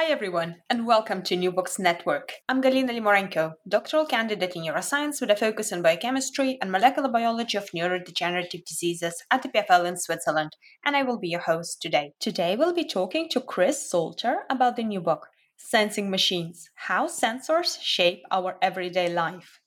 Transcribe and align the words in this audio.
Hi 0.00 0.04
everyone, 0.04 0.62
and 0.70 0.86
welcome 0.86 1.22
to 1.22 1.34
New 1.34 1.50
Books 1.50 1.76
Network. 1.76 2.34
I'm 2.48 2.62
Galina 2.62 2.90
Limorenko, 2.90 3.54
doctoral 3.66 4.06
candidate 4.06 4.54
in 4.54 4.62
neuroscience 4.62 5.20
with 5.20 5.28
a 5.28 5.34
focus 5.34 5.72
on 5.72 5.82
biochemistry 5.82 6.56
and 6.62 6.70
molecular 6.70 7.08
biology 7.08 7.58
of 7.58 7.68
neurodegenerative 7.74 8.64
diseases 8.64 9.20
at 9.32 9.42
the 9.42 9.48
EPFL 9.48 9.86
in 9.86 9.96
Switzerland, 9.96 10.52
and 10.84 10.94
I 10.94 11.02
will 11.02 11.18
be 11.18 11.30
your 11.30 11.40
host 11.40 11.82
today. 11.82 12.12
Today 12.20 12.54
we'll 12.54 12.72
be 12.72 12.84
talking 12.84 13.28
to 13.30 13.40
Chris 13.40 13.90
Salter 13.90 14.44
about 14.48 14.76
the 14.76 14.84
new 14.84 15.00
book, 15.00 15.26
Sensing 15.56 16.08
Machines 16.08 16.70
How 16.76 17.08
Sensors 17.08 17.78
Shape 17.82 18.22
Our 18.30 18.56
Everyday 18.62 19.12
Life. 19.12 19.58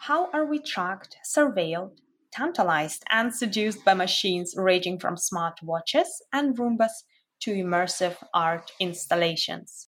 How 0.00 0.30
are 0.32 0.46
we 0.46 0.60
tracked, 0.60 1.18
surveilled, 1.30 1.98
tantalized, 2.32 3.04
and 3.10 3.34
seduced 3.34 3.84
by 3.84 3.92
machines 3.92 4.54
ranging 4.56 4.98
from 4.98 5.18
smart 5.18 5.60
watches 5.62 6.22
and 6.32 6.56
Roombas 6.56 7.02
to 7.40 7.52
immersive 7.52 8.16
art 8.34 8.70
installations. 8.80 9.88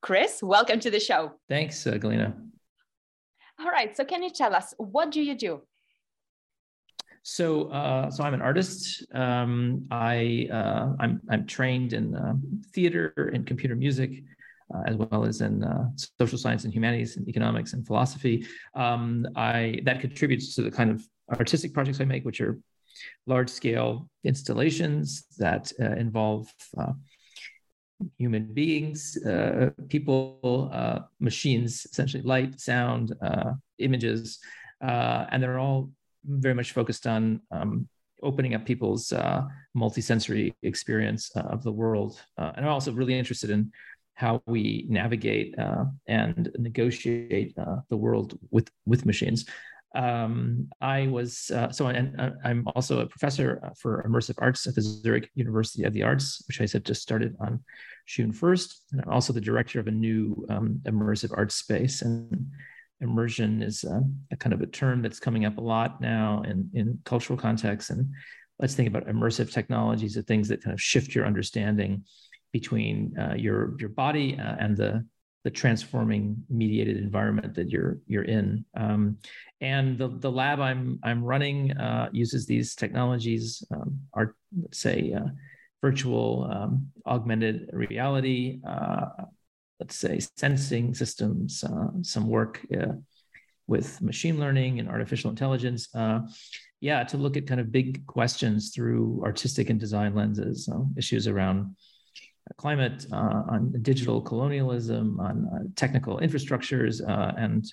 Chris, 0.00 0.42
welcome 0.42 0.80
to 0.80 0.90
the 0.90 1.00
show. 1.00 1.32
Thanks, 1.48 1.86
uh, 1.86 1.92
Galina. 1.92 2.34
All 3.60 3.70
right, 3.70 3.96
so 3.96 4.04
can 4.04 4.22
you 4.22 4.30
tell 4.30 4.54
us 4.54 4.74
what 4.78 5.10
do 5.10 5.20
you 5.20 5.34
do? 5.34 5.62
So, 7.22 7.68
uh, 7.70 8.10
so 8.10 8.24
I'm 8.24 8.32
an 8.32 8.40
artist. 8.40 9.04
Um, 9.12 9.86
I 9.90 10.48
uh, 10.50 10.94
I'm 11.00 11.20
I'm 11.28 11.46
trained 11.46 11.92
in 11.92 12.14
uh, 12.14 12.34
theater 12.72 13.12
and 13.34 13.46
computer 13.46 13.74
music, 13.74 14.22
uh, 14.74 14.82
as 14.86 14.96
well 14.96 15.26
as 15.26 15.40
in 15.40 15.64
uh, 15.64 15.88
social 16.18 16.38
science 16.38 16.64
and 16.64 16.72
humanities 16.72 17.16
and 17.16 17.28
economics 17.28 17.72
and 17.72 17.86
philosophy. 17.86 18.46
Um, 18.74 19.26
I 19.36 19.80
that 19.84 20.00
contributes 20.00 20.54
to 20.54 20.62
the 20.62 20.70
kind 20.70 20.90
of 20.90 21.02
artistic 21.30 21.74
projects 21.74 22.00
I 22.00 22.04
make, 22.04 22.24
which 22.24 22.40
are 22.40 22.58
large 23.26 23.50
scale 23.50 24.08
installations 24.24 25.24
that 25.38 25.72
uh, 25.80 25.92
involve 25.92 26.52
uh, 26.76 26.92
human 28.16 28.52
beings, 28.52 29.18
uh, 29.24 29.70
people, 29.88 30.70
uh, 30.72 31.00
machines, 31.20 31.86
essentially 31.90 32.22
light, 32.22 32.60
sound, 32.60 33.14
uh, 33.22 33.52
images, 33.78 34.38
uh, 34.82 35.26
and 35.30 35.42
they're 35.42 35.58
all 35.58 35.90
very 36.24 36.54
much 36.54 36.72
focused 36.72 37.06
on 37.06 37.40
um, 37.50 37.88
opening 38.22 38.54
up 38.54 38.64
people's 38.64 39.12
multisensory 39.76 40.52
experience 40.62 41.30
of 41.36 41.62
the 41.62 41.72
world. 41.72 42.20
and 42.36 42.64
I'm 42.64 42.72
also 42.72 42.92
really 42.92 43.16
interested 43.18 43.50
in 43.50 43.70
how 44.14 44.42
we 44.46 44.84
navigate 44.88 45.54
and 46.08 46.50
negotiate 46.58 47.54
the 47.56 47.96
world 47.96 48.36
with 48.50 48.68
with 48.86 49.06
machines 49.06 49.44
um, 49.94 50.68
I 50.80 51.06
was 51.06 51.50
uh, 51.54 51.70
so, 51.70 51.86
and 51.86 52.20
uh, 52.20 52.30
I'm 52.44 52.66
also 52.74 53.00
a 53.00 53.06
professor 53.06 53.60
uh, 53.64 53.70
for 53.80 54.04
immersive 54.08 54.34
arts 54.38 54.66
at 54.66 54.74
the 54.74 54.82
Zurich 54.82 55.30
University 55.34 55.84
of 55.84 55.92
the 55.92 56.02
Arts, 56.02 56.42
which 56.46 56.60
I 56.60 56.66
said 56.66 56.84
just 56.84 57.02
started 57.02 57.34
on 57.40 57.60
June 58.06 58.32
1st. 58.32 58.74
And 58.92 59.02
I'm 59.02 59.12
also 59.12 59.32
the 59.32 59.40
director 59.40 59.80
of 59.80 59.86
a 59.86 59.92
new 59.92 60.46
um, 60.50 60.80
immersive 60.84 61.36
arts 61.36 61.54
space. 61.54 62.02
And 62.02 62.50
immersion 63.00 63.62
is 63.62 63.84
uh, 63.84 64.00
a 64.30 64.36
kind 64.36 64.52
of 64.52 64.60
a 64.60 64.66
term 64.66 65.00
that's 65.00 65.20
coming 65.20 65.46
up 65.46 65.56
a 65.56 65.62
lot 65.62 66.00
now 66.00 66.42
in, 66.42 66.70
in 66.74 66.98
cultural 67.04 67.38
contexts. 67.38 67.90
And 67.90 68.12
let's 68.58 68.74
think 68.74 68.88
about 68.88 69.06
immersive 69.06 69.52
technologies, 69.52 70.14
the 70.14 70.22
things 70.22 70.48
that 70.48 70.62
kind 70.62 70.74
of 70.74 70.82
shift 70.82 71.14
your 71.14 71.26
understanding 71.26 72.04
between 72.52 73.14
uh, 73.18 73.34
your 73.34 73.74
your 73.78 73.90
body 73.90 74.38
uh, 74.38 74.56
and 74.58 74.76
the 74.76 75.04
the 75.44 75.50
transforming 75.50 76.44
mediated 76.48 76.96
environment 76.96 77.54
that 77.54 77.70
you're 77.70 77.98
you're 78.06 78.24
in. 78.24 78.64
Um, 78.76 79.18
and 79.60 79.98
the, 79.98 80.08
the 80.08 80.30
lab 80.30 80.60
I'm 80.60 80.98
I'm 81.02 81.22
running 81.24 81.72
uh, 81.72 82.08
uses 82.12 82.46
these 82.46 82.74
technologies, 82.74 83.62
um, 83.70 84.00
are 84.12 84.34
let's 84.60 84.78
say 84.78 85.12
uh, 85.12 85.28
virtual 85.80 86.48
um, 86.52 86.88
augmented 87.06 87.70
reality, 87.72 88.60
uh, 88.66 89.06
let's 89.78 89.96
say 89.96 90.20
sensing 90.36 90.94
systems, 90.94 91.64
uh, 91.64 91.88
some 92.02 92.28
work 92.28 92.60
uh, 92.76 92.94
with 93.66 94.02
machine 94.02 94.38
learning 94.40 94.80
and 94.80 94.88
artificial 94.88 95.30
intelligence. 95.30 95.88
Uh, 95.94 96.20
yeah, 96.80 97.02
to 97.04 97.16
look 97.16 97.36
at 97.36 97.46
kind 97.46 97.60
of 97.60 97.72
big 97.72 98.06
questions 98.06 98.70
through 98.70 99.20
artistic 99.24 99.70
and 99.70 99.80
design 99.80 100.14
lenses, 100.14 100.68
issues 100.96 101.26
around 101.26 101.74
climate, 102.56 103.06
uh, 103.12 103.42
on 103.48 103.72
digital 103.82 104.20
colonialism, 104.20 105.18
on 105.20 105.46
uh, 105.46 105.64
technical 105.76 106.18
infrastructures, 106.18 107.06
uh, 107.06 107.32
and 107.36 107.64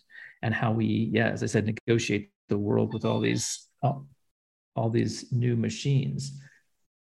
and 0.42 0.54
how 0.54 0.72
we, 0.72 1.10
yeah, 1.14 1.30
as 1.30 1.44
I 1.44 1.48
said, 1.48 1.66
negotiate 1.66 2.32
the 2.50 2.58
world 2.58 2.94
with 2.94 3.06
all 3.06 3.20
these 3.20 3.68
all 3.82 4.90
these 4.90 5.32
new 5.32 5.56
machines. 5.56 6.40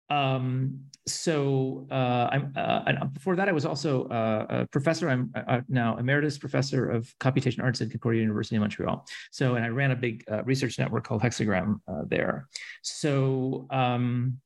Um, 0.09 0.79
so 1.07 1.87
uh, 1.91 2.29
I'm 2.31 2.53
uh, 2.55 3.05
before 3.05 3.35
that 3.35 3.49
I 3.49 3.51
was 3.51 3.65
also 3.65 4.07
a 4.09 4.65
professor. 4.71 5.09
I'm 5.09 5.31
now 5.67 5.97
emeritus 5.97 6.37
professor 6.37 6.89
of 6.89 7.13
computation 7.19 7.61
arts 7.61 7.81
at 7.81 7.91
Concordia 7.91 8.21
University 8.21 8.55
in 8.55 8.61
Montreal. 8.61 9.05
So 9.31 9.55
and 9.55 9.65
I 9.65 9.67
ran 9.69 9.91
a 9.91 9.95
big 9.95 10.23
research 10.45 10.79
network 10.79 11.05
called 11.07 11.21
Hexagram 11.21 11.79
there. 12.07 12.47
So 12.81 13.67
um, 13.69 14.39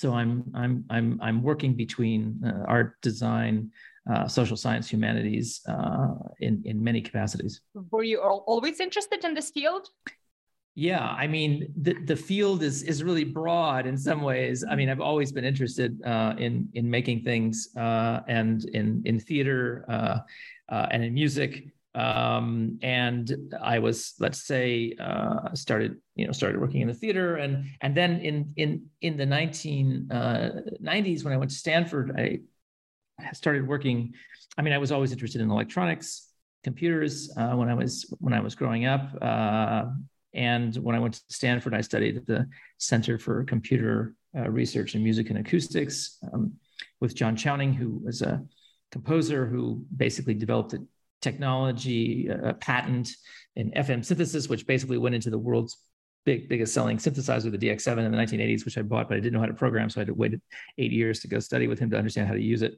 so 0.00 0.14
I'm 0.14 0.44
I'm 0.54 0.84
I'm 0.88 1.18
I'm 1.20 1.42
working 1.42 1.74
between 1.74 2.40
uh, 2.42 2.64
art, 2.66 3.00
design, 3.02 3.70
uh, 4.10 4.26
social 4.26 4.56
science, 4.56 4.88
humanities 4.88 5.60
uh, 5.68 6.14
in 6.40 6.62
in 6.64 6.82
many 6.82 7.02
capacities. 7.02 7.60
Were 7.90 8.02
you 8.02 8.18
always 8.20 8.80
interested 8.80 9.24
in 9.24 9.34
this 9.34 9.50
field? 9.50 9.88
Yeah, 10.74 11.06
I 11.06 11.26
mean 11.26 11.50
the 11.76 11.94
the 12.06 12.16
field 12.16 12.62
is 12.62 12.82
is 12.82 13.04
really 13.04 13.24
broad 13.24 13.86
in 13.86 13.98
some 13.98 14.22
ways. 14.22 14.64
I 14.64 14.74
mean, 14.74 14.88
I've 14.88 15.04
always 15.10 15.32
been 15.32 15.44
interested 15.44 16.00
uh, 16.02 16.32
in 16.38 16.70
in 16.72 16.88
making 16.88 17.18
things 17.22 17.68
uh, 17.76 18.20
and 18.26 18.64
in 18.72 19.02
in 19.04 19.20
theater 19.20 19.84
uh, 19.86 20.20
and 20.92 21.04
in 21.04 21.12
music 21.12 21.52
um, 21.94 22.78
and 22.82 23.30
I 23.60 23.80
was, 23.80 24.14
let's 24.20 24.42
say, 24.42 24.94
uh, 25.00 25.54
started, 25.54 25.96
you 26.20 26.26
know, 26.26 26.32
started 26.32 26.60
working 26.60 26.82
in 26.82 26.88
the 26.88 26.94
theater, 26.94 27.36
and 27.36 27.64
and 27.80 27.96
then 27.96 28.20
in 28.20 28.52
in 28.56 28.86
in 29.00 29.16
the 29.16 29.24
1990s 29.24 30.10
uh, 30.10 31.24
when 31.24 31.32
I 31.32 31.36
went 31.38 31.50
to 31.50 31.56
Stanford, 31.56 32.12
I 32.16 32.40
started 33.32 33.66
working. 33.66 34.12
I 34.58 34.62
mean, 34.62 34.74
I 34.74 34.78
was 34.78 34.92
always 34.92 35.12
interested 35.12 35.40
in 35.40 35.50
electronics, 35.50 36.28
computers 36.62 37.32
uh, 37.38 37.52
when 37.52 37.70
I 37.70 37.74
was 37.74 38.12
when 38.18 38.34
I 38.34 38.40
was 38.40 38.54
growing 38.54 38.84
up, 38.84 39.10
uh, 39.22 39.86
and 40.34 40.76
when 40.76 40.94
I 40.94 40.98
went 40.98 41.14
to 41.14 41.22
Stanford, 41.28 41.74
I 41.74 41.80
studied 41.80 42.18
at 42.18 42.26
the 42.26 42.46
Center 42.76 43.18
for 43.18 43.42
Computer 43.44 44.14
uh, 44.36 44.50
Research 44.50 44.94
in 44.94 45.02
Music 45.02 45.30
and 45.30 45.38
Acoustics 45.38 46.18
um, 46.32 46.52
with 47.00 47.14
John 47.14 47.34
Chowning, 47.34 47.72
who 47.72 48.00
was 48.04 48.20
a 48.20 48.44
composer 48.92 49.46
who 49.46 49.84
basically 49.96 50.34
developed 50.34 50.74
a 50.74 50.84
technology 51.22 52.30
uh, 52.30 52.52
patent 52.54 53.10
in 53.56 53.70
FM 53.72 54.04
synthesis, 54.04 54.48
which 54.48 54.66
basically 54.66 54.98
went 54.98 55.14
into 55.14 55.30
the 55.30 55.38
world's 55.38 55.76
big 56.24 56.48
biggest 56.48 56.74
selling 56.74 56.98
synthesizer, 56.98 57.50
the 57.50 57.58
DX7 57.58 57.98
in 58.04 58.12
the 58.12 58.18
1980s, 58.18 58.64
which 58.64 58.78
I 58.78 58.82
bought, 58.82 59.08
but 59.08 59.16
I 59.16 59.20
didn't 59.20 59.34
know 59.34 59.40
how 59.40 59.46
to 59.46 59.54
program, 59.54 59.88
so 59.88 60.00
I 60.00 60.02
had 60.02 60.08
to 60.08 60.14
wait 60.14 60.38
eight 60.78 60.92
years 60.92 61.20
to 61.20 61.28
go 61.28 61.38
study 61.40 61.66
with 61.66 61.78
him 61.78 61.90
to 61.90 61.96
understand 61.96 62.28
how 62.28 62.34
to 62.34 62.42
use 62.42 62.62
it. 62.62 62.74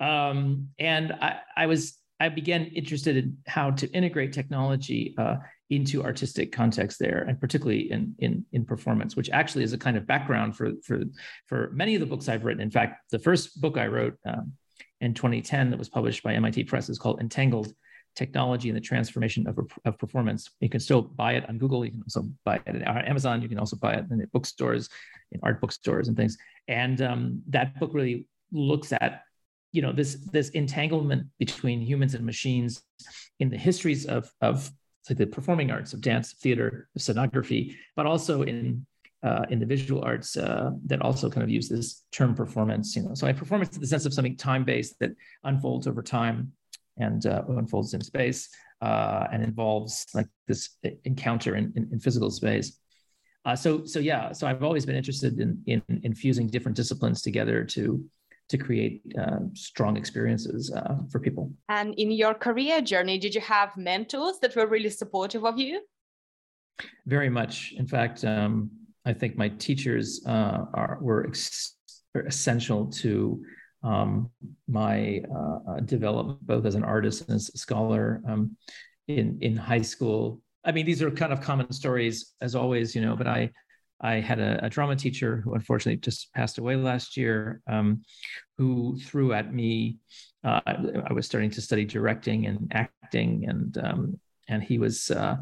Um, 0.00 0.68
and 0.78 1.12
I, 1.12 1.38
I, 1.56 1.66
was 1.66 1.98
I 2.20 2.28
began 2.28 2.66
interested 2.66 3.16
in 3.16 3.38
how 3.46 3.70
to 3.72 3.90
integrate 3.92 4.32
technology 4.32 5.14
uh, 5.18 5.36
into 5.70 6.04
artistic 6.04 6.52
context 6.52 6.98
there, 6.98 7.24
and 7.26 7.40
particularly 7.40 7.90
in, 7.90 8.14
in 8.18 8.44
in 8.52 8.64
performance, 8.64 9.16
which 9.16 9.30
actually 9.30 9.64
is 9.64 9.72
a 9.72 9.78
kind 9.78 9.96
of 9.96 10.06
background 10.06 10.56
for 10.56 10.72
for 10.84 11.00
for 11.46 11.70
many 11.72 11.94
of 11.94 12.00
the 12.00 12.06
books 12.06 12.28
I've 12.28 12.44
written. 12.44 12.62
In 12.62 12.70
fact, 12.70 13.00
the 13.10 13.18
first 13.18 13.60
book 13.60 13.78
I 13.78 13.86
wrote 13.86 14.16
um, 14.26 14.52
in 15.00 15.14
2010 15.14 15.70
that 15.70 15.78
was 15.78 15.88
published 15.88 16.22
by 16.22 16.34
MIT 16.34 16.64
Press 16.64 16.88
is 16.88 16.98
called 16.98 17.20
Entangled 17.20 17.72
technology 18.14 18.68
and 18.68 18.76
the 18.76 18.80
transformation 18.80 19.46
of, 19.46 19.58
of 19.84 19.98
performance. 19.98 20.50
You 20.60 20.68
can 20.68 20.80
still 20.80 21.02
buy 21.02 21.34
it 21.34 21.48
on 21.48 21.58
Google. 21.58 21.84
You 21.84 21.92
can 21.92 22.02
also 22.02 22.28
buy 22.44 22.60
it 22.66 22.86
on 22.86 23.04
Amazon. 23.04 23.42
You 23.42 23.48
can 23.48 23.58
also 23.58 23.76
buy 23.76 23.94
it 23.94 24.04
in 24.10 24.26
bookstores, 24.32 24.88
in 25.32 25.40
art 25.42 25.60
bookstores 25.60 26.08
and 26.08 26.16
things. 26.16 26.36
And 26.68 27.00
um, 27.02 27.42
that 27.48 27.78
book 27.78 27.90
really 27.92 28.26
looks 28.52 28.92
at 28.92 29.22
you 29.72 29.82
know 29.82 29.92
this 29.92 30.14
this 30.32 30.50
entanglement 30.50 31.26
between 31.38 31.80
humans 31.80 32.14
and 32.14 32.24
machines 32.24 32.82
in 33.40 33.50
the 33.50 33.56
histories 33.56 34.06
of 34.06 34.32
of 34.40 34.70
like 35.08 35.18
the 35.18 35.26
performing 35.26 35.70
arts 35.70 35.92
of 35.92 36.00
dance, 36.00 36.32
theater, 36.34 36.88
scenography, 36.98 37.74
but 37.96 38.06
also 38.06 38.42
in 38.42 38.86
uh, 39.24 39.44
in 39.50 39.58
the 39.58 39.66
visual 39.66 40.02
arts 40.04 40.36
uh, 40.36 40.70
that 40.86 41.02
also 41.02 41.28
kind 41.30 41.42
of 41.42 41.50
use 41.50 41.68
this 41.68 42.04
term 42.12 42.34
performance. 42.34 42.94
You 42.94 43.02
know, 43.02 43.14
so 43.14 43.26
I 43.26 43.32
performance 43.32 43.74
in 43.74 43.80
the 43.80 43.86
sense 43.86 44.06
of 44.06 44.14
something 44.14 44.36
time 44.36 44.64
based 44.64 44.98
that 45.00 45.10
unfolds 45.42 45.86
over 45.86 46.02
time 46.02 46.52
and 46.98 47.26
uh, 47.26 47.42
unfolds 47.48 47.94
in 47.94 48.00
space 48.00 48.48
uh, 48.80 49.26
and 49.32 49.42
involves 49.42 50.06
like 50.14 50.28
this 50.46 50.76
encounter 51.04 51.56
in, 51.56 51.72
in, 51.76 51.88
in 51.92 52.00
physical 52.00 52.30
space. 52.30 52.78
Uh, 53.44 53.54
so 53.54 53.84
so 53.84 53.98
yeah, 53.98 54.32
so 54.32 54.46
I've 54.46 54.62
always 54.62 54.86
been 54.86 54.96
interested 54.96 55.38
in 55.38 55.62
in 55.66 55.82
infusing 56.02 56.46
different 56.46 56.76
disciplines 56.76 57.20
together 57.20 57.64
to 57.64 58.02
to 58.48 58.58
create 58.58 59.02
uh, 59.18 59.40
strong 59.54 59.96
experiences 59.96 60.70
uh, 60.70 60.96
for 61.10 61.18
people. 61.18 61.50
And 61.68 61.94
in 61.94 62.10
your 62.10 62.34
career 62.34 62.80
journey, 62.80 63.18
did 63.18 63.34
you 63.34 63.40
have 63.40 63.76
mentors 63.76 64.38
that 64.40 64.54
were 64.54 64.66
really 64.66 64.90
supportive 64.90 65.44
of 65.44 65.58
you? 65.58 65.80
Very 67.06 67.30
much. 67.30 67.72
In 67.76 67.86
fact, 67.86 68.24
um, 68.24 68.70
I 69.06 69.12
think 69.12 69.36
my 69.36 69.48
teachers 69.48 70.24
uh, 70.26 70.64
are 70.74 70.98
were 71.00 71.26
ex- 71.26 71.76
essential 72.14 72.86
to 72.86 73.42
um, 73.84 74.30
my 74.66 75.22
uh, 75.32 75.58
uh, 75.68 75.80
development 75.80 76.44
both 76.46 76.64
as 76.64 76.74
an 76.74 76.82
artist 76.82 77.28
and 77.28 77.36
as 77.36 77.50
a 77.54 77.58
scholar 77.58 78.22
um, 78.26 78.56
in 79.08 79.38
in 79.40 79.56
high 79.56 79.82
school. 79.82 80.40
I 80.64 80.72
mean, 80.72 80.86
these 80.86 81.02
are 81.02 81.10
kind 81.10 81.32
of 81.32 81.42
common 81.42 81.70
stories 81.72 82.32
as 82.40 82.54
always, 82.54 82.94
you 82.94 83.02
know. 83.02 83.14
But 83.14 83.28
I 83.28 83.50
I 84.00 84.14
had 84.14 84.40
a, 84.40 84.64
a 84.64 84.70
drama 84.70 84.96
teacher 84.96 85.42
who 85.44 85.54
unfortunately 85.54 86.00
just 86.00 86.32
passed 86.32 86.58
away 86.58 86.76
last 86.76 87.16
year, 87.16 87.60
um, 87.70 88.02
who 88.56 88.98
threw 88.98 89.34
at 89.34 89.52
me. 89.52 89.98
Uh, 90.42 90.60
I 90.66 91.12
was 91.12 91.26
starting 91.26 91.50
to 91.50 91.60
study 91.60 91.84
directing 91.84 92.46
and 92.46 92.72
acting, 92.72 93.44
and 93.48 93.78
um, 93.78 94.20
and 94.48 94.62
he 94.62 94.78
was 94.78 95.10
uh, 95.10 95.36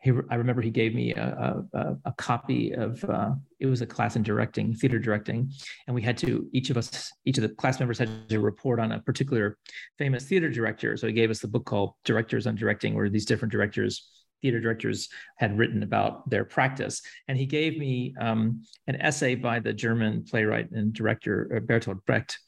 he, 0.00 0.12
I 0.30 0.36
remember 0.36 0.62
he 0.62 0.70
gave 0.70 0.94
me 0.94 1.14
a, 1.14 1.62
a, 1.72 1.96
a 2.04 2.12
copy 2.12 2.72
of 2.72 3.02
uh, 3.04 3.30
it 3.58 3.66
was 3.66 3.80
a 3.80 3.86
class 3.86 4.16
in 4.16 4.22
directing, 4.22 4.74
theater 4.74 4.98
directing, 4.98 5.50
and 5.86 5.94
we 5.94 6.02
had 6.02 6.18
to 6.18 6.46
each 6.52 6.70
of 6.70 6.76
us, 6.76 7.10
each 7.24 7.38
of 7.38 7.42
the 7.42 7.48
class 7.48 7.80
members 7.80 7.98
had 7.98 8.28
to 8.28 8.40
report 8.40 8.78
on 8.78 8.92
a 8.92 9.00
particular 9.00 9.58
famous 9.98 10.24
theater 10.24 10.50
director. 10.50 10.96
So 10.96 11.06
he 11.06 11.12
gave 11.12 11.30
us 11.30 11.40
the 11.40 11.48
book 11.48 11.64
called 11.64 11.94
Directors 12.04 12.46
on 12.46 12.54
Directing, 12.54 12.94
where 12.94 13.08
these 13.08 13.24
different 13.24 13.52
directors, 13.52 14.08
theater 14.42 14.60
directors, 14.60 15.08
had 15.38 15.58
written 15.58 15.82
about 15.82 16.28
their 16.28 16.44
practice. 16.44 17.00
And 17.26 17.38
he 17.38 17.46
gave 17.46 17.78
me 17.78 18.14
um, 18.20 18.62
an 18.86 18.96
essay 19.00 19.34
by 19.34 19.60
the 19.60 19.72
German 19.72 20.24
playwright 20.24 20.70
and 20.72 20.92
director 20.92 21.50
uh, 21.56 21.60
Bertolt 21.60 22.04
Brecht. 22.04 22.38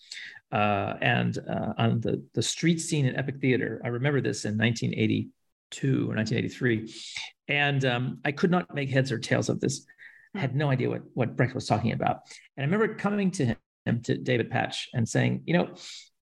Uh, 0.50 0.94
and 1.02 1.38
uh, 1.38 1.72
on 1.76 2.00
the, 2.00 2.24
the 2.34 2.42
street 2.42 2.80
scene 2.80 3.04
in 3.04 3.16
epic 3.16 3.38
theater, 3.40 3.82
I 3.84 3.88
remember 3.88 4.20
this 4.20 4.44
in 4.44 4.56
1980 4.56 5.30
or 5.82 6.14
1983. 6.14 6.92
And 7.48 7.84
um, 7.84 8.18
I 8.24 8.32
could 8.32 8.50
not 8.50 8.74
make 8.74 8.90
heads 8.90 9.10
or 9.12 9.18
tails 9.18 9.48
of 9.48 9.60
this. 9.60 9.86
I 10.34 10.40
had 10.40 10.54
no 10.54 10.70
idea 10.70 10.90
what, 10.90 11.02
what 11.14 11.36
Brecht 11.36 11.54
was 11.54 11.66
talking 11.66 11.92
about. 11.92 12.20
And 12.56 12.64
I 12.64 12.70
remember 12.70 12.94
coming 12.94 13.30
to 13.32 13.56
him, 13.86 14.02
to 14.02 14.18
David 14.18 14.50
Patch, 14.50 14.88
and 14.92 15.08
saying, 15.08 15.42
you 15.46 15.54
know, 15.54 15.70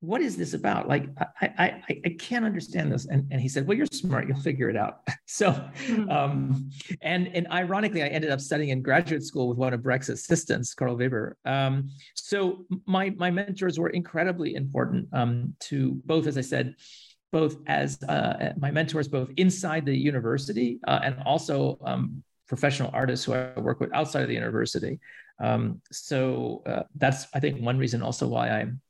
what 0.03 0.21
is 0.21 0.37
this 0.37 0.53
about? 0.53 0.89
Like, 0.89 1.07
I, 1.41 1.47
I, 1.59 1.83
I 2.05 2.17
can't 2.19 2.45
understand 2.45 2.91
this. 2.91 3.07
And, 3.07 3.25
and 3.31 3.41
he 3.41 3.49
said, 3.49 3.69
well, 3.69 3.77
you're 3.77 3.87
smart. 3.87 4.27
You'll 4.27 4.41
figure 4.41 4.69
it 4.69 4.77
out. 4.77 5.07
so, 5.27 5.53
hmm. 5.87 6.11
um, 6.11 6.71
and, 7.03 7.29
and 7.29 7.47
ironically, 7.53 8.03
I 8.03 8.09
ended 8.09 8.33
up 8.33 8.41
studying 8.41 8.71
in 8.71 8.83
graduate 8.83 9.23
school 9.23 9.49
with 9.49 9.59
one 9.59 9.73
of 9.73 9.81
Brecht's 9.81 10.09
assistants, 10.09 10.75
Carl 10.75 10.97
Weber. 10.97 11.37
Um, 11.45 11.89
so 12.15 12.67
my, 12.85 13.11
my 13.11 13.31
mentors 13.31 13.79
were 13.79 13.91
incredibly 13.91 14.57
important 14.57 15.07
um, 15.13 15.55
to 15.61 16.03
both, 16.05 16.27
as 16.27 16.37
I 16.37 16.43
said, 16.43 16.75
both 17.33 17.57
as 17.67 18.03
uh, 18.05 18.53
my 18.59 18.71
mentors, 18.71 19.09
both 19.09 19.31
inside 19.37 19.87
the 19.87 19.97
university 19.97 20.79
uh, 20.87 21.01
and 21.03 21.17
also 21.25 21.79
um, 21.85 22.23
professional 22.47 22.91
artists 22.93 23.25
who 23.25 23.33
I 23.33 23.59
work 23.59 23.81
with 23.81 23.93
outside 23.95 24.23
of 24.23 24.29
the 24.29 24.35
university. 24.35 25.01
Um, 25.41 25.81
so 25.91 26.63
uh, 26.67 26.83
that's, 26.95 27.27
I 27.35 27.41
think, 27.41 27.61
one 27.61 27.79
reason 27.79 28.03
also 28.03 28.29
why 28.29 28.51
I'm 28.51 28.81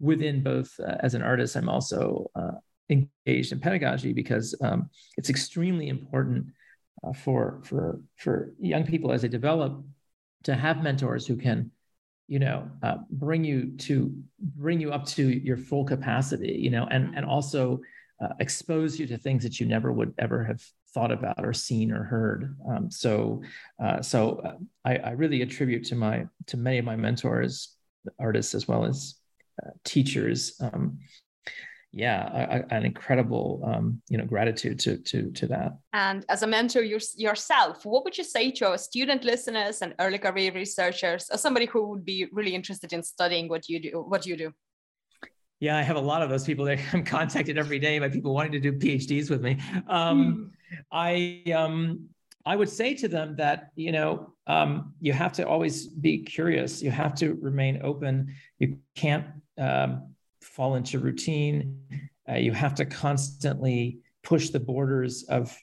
within 0.00 0.42
both 0.42 0.74
uh, 0.80 0.96
as 1.00 1.14
an 1.14 1.22
artist, 1.22 1.56
I'm 1.56 1.68
also 1.68 2.30
uh, 2.34 2.52
engaged 2.90 3.52
in 3.52 3.60
pedagogy 3.60 4.12
because 4.12 4.54
um, 4.62 4.90
it's 5.16 5.30
extremely 5.30 5.88
important 5.88 6.46
uh, 7.04 7.12
for 7.12 7.60
for 7.64 8.00
for 8.16 8.52
young 8.58 8.84
people 8.84 9.12
as 9.12 9.22
they 9.22 9.28
develop 9.28 9.84
to 10.44 10.54
have 10.54 10.82
mentors 10.82 11.26
who 11.26 11.36
can 11.36 11.70
you 12.32 12.38
know 12.38 12.58
uh, 12.82 12.96
bring 13.10 13.44
you 13.44 13.58
to 13.76 13.94
bring 14.38 14.80
you 14.80 14.90
up 14.90 15.04
to 15.04 15.24
your 15.48 15.58
full 15.68 15.84
capacity 15.84 16.54
you 16.64 16.70
know 16.70 16.84
and 16.90 17.14
and 17.16 17.24
also 17.26 17.78
uh, 18.22 18.32
expose 18.40 18.98
you 18.98 19.06
to 19.06 19.18
things 19.18 19.42
that 19.42 19.58
you 19.58 19.66
never 19.66 19.92
would 19.92 20.14
ever 20.18 20.44
have 20.44 20.62
thought 20.94 21.10
about 21.10 21.44
or 21.44 21.52
seen 21.52 21.90
or 21.90 22.04
heard. 22.04 22.56
Um, 22.68 22.90
so 22.90 23.42
uh, 23.82 24.00
so 24.02 24.40
uh, 24.44 24.56
I, 24.84 24.96
I, 24.96 25.10
really 25.12 25.42
attribute 25.42 25.84
to 25.86 25.96
my 25.96 26.26
to 26.46 26.56
many 26.56 26.78
of 26.78 26.84
my 26.84 26.96
mentors 26.96 27.76
artists 28.20 28.54
as 28.54 28.68
well 28.68 28.84
as 28.84 29.16
uh, 29.64 29.70
teachers 29.84 30.60
um, 30.60 30.98
yeah, 31.92 32.64
a, 32.70 32.74
an 32.74 32.84
incredible 32.84 33.62
um, 33.64 34.00
you 34.08 34.16
know 34.16 34.24
gratitude 34.24 34.78
to 34.80 34.96
to 34.98 35.30
to 35.32 35.46
that. 35.48 35.76
And 35.92 36.24
as 36.28 36.42
a 36.42 36.46
mentor 36.46 36.82
yourself, 36.82 37.84
what 37.84 38.04
would 38.04 38.16
you 38.16 38.24
say 38.24 38.50
to 38.52 38.70
our 38.70 38.78
student 38.78 39.24
listeners 39.24 39.82
and 39.82 39.94
early 39.98 40.18
career 40.18 40.52
researchers, 40.52 41.28
or 41.30 41.36
somebody 41.36 41.66
who 41.66 41.86
would 41.88 42.04
be 42.04 42.26
really 42.32 42.54
interested 42.54 42.92
in 42.92 43.02
studying 43.02 43.48
what 43.48 43.68
you 43.68 43.78
do? 43.78 44.04
What 44.08 44.24
you 44.24 44.36
do? 44.36 44.52
Yeah, 45.60 45.76
I 45.76 45.82
have 45.82 45.96
a 45.96 46.00
lot 46.00 46.22
of 46.22 46.30
those 46.30 46.44
people 46.44 46.64
that 46.64 46.80
I'm 46.92 47.04
contacted 47.04 47.58
every 47.58 47.78
day 47.78 47.98
by 47.98 48.08
people 48.08 48.32
wanting 48.32 48.52
to 48.52 48.60
do 48.60 48.72
PhDs 48.72 49.28
with 49.28 49.42
me. 49.42 49.58
Um, 49.86 50.50
mm. 50.72 50.82
I 50.90 51.52
um, 51.52 52.08
I 52.46 52.56
would 52.56 52.70
say 52.70 52.94
to 52.94 53.08
them 53.08 53.36
that 53.36 53.70
you 53.76 53.92
know 53.92 54.32
um, 54.46 54.94
you 55.00 55.12
have 55.12 55.32
to 55.34 55.46
always 55.46 55.88
be 55.88 56.18
curious. 56.22 56.82
You 56.82 56.90
have 56.90 57.14
to 57.16 57.34
remain 57.34 57.80
open. 57.82 58.34
You 58.58 58.78
can't 58.96 59.26
um, 59.58 60.11
fall 60.42 60.74
into 60.74 60.98
routine. 60.98 61.78
Uh, 62.28 62.34
you 62.34 62.52
have 62.52 62.74
to 62.76 62.84
constantly 62.84 63.98
push 64.22 64.50
the 64.50 64.60
borders 64.60 65.24
of 65.24 65.56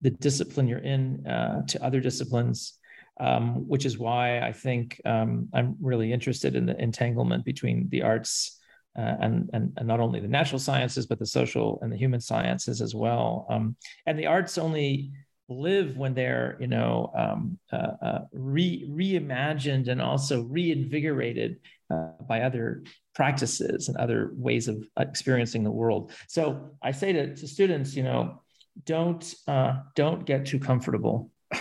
the 0.00 0.10
discipline 0.10 0.68
you're 0.68 0.78
in 0.78 1.26
uh, 1.26 1.62
to 1.66 1.82
other 1.82 2.00
disciplines, 2.00 2.78
um, 3.20 3.66
which 3.68 3.86
is 3.86 3.98
why 3.98 4.40
I 4.40 4.52
think 4.52 5.00
um, 5.04 5.48
I'm 5.54 5.76
really 5.80 6.12
interested 6.12 6.56
in 6.56 6.66
the 6.66 6.80
entanglement 6.80 7.44
between 7.44 7.88
the 7.88 8.02
arts 8.02 8.60
uh, 8.96 9.16
and, 9.20 9.50
and, 9.52 9.72
and 9.76 9.88
not 9.88 10.00
only 10.00 10.20
the 10.20 10.28
natural 10.28 10.58
sciences, 10.58 11.06
but 11.06 11.18
the 11.18 11.26
social 11.26 11.78
and 11.82 11.92
the 11.92 11.96
human 11.96 12.20
sciences 12.20 12.80
as 12.80 12.94
well. 12.94 13.46
Um, 13.50 13.76
and 14.06 14.18
the 14.18 14.26
arts 14.26 14.58
only 14.58 15.12
live 15.48 15.96
when 15.96 16.14
they're 16.14 16.56
you 16.58 16.66
know 16.66 17.12
um, 17.16 17.58
uh, 17.72 17.92
uh, 18.02 18.18
re 18.32 18.88
reimagined 18.90 19.88
and 19.88 20.00
also 20.00 20.42
reinvigorated 20.44 21.58
uh, 21.90 22.08
by 22.28 22.40
other 22.42 22.82
practices 23.14 23.88
and 23.88 23.96
other 23.96 24.30
ways 24.34 24.68
of 24.68 24.82
experiencing 24.98 25.64
the 25.64 25.70
world. 25.70 26.12
So 26.28 26.76
I 26.82 26.92
say 26.92 27.12
to, 27.12 27.34
to 27.36 27.46
students, 27.46 27.94
you 27.94 28.02
know, 28.02 28.42
don't 28.84 29.34
uh, 29.46 29.74
don't 29.94 30.24
get 30.24 30.46
too 30.46 30.58
comfortable. 30.58 31.30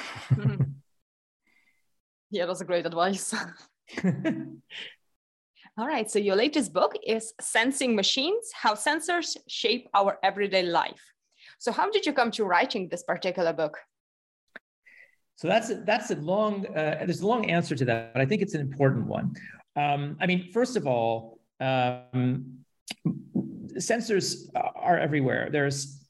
yeah, 2.32 2.46
that's 2.46 2.62
a 2.62 2.66
great 2.66 2.86
advice. 2.86 3.34
All 5.76 5.88
right. 5.88 6.10
So 6.10 6.20
your 6.20 6.36
latest 6.36 6.72
book 6.72 6.94
is 7.06 7.34
Sensing 7.42 7.96
Machines: 7.96 8.52
How 8.54 8.74
Sensors 8.76 9.36
Shape 9.48 9.90
Our 9.94 10.18
Everyday 10.24 10.64
Life. 10.64 11.02
So 11.60 11.72
how 11.72 11.90
did 11.90 12.06
you 12.06 12.14
come 12.14 12.32
to 12.32 12.46
writing 12.46 12.90
this 12.90 13.04
particular 13.04 13.54
book? 13.54 13.78
So 15.36 15.48
that's 15.48 15.70
a, 15.70 15.76
that's 15.76 16.12
a 16.12 16.16
long 16.16 16.68
uh, 16.68 17.04
there's 17.06 17.22
a 17.22 17.28
long 17.28 17.50
answer 17.50 17.76
to 17.76 17.86
that, 17.86 18.14
but 18.14 18.22
I 18.22 18.26
think 18.26 18.42
it's 18.42 18.54
an 18.54 18.62
important 18.62 19.08
one. 19.08 19.34
Um, 19.76 20.18
I 20.20 20.28
mean, 20.28 20.52
first 20.52 20.76
of 20.76 20.88
all, 20.88 21.40
um, 21.60 22.60
sensors 23.76 24.50
are 24.56 24.98
everywhere. 24.98 25.50
There's 25.52 26.04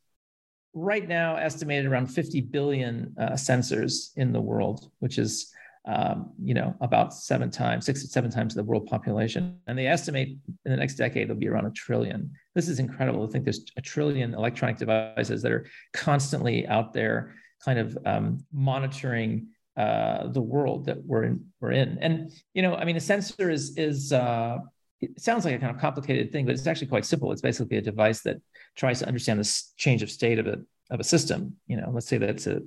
right 0.74 1.08
now 1.08 1.36
estimated 1.36 1.86
around 1.86 2.08
50 2.08 2.42
billion 2.42 3.16
uh, 3.20 3.32
sensors 3.32 4.10
in 4.16 4.32
the 4.34 4.42
world, 4.42 4.90
which 5.00 5.18
is 5.18 5.52
um, 5.86 6.32
you 6.42 6.54
know 6.54 6.76
about 6.80 7.14
seven 7.14 7.52
times, 7.52 7.86
six 7.86 8.02
to 8.02 8.08
seven 8.08 8.32
times 8.32 8.56
the 8.56 8.64
world 8.64 8.88
population. 8.88 9.60
And 9.68 9.78
they 9.78 9.88
estimate 9.88 10.38
in 10.66 10.72
the 10.72 10.78
next 10.78 10.96
decade 10.96 11.28
there'll 11.28 11.40
be 11.40 11.50
around 11.50 11.66
a 11.66 11.72
trillion. 11.72 12.32
This 12.56 12.70
is 12.70 12.80
incredible 12.80 13.26
to 13.26 13.32
think 13.32 13.44
there's 13.44 13.66
a 13.78 13.82
trillion 13.82 14.34
electronic 14.34 14.78
devices 14.78 15.42
that 15.42 15.52
are 15.52 15.66
constantly 15.94 16.66
out 16.68 16.94
there, 16.94 17.36
kind 17.64 17.80
of 17.80 17.98
um, 18.06 18.46
monitoring 18.54 19.48
uh, 19.76 20.28
the 20.28 20.42
world 20.42 20.86
that 20.86 21.04
we're 21.04 21.24
in. 21.24 21.46
We're 21.60 21.72
in, 21.72 21.98
and 22.00 22.32
you 22.54 22.62
know, 22.62 22.76
I 22.76 22.86
mean, 22.86 22.96
a 22.96 23.02
sensor 23.02 23.50
is 23.50 23.78
is 23.78 24.14
uh, 24.14 24.58
it 25.02 25.20
sounds 25.20 25.46
like 25.46 25.56
a 25.56 25.60
kind 25.60 25.76
of 25.76 25.82
complicated 25.82 26.32
thing, 26.32 26.46
but 26.46 26.54
it's 26.54 26.68
actually 26.68 26.88
quite 26.88 27.06
simple. 27.06 27.32
It's 27.32 27.42
basically 27.42 27.78
a 27.78 27.82
device 27.82 28.22
that 28.22 28.38
tries 28.76 29.00
to 29.00 29.08
understand 29.08 29.40
the 29.40 29.64
change 29.78 30.04
of 30.04 30.12
state 30.12 30.40
of 30.40 30.48
a 30.48 30.62
of 30.90 31.00
a 31.00 31.04
system. 31.04 31.56
You 31.68 31.78
know, 31.78 31.90
let's 31.92 32.08
say 32.08 32.18
that 32.20 32.46
it 32.46 32.64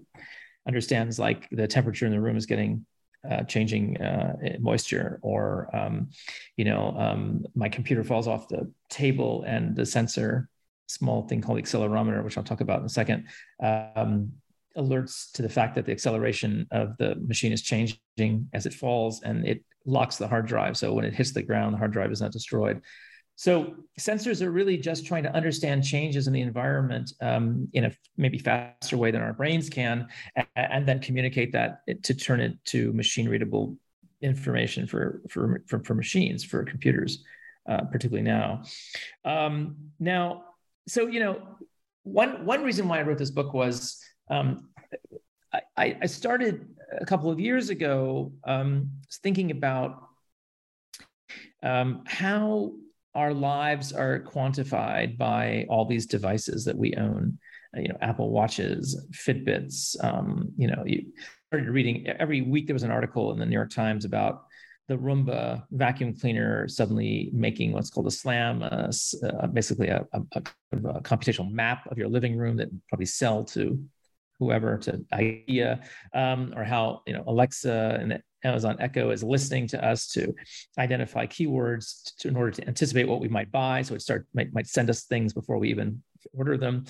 understands 0.67 1.19
like 1.19 1.49
the 1.51 1.67
temperature 1.67 2.07
in 2.07 2.13
the 2.13 2.21
room 2.21 2.37
is 2.37 2.47
getting 2.47 2.85
uh, 3.29 3.43
changing 3.45 4.01
uh, 4.01 4.37
moisture, 4.61 5.19
or 5.23 5.69
um, 5.75 6.11
you 6.57 6.65
know, 6.65 6.95
um, 6.99 7.45
my 7.55 7.69
computer 7.69 8.05
falls 8.05 8.29
off 8.29 8.49
the 8.49 8.71
table 8.89 9.45
and 9.47 9.75
the 9.75 9.87
sensor, 9.87 10.49
small 10.87 11.27
thing 11.27 11.41
called 11.41 11.59
accelerometer, 11.59 12.23
which 12.23 12.37
I'll 12.37 12.45
talk 12.45 12.61
about 12.61 12.81
in 12.81 12.87
a 12.87 12.91
second, 12.91 13.27
um, 13.61 14.33
alerts 14.77 15.31
to 15.33 15.43
the 15.43 15.49
fact 15.49 15.75
that 15.75 15.87
the 15.87 15.93
acceleration 15.93 16.67
of 16.71 16.97
the 16.99 17.15
machine 17.17 17.53
is 17.53 17.63
changing 17.63 18.49
as 18.53 18.67
it 18.67 18.75
falls, 18.75 19.23
and 19.23 19.47
it 19.47 19.65
locks 19.85 20.17
the 20.17 20.29
hard 20.29 20.47
drive. 20.47 20.77
So 20.77 20.93
when 20.93 21.05
it 21.05 21.15
hits 21.15 21.33
the 21.33 21.43
ground, 21.43 21.75
the 21.75 21.79
hard 21.79 21.93
drive 21.93 22.11
is 22.11 22.21
not 22.21 22.33
destroyed. 22.33 22.83
So 23.37 23.75
sensors 24.01 24.41
are 24.41 24.51
really 24.51 24.79
just 24.79 25.05
trying 25.05 25.23
to 25.25 25.35
understand 25.35 25.85
changes 25.85 26.27
in 26.27 26.33
the 26.33 26.41
environment 26.41 27.13
um, 27.21 27.69
in 27.75 27.85
a 27.85 27.93
maybe 28.17 28.39
faster 28.39 28.97
way 28.97 29.11
than 29.11 29.21
our 29.21 29.35
brains 29.35 29.69
can, 29.69 30.09
and, 30.35 30.47
and 30.57 30.87
then 30.89 31.01
communicate 31.01 31.53
that 31.53 31.81
to 32.05 32.15
turn 32.15 32.41
it 32.41 32.57
to 32.67 32.93
machine 32.95 33.29
readable 33.29 33.77
information 34.23 34.87
for 34.87 35.21
for 35.29 35.63
for, 35.67 35.85
for 35.85 35.95
machines 35.95 36.45
for 36.45 36.65
computers, 36.65 37.25
uh, 37.69 37.85
particularly 37.85 38.23
now. 38.23 38.63
Um, 39.25 39.77
now, 40.01 40.45
so 40.89 41.07
you 41.07 41.21
know, 41.21 41.43
one 42.05 42.47
one 42.47 42.65
reason 42.65 42.89
why 42.89 43.01
I 43.01 43.03
wrote 43.03 43.19
this 43.19 43.31
book 43.31 43.53
was 43.53 44.03
um, 44.31 44.69
I, 45.77 45.97
I, 46.03 46.07
started 46.07 46.69
a 47.01 47.07
couple 47.07 47.31
of 47.31 47.41
years 47.41 47.71
ago 47.71 48.33
um, 48.45 48.91
thinking 49.23 49.51
about 49.51 50.03
um, 51.63 52.03
how 52.07 52.73
our 53.15 53.33
lives 53.33 53.93
are 53.93 54.21
quantified 54.21 55.17
by 55.17 55.67
all 55.69 55.87
these 55.87 56.07
devices 56.07 56.65
that 56.65 56.77
we 56.77 56.95
own. 56.95 57.39
Uh, 57.77 57.81
you 57.81 57.89
know 57.89 57.97
apple 58.01 58.31
watches 58.31 59.07
fitbits 59.13 60.03
um, 60.05 60.51
you 60.57 60.69
know 60.69 60.83
you 60.87 61.05
started 61.49 61.69
reading 61.69 62.07
every 62.07 62.43
week 62.43 62.67
there 62.67 62.75
was 62.75 62.83
an 62.83 62.91
article 62.91 63.33
in 63.33 63.39
the 63.39 63.47
new 63.47 63.55
york 63.55 63.71
times 63.71 64.05
about 64.05 64.45
the 64.89 64.97
roomba 64.97 65.65
vacuum 65.73 66.15
cleaner 66.15 66.69
suddenly 66.69 67.31
making 67.33 67.73
what's 67.73 67.91
called 67.91 68.07
a 68.07 68.11
slam 68.11 68.63
uh, 68.63 68.91
uh, 69.25 69.47
basically 69.49 69.89
a, 69.89 70.07
a, 70.13 70.23
a, 70.37 71.01
computational 71.01 71.51
map 71.51 71.87
of 71.91 71.99
your 71.99 72.09
living 72.09 72.37
room 72.37 72.57
that 72.57 72.69
probably 72.89 73.07
sell 73.07 73.45
to 73.45 73.83
whoever 74.39 74.79
to 74.79 75.05
IKEA, 75.13 75.83
um, 76.15 76.53
or 76.57 76.65
how 76.65 77.03
you 77.07 77.15
know 77.15 77.25
Alexa 77.27 77.99
and 78.01 78.23
Amazon 78.45 78.77
Echo 78.79 79.11
is 79.11 79.23
listening 79.23 79.67
to 79.69 79.85
us 79.85 80.09
to 80.09 80.35
identify 80.79 81.27
keywords 81.27 82.15
to, 82.19 82.29
in 82.29 82.37
order 82.37 82.53
to 82.53 82.67
anticipate 82.69 83.09
what 83.09 83.21
we 83.21 83.29
might 83.29 83.51
buy. 83.51 83.83
So 83.83 83.95
it 83.95 84.03
start 84.03 84.27
might, 84.35 84.53
might 84.53 84.67
send 84.67 84.89
us 84.89 85.05
things 85.05 85.33
before 85.33 85.59
we 85.59 85.71
even 85.71 86.03
order 86.33 86.57
them. 86.57 86.85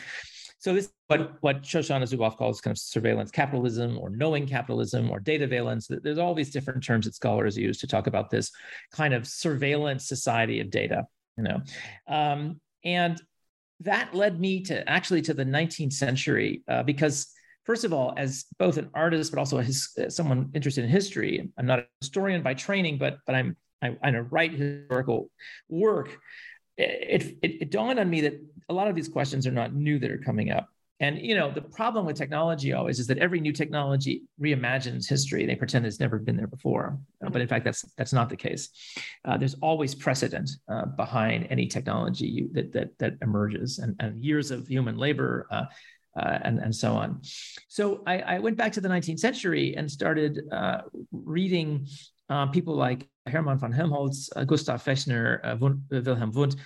So 0.59 0.75
this 0.75 0.91
what 1.09 1.37
what 1.41 1.63
Shoshana 1.63 2.03
Zuboff 2.03 2.37
calls 2.37 2.61
kind 2.61 2.73
of 2.73 2.79
surveillance 2.79 3.31
capitalism 3.31 3.99
or 3.99 4.11
knowing 4.11 4.47
capitalism 4.47 5.11
or 5.11 5.21
dataveillance. 5.21 5.87
There's 6.03 6.19
all 6.19 6.35
these 6.35 6.51
different 6.51 6.83
terms 6.83 7.07
that 7.07 7.15
scholars 7.15 7.57
use 7.57 7.79
to 7.79 7.87
talk 7.87 8.07
about 8.07 8.31
this 8.31 8.51
kind 8.91 9.15
of 9.15 9.27
surveillance 9.27 10.09
society 10.09 10.61
of 10.61 10.71
data. 10.71 11.07
You 11.37 11.45
know, 11.45 11.61
um, 12.09 12.61
and 12.85 13.21
that 13.81 14.15
led 14.15 14.41
me 14.41 14.63
to 14.63 14.89
actually 14.89 15.23
to 15.23 15.35
the 15.35 15.45
19th 15.45 15.93
century 15.93 16.63
uh, 16.67 16.83
because 16.83 17.29
first 17.67 17.85
of 17.85 17.93
all, 17.93 18.15
as 18.17 18.47
both 18.59 18.79
an 18.79 18.89
artist, 18.95 19.33
but 19.33 19.39
also 19.39 19.59
as 19.59 19.95
someone 20.09 20.51
interested 20.55 20.85
in 20.85 20.91
history, 20.91 21.51
I'm 21.59 21.67
not 21.67 21.81
a 21.81 21.87
historian 22.01 22.43
by 22.43 22.55
training, 22.55 22.99
but 22.99 23.19
but 23.27 23.35
I'm 23.35 23.57
I, 23.83 23.97
I 24.03 24.11
write 24.11 24.53
historical 24.53 25.31
work. 25.69 26.17
It, 26.79 27.39
it, 27.43 27.63
it 27.63 27.71
dawned 27.71 27.99
on 27.99 28.09
me 28.09 28.23
that 28.23 28.35
a 28.69 28.75
lot 28.75 28.89
of 28.89 28.95
these 28.95 29.09
questions 29.09 29.47
are 29.47 29.53
not 29.53 29.75
new 29.75 29.99
that 29.99 30.11
are 30.11 30.19
coming 30.19 30.51
up. 30.51 30.69
And 30.99 31.19
you 31.21 31.35
know, 31.35 31.51
the 31.51 31.61
problem 31.61 32.07
with 32.07 32.17
technology 32.17 32.73
always 32.73 32.99
is 32.99 33.07
that 33.09 33.19
every 33.19 33.39
new 33.39 33.53
technology 33.53 34.23
reimagines 34.41 35.07
history. 35.07 35.45
They 35.45 35.55
pretend 35.55 35.85
it's 35.85 36.01
never 36.01 36.19
been 36.19 36.39
there 36.39 36.47
before, 36.47 36.99
uh, 37.25 37.29
but 37.29 37.43
in 37.43 37.49
fact, 37.49 37.67
that's 37.67 37.85
that's 37.99 38.15
not 38.15 38.31
the 38.31 38.37
case. 38.37 38.71
Uh, 39.23 39.37
there's 39.37 39.57
always 39.61 39.95
precedent 39.95 40.49
uh, 40.69 40.87
behind 40.87 41.49
any 41.51 41.67
technology 41.67 42.27
you, 42.27 42.49
that 42.53 42.73
that 42.73 42.99
that 42.99 43.15
emerges, 43.21 43.79
and, 43.79 43.95
and 44.01 44.25
years 44.25 44.51
of 44.51 44.67
human 44.67 44.97
labor 44.97 45.47
uh, 45.51 45.67
uh, 46.17 46.39
and, 46.43 46.59
and 46.59 46.75
so 46.75 46.95
on. 46.95 47.21
So 47.69 48.03
I, 48.07 48.19
I, 48.21 48.39
went 48.39 48.57
back 48.57 48.73
to 48.73 48.81
the 48.81 48.89
19th 48.89 49.19
century 49.19 49.77
and 49.77 49.91
started 49.91 50.41
uh, 50.51 50.83
reading 51.13 51.87
uh, 52.29 52.47
people 52.47 52.75
like 52.75 53.09
Hermann 53.27 53.59
von 53.59 53.73
Helmholtz, 53.73 54.31
uh, 54.35 54.45
Gustav 54.45 54.83
Fechner, 54.83 55.41
uh, 55.45 55.57
Wundt, 55.57 55.81
uh, 55.93 56.01
Wilhelm 56.01 56.33
Wundt, 56.33 56.57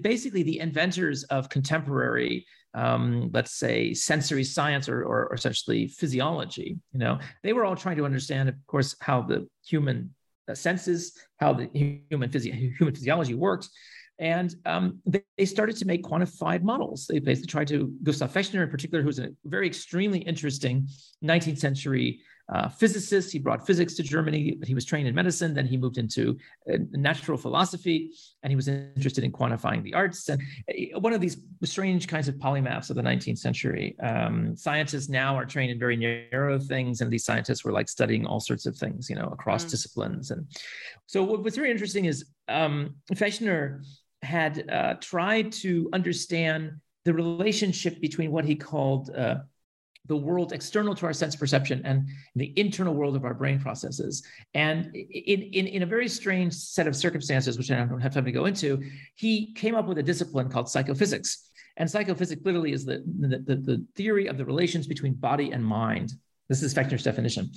basically 0.00 0.42
the 0.42 0.60
inventors 0.60 1.24
of 1.24 1.48
contemporary, 1.48 2.46
um, 2.74 3.30
let's 3.32 3.54
say, 3.54 3.92
sensory 3.94 4.44
science 4.44 4.88
or, 4.88 5.02
or, 5.02 5.26
or 5.28 5.34
essentially 5.34 5.88
physiology. 5.88 6.78
You 6.92 6.98
know, 6.98 7.18
they 7.42 7.52
were 7.52 7.64
all 7.64 7.76
trying 7.76 7.96
to 7.96 8.04
understand, 8.04 8.48
of 8.48 8.54
course, 8.66 8.94
how 9.00 9.22
the 9.22 9.48
human 9.64 10.14
senses, 10.54 11.18
how 11.38 11.52
the 11.52 11.68
human, 11.74 12.30
human 12.30 12.94
physiology 12.94 13.34
works, 13.34 13.70
and 14.18 14.54
um, 14.66 15.00
they, 15.06 15.22
they, 15.36 15.44
started 15.44 15.76
to 15.76 15.84
make 15.84 16.02
quantified 16.02 16.62
models. 16.62 17.06
They 17.06 17.20
basically 17.20 17.46
tried 17.46 17.68
to, 17.68 17.92
Gustav 18.02 18.32
Fechner 18.32 18.62
in 18.64 18.70
particular, 18.70 19.02
who's 19.02 19.18
a 19.18 19.30
very 19.44 19.66
extremely 19.66 20.18
interesting 20.18 20.88
19th 21.24 21.58
century 21.58 22.20
uh, 22.52 22.68
physicist. 22.68 23.30
He 23.30 23.38
brought 23.38 23.66
physics 23.66 23.94
to 23.94 24.02
Germany, 24.02 24.56
but 24.58 24.66
he 24.66 24.74
was 24.74 24.84
trained 24.84 25.06
in 25.06 25.14
medicine. 25.14 25.52
Then 25.54 25.66
he 25.66 25.76
moved 25.76 25.98
into 25.98 26.38
uh, 26.72 26.78
natural 26.92 27.36
philosophy, 27.36 28.10
and 28.42 28.50
he 28.50 28.56
was 28.56 28.68
interested 28.68 29.22
in 29.22 29.32
quantifying 29.32 29.82
the 29.82 29.94
arts. 29.94 30.28
And 30.28 30.42
uh, 30.68 30.98
one 30.98 31.12
of 31.12 31.20
these 31.20 31.36
strange 31.64 32.08
kinds 32.08 32.26
of 32.26 32.36
polymaths 32.36 32.90
of 32.90 32.96
the 32.96 33.02
19th 33.02 33.38
century. 33.38 33.96
Um, 34.00 34.56
scientists 34.56 35.08
now 35.08 35.36
are 35.36 35.44
trained 35.44 35.70
in 35.70 35.78
very 35.78 35.96
narrow 35.96 36.58
things, 36.58 37.00
and 37.02 37.10
these 37.10 37.24
scientists 37.24 37.64
were 37.64 37.72
like 37.72 37.88
studying 37.88 38.26
all 38.26 38.40
sorts 38.40 38.64
of 38.64 38.76
things, 38.76 39.10
you 39.10 39.16
know, 39.16 39.28
across 39.30 39.64
mm. 39.64 39.70
disciplines. 39.70 40.30
And 40.30 40.46
so, 41.06 41.22
what's 41.22 41.56
very 41.56 41.70
interesting 41.70 42.06
is 42.06 42.24
um, 42.48 42.94
Fechner 43.12 43.82
had 44.22 44.68
uh, 44.70 44.94
tried 44.94 45.52
to 45.52 45.88
understand 45.92 46.72
the 47.04 47.14
relationship 47.14 48.00
between 48.00 48.30
what 48.30 48.44
he 48.44 48.54
called 48.54 49.10
uh, 49.10 49.36
the 50.08 50.16
world 50.16 50.52
external 50.52 50.94
to 50.94 51.06
our 51.06 51.12
sense 51.12 51.36
perception 51.36 51.82
and 51.84 52.08
the 52.34 52.52
internal 52.58 52.94
world 52.94 53.14
of 53.14 53.24
our 53.24 53.34
brain 53.34 53.60
processes. 53.60 54.26
And 54.54 54.94
in, 54.94 55.42
in, 55.42 55.66
in, 55.66 55.82
a 55.82 55.86
very 55.86 56.08
strange 56.08 56.54
set 56.54 56.86
of 56.86 56.96
circumstances, 56.96 57.58
which 57.58 57.70
I 57.70 57.84
don't 57.84 58.00
have 58.00 58.14
time 58.14 58.24
to 58.24 58.32
go 58.32 58.46
into, 58.46 58.82
he 59.14 59.52
came 59.54 59.74
up 59.74 59.86
with 59.86 59.98
a 59.98 60.02
discipline 60.02 60.48
called 60.48 60.68
psychophysics. 60.68 61.50
And 61.76 61.88
psychophysics 61.88 62.42
literally 62.44 62.72
is 62.72 62.84
the, 62.84 63.04
the, 63.20 63.38
the, 63.38 63.56
the 63.56 63.86
theory 63.94 64.26
of 64.26 64.38
the 64.38 64.44
relations 64.44 64.86
between 64.86 65.14
body 65.14 65.52
and 65.52 65.64
mind. 65.64 66.12
This 66.48 66.62
is 66.62 66.74
Fechner's 66.74 67.04
definition. 67.04 67.50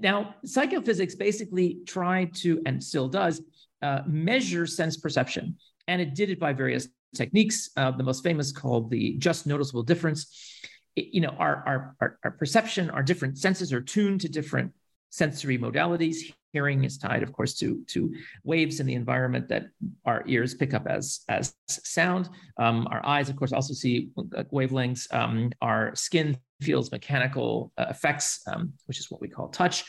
Now, 0.00 0.34
psychophysics 0.44 1.14
basically 1.14 1.80
tried 1.86 2.34
to, 2.36 2.62
and 2.64 2.82
still 2.82 3.08
does, 3.08 3.42
uh, 3.82 4.00
measure 4.06 4.66
sense 4.66 4.96
perception 4.96 5.56
and 5.88 6.00
it 6.00 6.14
did 6.14 6.30
it 6.30 6.40
by 6.40 6.52
various 6.52 6.88
techniques. 7.14 7.70
Uh, 7.76 7.90
the 7.90 8.02
most 8.02 8.22
famous 8.22 8.52
called 8.52 8.90
the 8.90 9.16
just 9.18 9.46
noticeable 9.46 9.82
difference. 9.82 10.60
It, 10.96 11.08
you 11.12 11.20
know, 11.20 11.34
our, 11.38 11.62
our, 11.66 11.96
our, 12.00 12.18
our 12.24 12.30
perception, 12.30 12.90
our 12.90 13.02
different 13.02 13.38
senses 13.38 13.72
are 13.72 13.80
tuned 13.80 14.20
to 14.22 14.28
different 14.28 14.72
sensory 15.10 15.58
modalities. 15.58 16.32
Hearing 16.52 16.84
is 16.84 16.98
tied, 16.98 17.22
of 17.22 17.32
course, 17.32 17.54
to, 17.58 17.82
to 17.88 18.14
waves 18.44 18.80
in 18.80 18.86
the 18.86 18.94
environment 18.94 19.48
that 19.48 19.66
our 20.04 20.22
ears 20.26 20.54
pick 20.54 20.74
up 20.74 20.86
as, 20.86 21.20
as 21.28 21.54
sound. 21.68 22.28
Um, 22.58 22.86
our 22.90 23.04
eyes, 23.06 23.30
of 23.30 23.36
course, 23.36 23.52
also 23.52 23.72
see 23.72 24.10
wavelengths. 24.52 25.12
Um, 25.14 25.50
our 25.62 25.94
skin 25.94 26.36
feels 26.60 26.90
mechanical 26.92 27.72
uh, 27.78 27.86
effects, 27.88 28.42
um, 28.46 28.74
which 28.84 28.98
is 28.98 29.10
what 29.10 29.20
we 29.20 29.28
call 29.28 29.48
touch. 29.48 29.84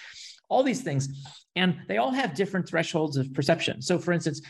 All 0.50 0.64
these 0.64 0.82
things. 0.82 1.10
And 1.58 1.80
they 1.88 1.98
all 1.98 2.12
have 2.12 2.34
different 2.34 2.68
thresholds 2.68 3.18
of 3.18 3.34
perception. 3.34 3.82
So, 3.82 4.00
for 4.00 4.14
instance, 4.14 4.42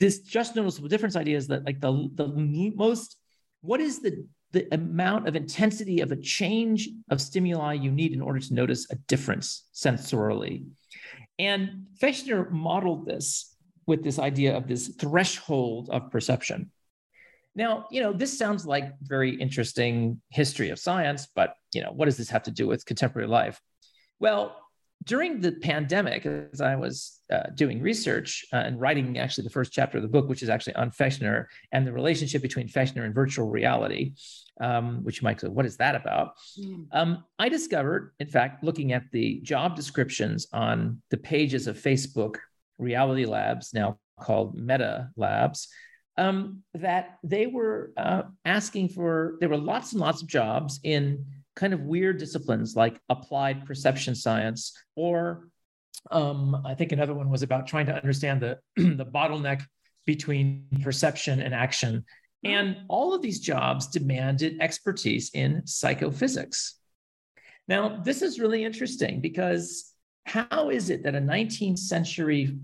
this 0.00 0.20
just 0.20 0.56
noticeable 0.56 0.88
difference 0.88 1.16
idea 1.16 1.36
is 1.36 1.46
that 1.48 1.64
like 1.64 1.80
the 1.80 2.08
the 2.14 2.28
most 2.76 3.16
what 3.60 3.80
is 3.80 4.00
the 4.00 4.26
the 4.52 4.72
amount 4.72 5.26
of 5.26 5.34
intensity 5.34 6.00
of 6.00 6.12
a 6.12 6.16
change 6.16 6.88
of 7.10 7.20
stimuli 7.20 7.72
you 7.72 7.90
need 7.90 8.12
in 8.12 8.22
order 8.22 8.38
to 8.38 8.54
notice 8.54 8.86
a 8.90 8.96
difference 9.08 9.68
sensorially 9.74 10.64
and 11.38 11.86
fechner 12.00 12.50
modeled 12.50 13.06
this 13.06 13.56
with 13.86 14.02
this 14.02 14.18
idea 14.18 14.56
of 14.56 14.66
this 14.68 14.88
threshold 15.00 15.88
of 15.90 16.10
perception 16.10 16.70
Now, 17.56 17.86
you 17.90 18.00
know, 18.02 18.12
this 18.12 18.36
sounds 18.36 18.66
like 18.66 18.92
very 19.00 19.30
interesting 19.36 20.20
history 20.30 20.70
of 20.70 20.78
science, 20.78 21.28
but 21.34 21.54
you 21.72 21.82
know, 21.82 21.92
what 21.92 22.06
does 22.06 22.16
this 22.16 22.30
have 22.30 22.42
to 22.44 22.50
do 22.50 22.66
with 22.66 22.84
contemporary 22.84 23.28
life? 23.28 23.60
Well, 24.18 24.56
during 25.04 25.40
the 25.40 25.52
pandemic, 25.52 26.24
as 26.24 26.60
I 26.60 26.76
was 26.76 27.20
uh, 27.30 27.48
doing 27.54 27.82
research 27.82 28.44
uh, 28.52 28.56
and 28.56 28.80
writing 28.80 29.18
actually 29.18 29.44
the 29.44 29.50
first 29.50 29.72
chapter 29.72 29.98
of 29.98 30.02
the 30.02 30.08
book, 30.08 30.28
which 30.28 30.42
is 30.42 30.48
actually 30.48 30.76
on 30.76 30.90
Fechner 30.90 31.46
and 31.72 31.86
the 31.86 31.92
relationship 31.92 32.40
between 32.40 32.68
Fechner 32.68 33.04
and 33.04 33.14
virtual 33.14 33.48
reality, 33.50 34.14
um, 34.60 35.04
which 35.04 35.20
you 35.20 35.24
might 35.26 35.40
say, 35.40 35.48
what 35.48 35.66
is 35.66 35.76
that 35.76 35.94
about? 35.94 36.32
Mm. 36.58 36.86
Um, 36.92 37.24
I 37.38 37.48
discovered, 37.48 38.12
in 38.18 38.28
fact, 38.28 38.64
looking 38.64 38.92
at 38.92 39.04
the 39.12 39.40
job 39.40 39.76
descriptions 39.76 40.46
on 40.52 41.02
the 41.10 41.18
pages 41.18 41.66
of 41.66 41.78
Facebook 41.78 42.36
Reality 42.78 43.26
Labs, 43.26 43.74
now 43.74 43.98
called 44.20 44.56
Meta 44.56 45.10
Labs, 45.16 45.68
um, 46.16 46.62
that 46.74 47.18
they 47.22 47.46
were 47.46 47.92
uh, 47.96 48.22
asking 48.44 48.88
for, 48.88 49.36
there 49.40 49.48
were 49.48 49.58
lots 49.58 49.92
and 49.92 50.00
lots 50.00 50.22
of 50.22 50.28
jobs 50.28 50.80
in 50.82 51.24
kind 51.56 51.72
of 51.72 51.80
weird 51.80 52.18
disciplines 52.18 52.76
like 52.76 53.00
applied 53.08 53.66
perception 53.66 54.14
science, 54.14 54.76
or 54.96 55.48
um, 56.10 56.62
I 56.64 56.74
think 56.74 56.92
another 56.92 57.14
one 57.14 57.30
was 57.30 57.42
about 57.42 57.66
trying 57.66 57.86
to 57.86 57.94
understand 57.94 58.40
the, 58.40 58.58
the 58.76 59.06
bottleneck 59.06 59.62
between 60.06 60.66
perception 60.82 61.40
and 61.40 61.54
action. 61.54 62.04
And 62.44 62.76
all 62.88 63.14
of 63.14 63.22
these 63.22 63.40
jobs 63.40 63.86
demanded 63.86 64.58
expertise 64.60 65.30
in 65.32 65.66
psychophysics. 65.66 66.78
Now, 67.68 68.02
this 68.04 68.20
is 68.20 68.38
really 68.38 68.64
interesting 68.64 69.20
because 69.20 69.94
how 70.26 70.70
is 70.70 70.90
it 70.90 71.04
that 71.04 71.14
a 71.14 71.20
19th 71.20 71.78
century 71.78 72.58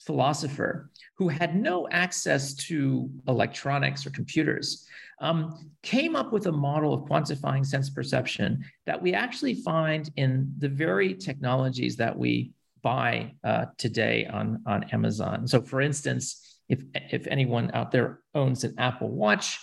philosopher 0.00 0.90
who 1.16 1.28
had 1.28 1.56
no 1.56 1.88
access 1.90 2.54
to 2.54 3.10
electronics 3.26 4.06
or 4.06 4.10
computers 4.10 4.86
um, 5.20 5.70
came 5.82 6.14
up 6.16 6.32
with 6.32 6.46
a 6.46 6.52
model 6.52 6.94
of 6.94 7.02
quantifying 7.02 7.64
sense 7.64 7.90
perception 7.90 8.64
that 8.86 9.00
we 9.00 9.14
actually 9.14 9.54
find 9.54 10.10
in 10.16 10.52
the 10.58 10.68
very 10.68 11.14
technologies 11.14 11.96
that 11.96 12.16
we 12.16 12.52
buy 12.82 13.32
uh, 13.44 13.66
today 13.76 14.26
on, 14.26 14.62
on 14.66 14.84
Amazon. 14.84 15.46
So, 15.46 15.60
for 15.60 15.80
instance, 15.80 16.60
if, 16.68 16.82
if 16.94 17.26
anyone 17.26 17.70
out 17.74 17.90
there 17.90 18.20
owns 18.34 18.64
an 18.64 18.74
Apple 18.78 19.10
Watch, 19.10 19.58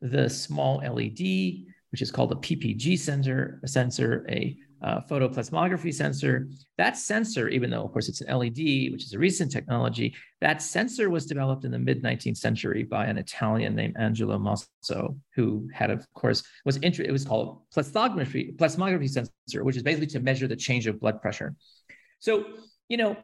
the 0.00 0.28
small 0.28 0.78
LED, 0.78 1.64
which 1.90 2.02
is 2.02 2.10
called 2.10 2.32
a 2.32 2.36
PPG 2.36 2.98
sensor, 2.98 3.60
a 3.62 3.68
sensor, 3.68 4.26
a 4.28 4.56
uh, 4.82 5.00
photoplethysmography 5.08 5.92
sensor. 5.92 6.48
That 6.78 6.96
sensor, 6.96 7.48
even 7.48 7.70
though, 7.70 7.82
of 7.82 7.92
course, 7.92 8.08
it's 8.08 8.20
an 8.20 8.36
LED, 8.36 8.92
which 8.92 9.04
is 9.04 9.12
a 9.12 9.18
recent 9.18 9.52
technology, 9.52 10.14
that 10.40 10.62
sensor 10.62 11.10
was 11.10 11.26
developed 11.26 11.64
in 11.64 11.70
the 11.70 11.78
mid 11.78 12.02
19th 12.02 12.38
century 12.38 12.84
by 12.84 13.06
an 13.06 13.18
Italian 13.18 13.74
named 13.74 13.96
Angelo 13.98 14.38
Mosso, 14.38 15.16
who 15.34 15.68
had, 15.72 15.90
of 15.90 16.06
course, 16.14 16.42
was 16.64 16.76
inter- 16.78 17.02
it 17.02 17.12
was 17.12 17.24
called 17.24 17.62
plethysmography, 17.74 18.56
plethysmography 18.56 19.08
sensor, 19.08 19.64
which 19.64 19.76
is 19.76 19.82
basically 19.82 20.06
to 20.08 20.20
measure 20.20 20.46
the 20.46 20.56
change 20.56 20.86
of 20.86 21.00
blood 21.00 21.20
pressure. 21.20 21.54
So, 22.18 22.44
you 22.88 22.96
know, 22.96 23.16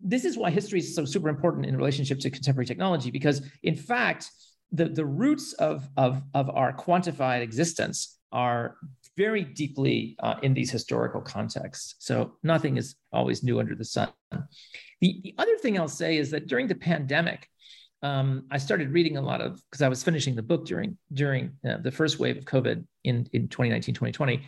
this 0.00 0.24
is 0.24 0.36
why 0.36 0.50
history 0.50 0.80
is 0.80 0.94
so 0.94 1.04
super 1.04 1.28
important 1.28 1.66
in 1.66 1.76
relationship 1.76 2.18
to 2.20 2.30
contemporary 2.30 2.66
technology, 2.66 3.10
because 3.10 3.42
in 3.62 3.76
fact, 3.76 4.28
the, 4.72 4.86
the 4.86 5.04
roots 5.04 5.52
of, 5.54 5.88
of, 5.96 6.22
of 6.34 6.50
our 6.50 6.72
quantified 6.72 7.42
existence 7.42 8.18
are 8.32 8.76
very 9.16 9.44
deeply 9.44 10.16
uh, 10.22 10.36
in 10.42 10.54
these 10.54 10.70
historical 10.70 11.20
contexts. 11.20 11.96
So 11.98 12.36
nothing 12.42 12.76
is 12.76 12.96
always 13.12 13.42
new 13.42 13.60
under 13.60 13.74
the 13.74 13.84
sun. 13.84 14.08
The, 14.30 15.20
the 15.22 15.34
other 15.38 15.56
thing 15.58 15.78
I'll 15.78 15.88
say 15.88 16.16
is 16.16 16.30
that 16.30 16.46
during 16.46 16.66
the 16.66 16.74
pandemic, 16.74 17.48
um, 18.02 18.46
I 18.50 18.58
started 18.58 18.90
reading 18.90 19.16
a 19.16 19.22
lot 19.22 19.40
of 19.40 19.60
because 19.70 19.82
I 19.82 19.88
was 19.88 20.02
finishing 20.02 20.34
the 20.34 20.42
book 20.42 20.66
during 20.66 20.98
during 21.12 21.52
uh, 21.68 21.76
the 21.78 21.90
first 21.90 22.18
wave 22.18 22.36
of 22.36 22.44
COVID 22.44 22.84
in 23.04 23.28
in 23.32 23.48
2019 23.48 23.94
2020. 23.94 24.42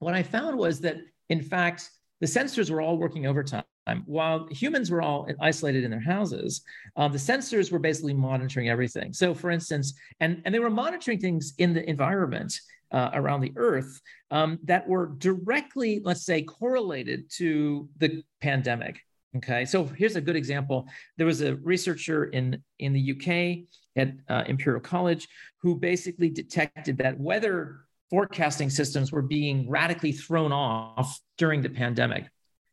What 0.00 0.14
I 0.14 0.22
found 0.24 0.58
was 0.58 0.80
that 0.80 0.96
in 1.28 1.40
fact 1.40 1.88
the 2.20 2.26
sensors 2.26 2.68
were 2.68 2.80
all 2.80 2.98
working 2.98 3.26
overtime 3.26 3.62
while 4.04 4.46
humans 4.50 4.90
were 4.90 5.02
all 5.02 5.28
isolated 5.40 5.84
in 5.84 5.90
their 5.90 6.00
houses, 6.00 6.62
uh, 6.96 7.08
the 7.08 7.18
sensors 7.18 7.72
were 7.72 7.78
basically 7.78 8.14
monitoring 8.14 8.68
everything. 8.68 9.12
So, 9.12 9.34
for 9.34 9.50
instance, 9.50 9.94
and, 10.20 10.42
and 10.44 10.54
they 10.54 10.58
were 10.58 10.70
monitoring 10.70 11.18
things 11.18 11.54
in 11.58 11.74
the 11.74 11.88
environment 11.88 12.58
uh, 12.92 13.10
around 13.14 13.40
the 13.40 13.52
Earth 13.56 14.00
um, 14.30 14.58
that 14.64 14.88
were 14.88 15.12
directly, 15.18 16.00
let's 16.02 16.24
say, 16.24 16.42
correlated 16.42 17.30
to 17.36 17.88
the 17.98 18.22
pandemic. 18.40 19.00
Okay, 19.36 19.64
so 19.64 19.84
here's 19.84 20.16
a 20.16 20.20
good 20.20 20.34
example. 20.34 20.88
There 21.16 21.26
was 21.26 21.40
a 21.40 21.54
researcher 21.56 22.24
in, 22.24 22.62
in 22.80 22.92
the 22.92 23.12
UK 23.12 23.64
at 23.96 24.14
uh, 24.28 24.44
Imperial 24.48 24.80
College 24.80 25.28
who 25.62 25.76
basically 25.76 26.30
detected 26.30 26.98
that 26.98 27.18
weather 27.18 27.80
forecasting 28.10 28.70
systems 28.70 29.12
were 29.12 29.22
being 29.22 29.70
radically 29.70 30.10
thrown 30.10 30.52
off 30.52 31.20
during 31.38 31.62
the 31.62 31.70
pandemic. 31.70 32.28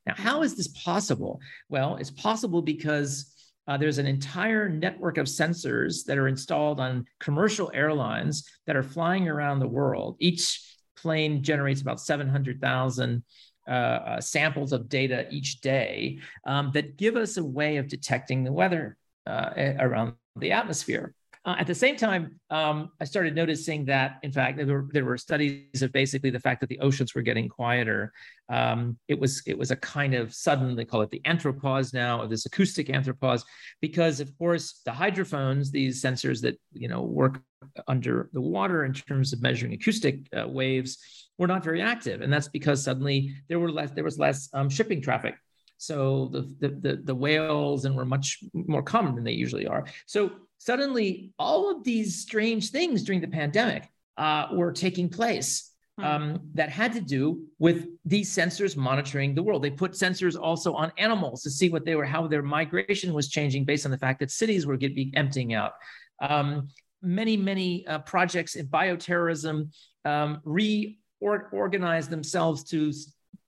Now, 0.08 0.16
how 0.16 0.42
is 0.42 0.56
this 0.56 0.70
possible? 0.70 1.40
Well, 1.70 1.98
it's 1.98 2.10
possible 2.10 2.62
because 2.62 3.34
uh, 3.68 3.78
there's 3.78 3.98
an 3.98 4.08
entire 4.08 4.70
network 4.70 5.18
of 5.18 5.26
sensors 5.26 6.06
that 6.06 6.18
are 6.18 6.28
installed 6.28 6.80
on 6.80 7.06
commercial 7.20 7.70
airlines 7.74 8.48
that 8.66 8.76
are 8.76 8.84
flying 8.84 9.28
around 9.28 9.60
the 9.60 9.68
world. 9.68 10.16
Each 10.20 10.64
plane 10.96 11.44
generates 11.44 11.82
about 11.82 12.00
700,000 12.00 13.24
uh, 13.68 13.72
uh, 13.72 14.22
samples 14.22 14.72
of 14.72 14.88
data 14.88 15.28
each 15.30 15.60
day 15.60 16.20
um, 16.46 16.72
that 16.74 16.96
give 16.98 17.18
us 17.18 17.36
a 17.36 17.44
way 17.44 17.78
of 17.78 17.90
detecting 17.90 18.44
the 18.44 18.52
weather 18.52 18.98
uh, 19.26 19.50
around 19.80 20.14
the 20.38 20.54
atmosphere. 20.54 21.14
Uh, 21.48 21.56
at 21.60 21.66
the 21.66 21.74
same 21.74 21.96
time, 21.96 22.38
um, 22.50 22.92
I 23.00 23.06
started 23.06 23.34
noticing 23.34 23.86
that, 23.86 24.18
in 24.22 24.34
fact, 24.34 24.58
there 24.58 24.66
were, 24.66 24.88
there 24.92 25.06
were, 25.06 25.18
studies 25.18 25.82
of 25.82 25.94
basically 25.94 26.30
the 26.30 26.42
fact 26.42 26.60
that 26.60 26.68
the 26.68 26.80
oceans 26.80 27.16
were 27.16 27.22
getting 27.22 27.48
quieter. 27.48 28.12
Um, 28.50 28.98
it 29.08 29.18
was 29.18 29.42
it 29.48 29.58
was 29.58 29.72
a 29.72 29.78
kind 29.78 30.14
of 30.14 30.34
sudden 30.34 30.76
they 30.76 30.84
call 30.84 31.02
it 31.04 31.10
the 31.10 31.22
anthropause 31.22 31.94
now, 31.94 32.22
or 32.22 32.28
this 32.28 32.46
acoustic 32.46 32.88
anthropause, 32.88 33.44
because 33.80 34.20
of 34.20 34.38
course 34.38 34.82
the 34.84 34.92
hydrophones, 34.92 35.72
these 35.72 36.04
sensors 36.04 36.42
that 36.42 36.60
you 36.74 36.90
know 36.90 37.04
work 37.04 37.42
under 37.88 38.30
the 38.34 38.42
water 38.42 38.84
in 38.84 38.92
terms 38.92 39.32
of 39.32 39.42
measuring 39.42 39.72
acoustic 39.72 40.28
uh, 40.38 40.46
waves, 40.46 40.98
were 41.38 41.48
not 41.48 41.64
very 41.64 41.82
active, 41.82 42.20
and 42.20 42.32
that's 42.32 42.50
because 42.50 42.84
suddenly 42.84 43.34
there 43.48 43.60
were 43.60 43.72
less 43.72 43.92
there 43.92 44.04
was 44.04 44.20
less 44.20 44.50
um, 44.54 44.70
shipping 44.70 45.02
traffic. 45.02 45.36
So 45.78 46.30
the, 46.32 46.42
the, 46.60 46.70
the 46.76 47.02
the 47.04 47.16
whales 47.16 47.86
and 47.86 47.96
were 47.96 48.06
much 48.06 48.40
more 48.54 48.84
common 48.84 49.16
than 49.16 49.24
they 49.24 49.32
usually 49.34 49.68
are. 49.68 49.86
So 50.06 50.32
suddenly 50.58 51.32
all 51.38 51.72
of 51.72 51.84
these 51.84 52.20
strange 52.22 52.72
things 52.72 53.04
during 53.04 53.22
the 53.22 53.28
pandemic 53.28 53.90
uh, 54.18 54.48
were 54.52 54.72
taking 54.72 55.08
place 55.10 55.72
hmm. 55.98 56.04
um, 56.04 56.40
that 56.56 56.70
had 56.70 56.94
to 56.94 57.02
do 57.02 57.46
with 57.60 57.88
these 58.06 58.34
sensors 58.36 58.76
monitoring 58.76 59.36
the 59.36 59.44
world. 59.44 59.64
They 59.64 59.70
put 59.70 59.92
sensors 59.92 60.40
also 60.40 60.74
on 60.74 60.92
animals 60.98 61.44
to 61.44 61.52
see 61.52 61.70
what 61.70 61.86
they 61.86 61.96
were, 61.96 62.06
how 62.06 62.28
their 62.28 62.42
migration 62.42 63.14
was 63.14 63.30
changing 63.30 63.66
based 63.66 63.86
on 63.86 63.92
the 63.92 63.98
fact 63.98 64.20
that 64.20 64.32
cities 64.32 64.66
were 64.66 64.78
getting 64.78 65.12
emptying 65.16 65.54
out. 65.54 65.74
Um, 66.20 66.70
many, 67.04 67.38
many 67.38 67.86
uh, 67.86 68.00
projects 68.00 68.56
in 68.56 68.68
bioterrorism 68.68 69.70
um, 70.06 70.42
reorganized 70.44 72.10
themselves 72.10 72.64
to 72.66 72.92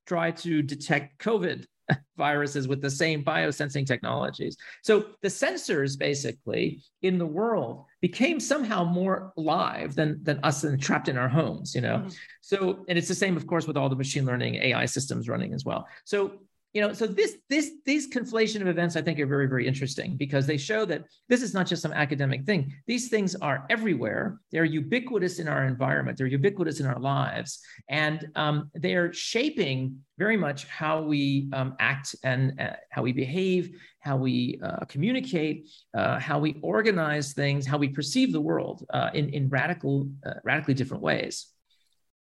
try 0.05 0.31
to 0.31 0.61
detect 0.61 1.19
COVID 1.23 1.65
viruses 2.17 2.67
with 2.67 2.81
the 2.81 2.89
same 2.89 3.23
biosensing 3.23 3.85
technologies. 3.85 4.57
So 4.83 5.07
the 5.21 5.27
sensors 5.27 5.97
basically 5.97 6.81
in 7.01 7.17
the 7.17 7.25
world 7.25 7.85
became 8.01 8.39
somehow 8.39 8.83
more 8.83 9.33
live 9.35 9.95
than, 9.95 10.23
than 10.23 10.39
us 10.43 10.63
and 10.63 10.81
trapped 10.81 11.09
in 11.09 11.17
our 11.17 11.29
homes, 11.29 11.75
you 11.75 11.81
know? 11.81 11.97
Mm-hmm. 11.97 12.09
So, 12.41 12.85
and 12.87 12.97
it's 12.97 13.07
the 13.07 13.15
same, 13.15 13.37
of 13.37 13.47
course, 13.47 13.67
with 13.67 13.77
all 13.77 13.89
the 13.89 13.95
machine 13.95 14.25
learning 14.25 14.55
AI 14.55 14.85
systems 14.85 15.27
running 15.27 15.53
as 15.53 15.65
well. 15.65 15.87
So 16.05 16.39
you 16.73 16.81
know 16.81 16.93
so 16.93 17.07
this 17.07 17.37
this 17.49 17.71
these 17.85 18.09
conflation 18.09 18.61
of 18.61 18.67
events 18.67 18.95
i 18.95 19.01
think 19.01 19.19
are 19.19 19.25
very 19.25 19.47
very 19.47 19.67
interesting 19.67 20.15
because 20.17 20.45
they 20.45 20.57
show 20.57 20.85
that 20.85 21.03
this 21.27 21.41
is 21.41 21.53
not 21.53 21.67
just 21.67 21.81
some 21.81 21.93
academic 21.93 22.45
thing. 22.45 22.73
These 22.87 23.09
things 23.09 23.35
are 23.35 23.65
everywhere. 23.69 24.39
They're 24.51 24.65
ubiquitous 24.65 25.39
in 25.39 25.47
our 25.47 25.65
environment. 25.65 26.17
They're 26.17 26.27
ubiquitous 26.27 26.79
in 26.79 26.85
our 26.85 26.99
lives. 26.99 27.59
And 27.89 28.27
um, 28.35 28.69
they 28.73 28.95
are 28.95 29.13
shaping 29.13 29.97
very 30.17 30.37
much 30.37 30.65
how 30.65 31.01
we 31.01 31.49
um, 31.53 31.75
act 31.79 32.15
and 32.23 32.59
uh, 32.59 32.73
how 32.89 33.01
we 33.01 33.13
behave 33.13 33.75
how 34.01 34.15
we 34.15 34.57
uh, 34.63 34.85
communicate 34.85 35.69
uh, 35.93 36.17
how 36.19 36.39
we 36.39 36.57
organize 36.61 37.33
things 37.33 37.65
how 37.65 37.77
we 37.77 37.89
perceive 37.89 38.31
the 38.33 38.41
world 38.41 38.85
uh, 38.93 39.09
in, 39.13 39.29
in 39.29 39.49
radical 39.49 40.09
uh, 40.25 40.33
radically 40.43 40.73
different 40.73 41.03
ways 41.03 41.47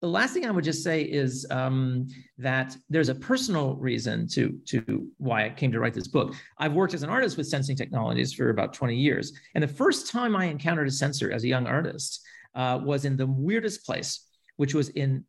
the 0.01 0.07
last 0.07 0.33
thing 0.33 0.45
I 0.45 0.51
would 0.51 0.63
just 0.63 0.83
say 0.83 1.01
is 1.01 1.45
um, 1.49 2.07
that 2.37 2.75
there's 2.89 3.09
a 3.09 3.15
personal 3.15 3.75
reason 3.75 4.27
to, 4.29 4.57
to 4.67 5.07
why 5.17 5.45
I 5.45 5.49
came 5.49 5.71
to 5.71 5.79
write 5.79 5.93
this 5.93 6.07
book. 6.07 6.35
I've 6.57 6.73
worked 6.73 6.93
as 6.93 7.03
an 7.03 7.09
artist 7.09 7.37
with 7.37 7.47
sensing 7.47 7.75
technologies 7.75 8.33
for 8.33 8.49
about 8.49 8.73
20 8.73 8.95
years. 8.95 9.33
And 9.55 9.63
the 9.63 9.67
first 9.67 10.11
time 10.11 10.35
I 10.35 10.45
encountered 10.45 10.87
a 10.87 10.91
sensor 10.91 11.31
as 11.31 11.43
a 11.43 11.47
young 11.47 11.65
artist 11.65 12.21
uh, 12.55 12.79
was 12.83 13.05
in 13.05 13.17
the 13.17 13.25
weirdest 13.25 13.85
place, 13.85 14.27
which 14.57 14.73
was 14.73 14.89
in, 14.89 15.25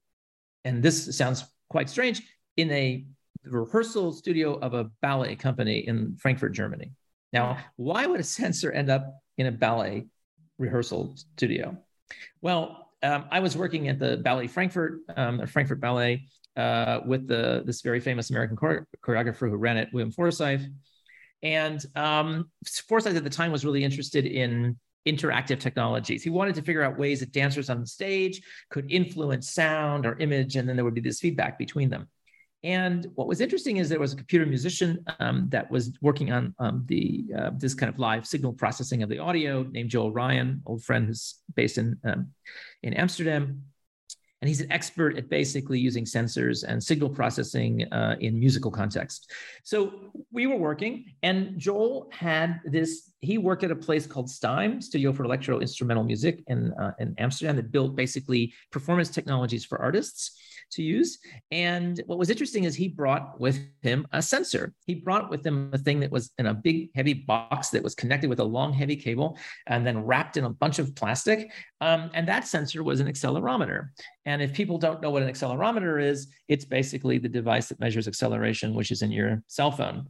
and 0.65 0.83
this 0.83 1.17
sounds 1.17 1.45
quite 1.71 1.89
strange, 1.89 2.23
in 2.57 2.71
a 2.71 3.07
rehearsal 3.45 4.13
studio 4.13 4.59
of 4.59 4.75
a 4.75 4.91
ballet 5.01 5.35
company 5.35 5.87
in 5.87 6.17
Frankfurt, 6.17 6.53
Germany. 6.53 6.93
Now, 7.33 7.59
why 7.77 8.07
would 8.07 8.21
a 8.21 8.25
sensor 8.41 8.71
end 8.71 8.91
up 8.91 9.15
in 9.39 9.47
a 9.47 9.53
ballet 9.53 10.07
rehearsal 10.59 11.15
studio. 11.17 11.79
Well, 12.43 12.88
um, 13.03 13.27
I 13.31 13.41
was 13.41 13.57
working 13.57 13.89
at 13.89 13.99
the 13.99 14.17
Ballet 14.19 14.47
Frankfurt, 14.47 15.01
um, 15.17 15.47
Frankfurt 15.47 15.81
Ballet, 15.81 16.27
uh, 16.57 17.01
with 17.07 17.29
the 17.29 17.63
this 17.65 17.83
very 17.83 18.01
famous 18.01 18.31
American 18.31 18.57
chore- 18.57 18.87
choreographer 19.03 19.49
who 19.49 19.57
ran 19.57 19.77
it, 19.77 19.89
William 19.93 20.11
Forsythe. 20.11 20.65
And 21.43 21.85
um, 21.95 22.51
Forsythe 22.89 23.17
at 23.17 23.25
the 23.25 23.31
time 23.31 23.53
was 23.53 23.65
really 23.65 23.85
interested 23.85 24.27
in 24.27 24.77
interactive 25.07 25.61
technologies. 25.61 26.23
He 26.23 26.31
wanted 26.31 26.57
to 26.57 26.63
figure 26.63 26.83
out 26.83 26.99
ways 26.99 27.21
that 27.21 27.33
dancers 27.33 27.71
on 27.71 27.81
the 27.81 27.87
stage 27.87 28.43
could 28.71 28.91
influence 28.91 29.51
sound 29.51 30.05
or 30.05 30.19
image, 30.19 30.57
and 30.57 30.69
then 30.69 30.77
there 30.77 30.85
would 30.85 30.95
be 30.95 31.01
this 31.01 31.21
feedback 31.21 31.59
between 31.59 31.89
them. 31.89 32.09
And 32.65 33.07
what 33.15 33.29
was 33.29 33.41
interesting 33.41 33.77
is 33.77 33.89
there 33.89 34.01
was 34.01 34.13
a 34.13 34.17
computer 34.17 34.45
musician 34.45 35.05
um, 35.21 35.49
that 35.51 35.71
was 35.71 35.93
working 36.03 36.33
on 36.33 36.55
um, 36.59 36.85
the 36.87 37.25
uh, 37.37 37.51
this 37.57 37.75
kind 37.75 37.93
of 37.93 37.99
live 37.99 38.27
signal 38.27 38.53
processing 38.53 39.03
of 39.03 39.09
the 39.09 39.19
audio, 39.19 39.63
named 39.63 39.91
Joel 39.91 40.13
Ryan, 40.13 40.61
old 40.67 40.83
friend 40.83 41.07
who's 41.07 41.37
based 41.55 41.79
in 41.79 41.97
um, 42.05 42.29
in 42.83 42.95
Amsterdam 42.95 43.63
and 44.41 44.49
he's 44.49 44.61
an 44.61 44.71
expert 44.71 45.17
at 45.17 45.29
basically 45.29 45.81
using 45.81 46.05
sensors 46.05 46.65
and 46.65 46.83
signal 46.83 47.09
processing 47.09 47.93
uh, 47.93 48.17
in 48.21 48.39
musical 48.39 48.71
context. 48.71 49.33
So 49.65 50.13
we 50.31 50.47
were 50.47 50.57
working, 50.57 51.07
and 51.23 51.59
Joel 51.59 52.09
had 52.13 52.61
this. 52.65 53.11
He 53.21 53.37
worked 53.37 53.65
at 53.65 53.73
a 53.73 53.77
place 53.77 54.07
called 54.07 54.31
STEIM, 54.31 54.81
Studio 54.81 55.13
for 55.13 55.25
Electro 55.25 55.59
Instrumental 55.61 56.05
Music, 56.05 56.45
in 56.47 56.73
uh, 56.75 56.93
in 57.01 57.15
Amsterdam, 57.19 57.57
that 57.57 57.73
built 57.73 57.97
basically 57.97 58.55
performance 58.71 59.11
technologies 59.11 59.65
for 59.65 59.81
artists 59.81 60.39
to 60.71 60.83
use. 60.83 61.19
And 61.51 62.01
what 62.07 62.19
was 62.19 62.31
interesting 62.31 62.65
is 62.65 62.75
he 62.75 62.89
brought 62.89 63.41
with 63.41 63.59
him 63.83 64.07
a 64.13 64.23
sensor. 64.23 64.75
He 64.87 64.95
brought 64.95 65.31
with 65.31 65.47
him 65.47 65.71
a 65.73 65.79
thing 65.79 66.01
that 66.01 66.11
was 66.11 66.33
in 66.39 66.47
a 66.47 66.55
big, 66.55 66.91
heavy 66.95 67.15
box 67.15 67.71
that 67.71 67.83
was 67.83 67.95
connected 67.95 68.31
with 68.31 68.41
a 68.41 68.45
long, 68.45 68.73
heavy 68.73 68.97
cable 68.97 69.39
and 69.67 69.87
then 69.87 70.05
wrapped 70.05 70.37
in 70.37 70.45
a 70.45 70.51
bunch 70.51 70.79
of 70.79 70.95
plastic. 70.95 71.51
Um, 71.81 72.11
and 72.15 72.27
that 72.29 72.47
sensor 72.47 72.83
was 72.83 73.01
an 73.01 73.07
accelerometer. 73.07 73.89
And 74.27 74.43
if 74.43 74.53
people 74.53 74.79
don't 74.79 75.01
know 75.01 75.11
what 75.11 75.23
an 75.23 75.31
accelerometer 75.31 76.03
is, 76.03 76.29
it's 76.49 76.65
basically 76.65 77.19
the 77.19 77.29
device 77.29 77.69
that 77.69 77.81
measures 77.81 78.09
acceleration, 78.09 78.75
which 78.75 78.91
is 78.91 79.03
in 79.03 79.11
your 79.11 79.43
cell 79.47 79.71
phone. 79.71 80.09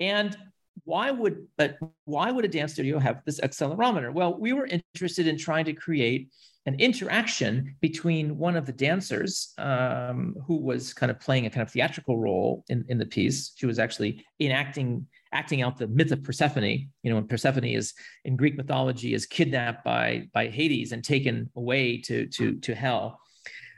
And 0.00 0.36
why 0.82 1.10
would 1.10 1.46
but 1.56 1.78
why 2.04 2.30
would 2.32 2.44
a 2.44 2.48
dance 2.48 2.72
studio 2.72 2.98
have 2.98 3.22
this 3.24 3.40
accelerometer 3.40 4.12
well 4.12 4.36
we 4.36 4.52
were 4.52 4.68
interested 4.92 5.28
in 5.28 5.38
trying 5.38 5.64
to 5.64 5.72
create 5.72 6.30
an 6.66 6.80
interaction 6.80 7.76
between 7.80 8.38
one 8.38 8.56
of 8.56 8.64
the 8.64 8.72
dancers 8.72 9.52
um, 9.58 10.34
who 10.46 10.56
was 10.56 10.94
kind 10.94 11.10
of 11.10 11.20
playing 11.20 11.46
a 11.46 11.50
kind 11.50 11.62
of 11.62 11.70
theatrical 11.70 12.18
role 12.18 12.64
in, 12.68 12.84
in 12.88 12.96
the 12.96 13.06
piece. 13.06 13.52
She 13.56 13.66
was 13.66 13.78
actually 13.78 14.24
enacting 14.40 15.06
acting 15.32 15.62
out 15.62 15.76
the 15.76 15.88
myth 15.88 16.12
of 16.12 16.22
Persephone. 16.22 16.64
You 16.64 17.10
know, 17.10 17.16
when 17.16 17.26
Persephone 17.26 17.64
is 17.64 17.92
in 18.24 18.36
Greek 18.36 18.56
mythology 18.56 19.14
is 19.14 19.26
kidnapped 19.26 19.84
by 19.84 20.28
by 20.32 20.48
Hades 20.48 20.92
and 20.92 21.04
taken 21.04 21.50
away 21.56 21.98
to 22.02 22.26
to 22.28 22.58
to 22.60 22.74
hell 22.74 23.20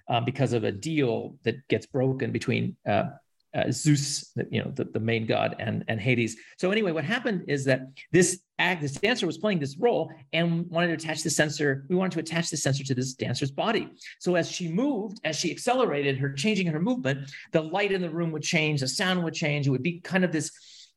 uh, 0.09 0.21
because 0.21 0.53
of 0.53 0.65
a 0.65 0.73
deal 0.73 1.37
that 1.43 1.67
gets 1.69 1.87
broken 1.87 2.31
between 2.31 2.77
uh, 2.89 3.05
uh, 3.57 3.71
Zeus, 3.73 4.33
you 4.51 4.63
know, 4.63 4.71
the, 4.75 4.85
the 4.85 5.01
main 5.01 5.27
god, 5.27 5.57
and 5.59 5.85
and 5.89 6.01
Hades. 6.01 6.37
So 6.59 6.71
anyway, 6.71 6.93
what 6.93 7.05
happened 7.05 7.45
is 7.49 7.65
that 7.65 7.81
this 8.13 8.41
act, 8.59 8.83
this 8.83 8.93
dancer 8.93 9.27
was 9.27 9.39
playing 9.39 9.59
this 9.59 9.77
role 9.79 10.11
and 10.33 10.69
wanted 10.71 10.89
to 10.89 10.93
attach 10.95 11.23
the 11.23 11.31
sensor. 11.31 11.85
We 11.89 11.97
wanted 11.97 12.13
to 12.13 12.21
attach 12.21 12.51
the 12.51 12.57
sensor 12.57 12.85
to 12.85 12.95
this 12.95 13.15
dancer's 13.15 13.51
body. 13.51 13.91
So 14.19 14.35
as 14.35 14.51
she 14.51 14.69
moved, 14.69 15.21
as 15.25 15.37
she 15.37 15.51
accelerated 15.51 16.19
her 16.19 16.33
changing 16.33 16.67
her 16.69 16.81
movement, 16.81 17.31
the 17.53 17.63
light 17.63 17.93
in 17.93 18.03
the 18.03 18.11
room 18.11 18.31
would 18.33 18.43
change, 18.43 18.81
the 18.81 18.89
sound 18.89 19.23
would 19.25 19.35
change. 19.35 19.67
It 19.67 19.71
would 19.71 19.83
be 19.83 20.01
kind 20.01 20.25
of 20.25 20.33
this 20.33 20.51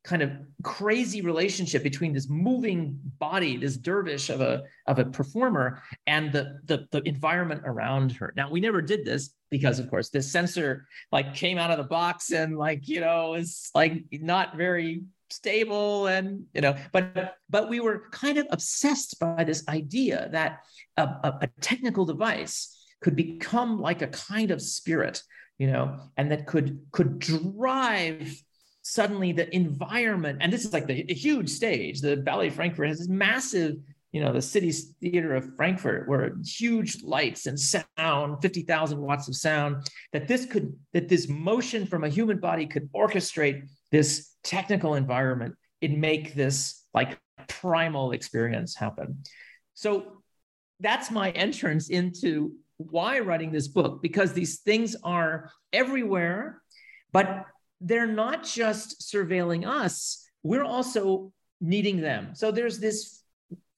kind 0.04 0.22
of 0.22 0.32
crazy 0.64 1.22
relationship 1.22 1.84
between 1.84 2.14
this 2.14 2.30
moving 2.30 3.00
body, 3.20 3.58
this 3.58 3.78
dervish 3.78 4.30
of 4.30 4.42
a 4.42 4.64
of 4.88 5.00
a 5.00 5.06
performer, 5.06 5.82
and 6.08 6.32
the, 6.32 6.60
the 6.66 6.88
the 6.92 7.02
environment 7.08 7.62
around 7.66 8.14
her. 8.14 8.34
Now 8.36 8.50
we 8.50 8.60
never 8.60 8.82
did 8.82 9.06
this 9.06 9.32
because, 9.50 9.80
of 9.80 9.90
course, 9.90 10.10
this 10.10 10.32
sensor 10.32 10.88
like 11.12 11.36
came 11.36 11.58
out 11.58 11.72
of 11.72 11.78
the 11.78 11.84
box 11.84 12.32
and 12.32 12.58
like 12.58 12.88
you 12.88 13.02
know 13.02 13.34
is 13.34 13.72
like 13.76 14.04
not 14.12 14.56
very 14.56 15.04
stable 15.32 16.08
and 16.08 16.46
you 16.54 16.62
know 16.62 16.76
but 16.92 17.36
but 17.50 17.70
we 17.70 17.80
were 17.80 18.06
kind 18.12 18.38
of 18.38 18.48
obsessed 18.50 19.20
by 19.20 19.44
this 19.44 19.68
idea 19.68 20.28
that 20.32 20.62
a, 20.98 21.04
a, 21.04 21.40
a 21.42 21.48
technical 21.62 22.04
device 22.04 22.76
could 23.02 23.16
become 23.16 23.80
like 23.80 24.02
a 24.02 24.08
kind 24.08 24.50
of 24.50 24.60
spirit 24.60 25.22
you 25.60 25.68
know 25.68 26.00
and 26.18 26.32
that 26.32 26.48
could 26.48 26.80
could 26.92 27.20
drive 27.20 28.42
suddenly 28.82 29.32
the 29.32 29.54
environment, 29.56 30.40
and 30.42 30.52
this 30.52 30.66
is 30.66 30.74
like 30.74 30.88
the 30.88 31.04
huge 31.14 31.50
stage. 31.50 32.02
The 32.02 32.18
Ballet 32.18 32.48
of 32.48 32.56
Frankfurt 32.56 32.88
has 32.88 33.00
this 33.00 33.08
massive, 33.08 33.76
you 34.12 34.22
know, 34.22 34.34
the 34.34 34.42
city's 34.42 34.94
theater 35.02 35.36
of 35.36 35.56
Frankfurt, 35.56 36.08
where 36.08 36.34
huge 36.44 37.04
lights 37.04 37.46
and 37.46 37.60
sound, 37.60 38.42
50,000 38.42 39.00
watts 39.00 39.28
of 39.28 39.36
sound, 39.36 39.88
that 40.14 40.28
this 40.28 40.46
could, 40.46 40.76
that 40.94 41.10
this 41.10 41.28
motion 41.28 41.86
from 41.86 42.04
a 42.04 42.10
human 42.10 42.40
body 42.40 42.66
could 42.66 42.92
orchestrate 42.94 43.68
this 43.92 44.34
technical 44.44 44.96
environment 44.96 45.56
and 45.82 46.00
make 46.00 46.34
this 46.34 46.86
like 46.94 47.20
primal 47.48 48.12
experience 48.12 48.76
happen. 48.76 49.24
So 49.74 50.24
that's 50.80 51.12
my 51.12 51.32
entrance 51.32 51.90
into 51.90 52.54
why 52.78 53.20
writing 53.20 53.52
this 53.52 53.68
book, 53.68 54.02
because 54.02 54.34
these 54.34 54.60
things 54.60 54.96
are 55.04 55.52
everywhere, 55.74 56.62
but 57.12 57.46
they're 57.82 58.08
not 58.08 58.44
just 58.44 59.02
surveilling 59.02 59.68
us, 59.68 60.28
we're 60.44 60.64
also 60.64 61.32
needing 61.62 62.02
them. 62.02 62.30
So 62.34 62.52
there's 62.52 62.80
this 62.80 63.24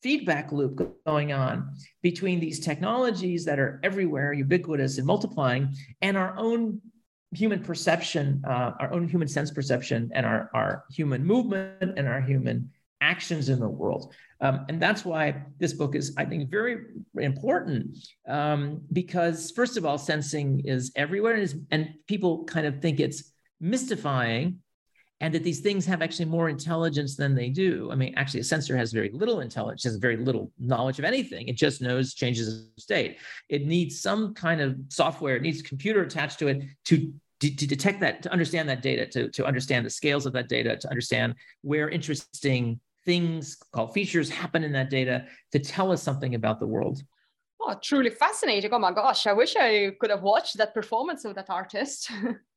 feedback 0.01 0.51
loop 0.51 0.97
going 1.05 1.31
on 1.31 1.75
between 2.01 2.39
these 2.39 2.59
technologies 2.59 3.45
that 3.45 3.59
are 3.59 3.79
everywhere, 3.83 4.33
ubiquitous 4.33 4.97
and 4.97 5.05
multiplying, 5.05 5.75
and 6.01 6.17
our 6.17 6.33
own 6.37 6.81
human 7.33 7.63
perception, 7.63 8.43
uh, 8.45 8.71
our 8.79 8.91
own 8.91 9.07
human 9.07 9.27
sense 9.27 9.51
perception, 9.51 10.11
and 10.13 10.25
our, 10.25 10.49
our 10.53 10.85
human 10.91 11.25
movement 11.25 11.97
and 11.97 12.07
our 12.07 12.21
human 12.21 12.69
actions 12.99 13.49
in 13.49 13.59
the 13.59 13.67
world. 13.67 14.13
Um, 14.41 14.65
and 14.69 14.81
that's 14.81 15.05
why 15.05 15.43
this 15.59 15.73
book 15.73 15.95
is, 15.95 16.13
I 16.17 16.25
think, 16.25 16.49
very 16.49 16.77
important 17.17 17.97
um, 18.27 18.81
because, 18.91 19.51
first 19.51 19.77
of 19.77 19.85
all, 19.85 19.97
sensing 19.97 20.61
is 20.65 20.91
everywhere 20.95 21.35
and, 21.35 21.65
and 21.71 21.89
people 22.07 22.43
kind 22.45 22.65
of 22.65 22.81
think 22.81 22.99
it's 22.99 23.31
mystifying 23.61 24.59
and 25.21 25.35
that 25.35 25.43
these 25.43 25.59
things 25.59 25.85
have 25.85 26.01
actually 26.01 26.25
more 26.25 26.49
intelligence 26.49 27.15
than 27.15 27.35
they 27.35 27.47
do. 27.47 27.89
I 27.91 27.95
mean, 27.95 28.15
actually, 28.17 28.39
a 28.39 28.43
sensor 28.43 28.75
has 28.75 28.91
very 28.91 29.11
little 29.13 29.41
intelligence, 29.41 29.83
has 29.83 29.95
very 29.97 30.17
little 30.17 30.51
knowledge 30.59 30.97
of 30.97 31.05
anything. 31.05 31.47
It 31.47 31.55
just 31.55 31.79
knows 31.79 32.15
changes 32.15 32.47
of 32.47 32.81
state. 32.81 33.19
It 33.47 33.67
needs 33.67 34.01
some 34.01 34.33
kind 34.33 34.61
of 34.61 34.75
software, 34.89 35.35
it 35.35 35.43
needs 35.43 35.61
a 35.61 35.63
computer 35.63 36.01
attached 36.01 36.39
to 36.39 36.47
it 36.47 36.63
to, 36.85 37.13
to, 37.39 37.55
to 37.55 37.67
detect 37.67 37.99
that, 38.01 38.23
to 38.23 38.31
understand 38.31 38.67
that 38.69 38.81
data, 38.81 39.05
to, 39.05 39.29
to 39.29 39.45
understand 39.45 39.85
the 39.85 39.91
scales 39.91 40.25
of 40.25 40.33
that 40.33 40.49
data, 40.49 40.75
to 40.75 40.89
understand 40.89 41.35
where 41.61 41.87
interesting 41.87 42.79
things 43.05 43.57
called 43.71 43.93
features 43.93 44.27
happen 44.27 44.63
in 44.63 44.71
that 44.71 44.89
data 44.89 45.25
to 45.51 45.59
tell 45.59 45.91
us 45.91 46.01
something 46.01 46.33
about 46.33 46.59
the 46.59 46.67
world. 46.67 47.03
Oh, 47.61 47.75
truly 47.79 48.09
fascinating. 48.09 48.73
Oh 48.73 48.79
my 48.79 48.91
gosh, 48.91 49.27
I 49.27 49.33
wish 49.33 49.55
I 49.55 49.91
could 49.99 50.09
have 50.09 50.23
watched 50.23 50.57
that 50.57 50.73
performance 50.73 51.25
of 51.25 51.35
that 51.35 51.49
artist. 51.49 52.11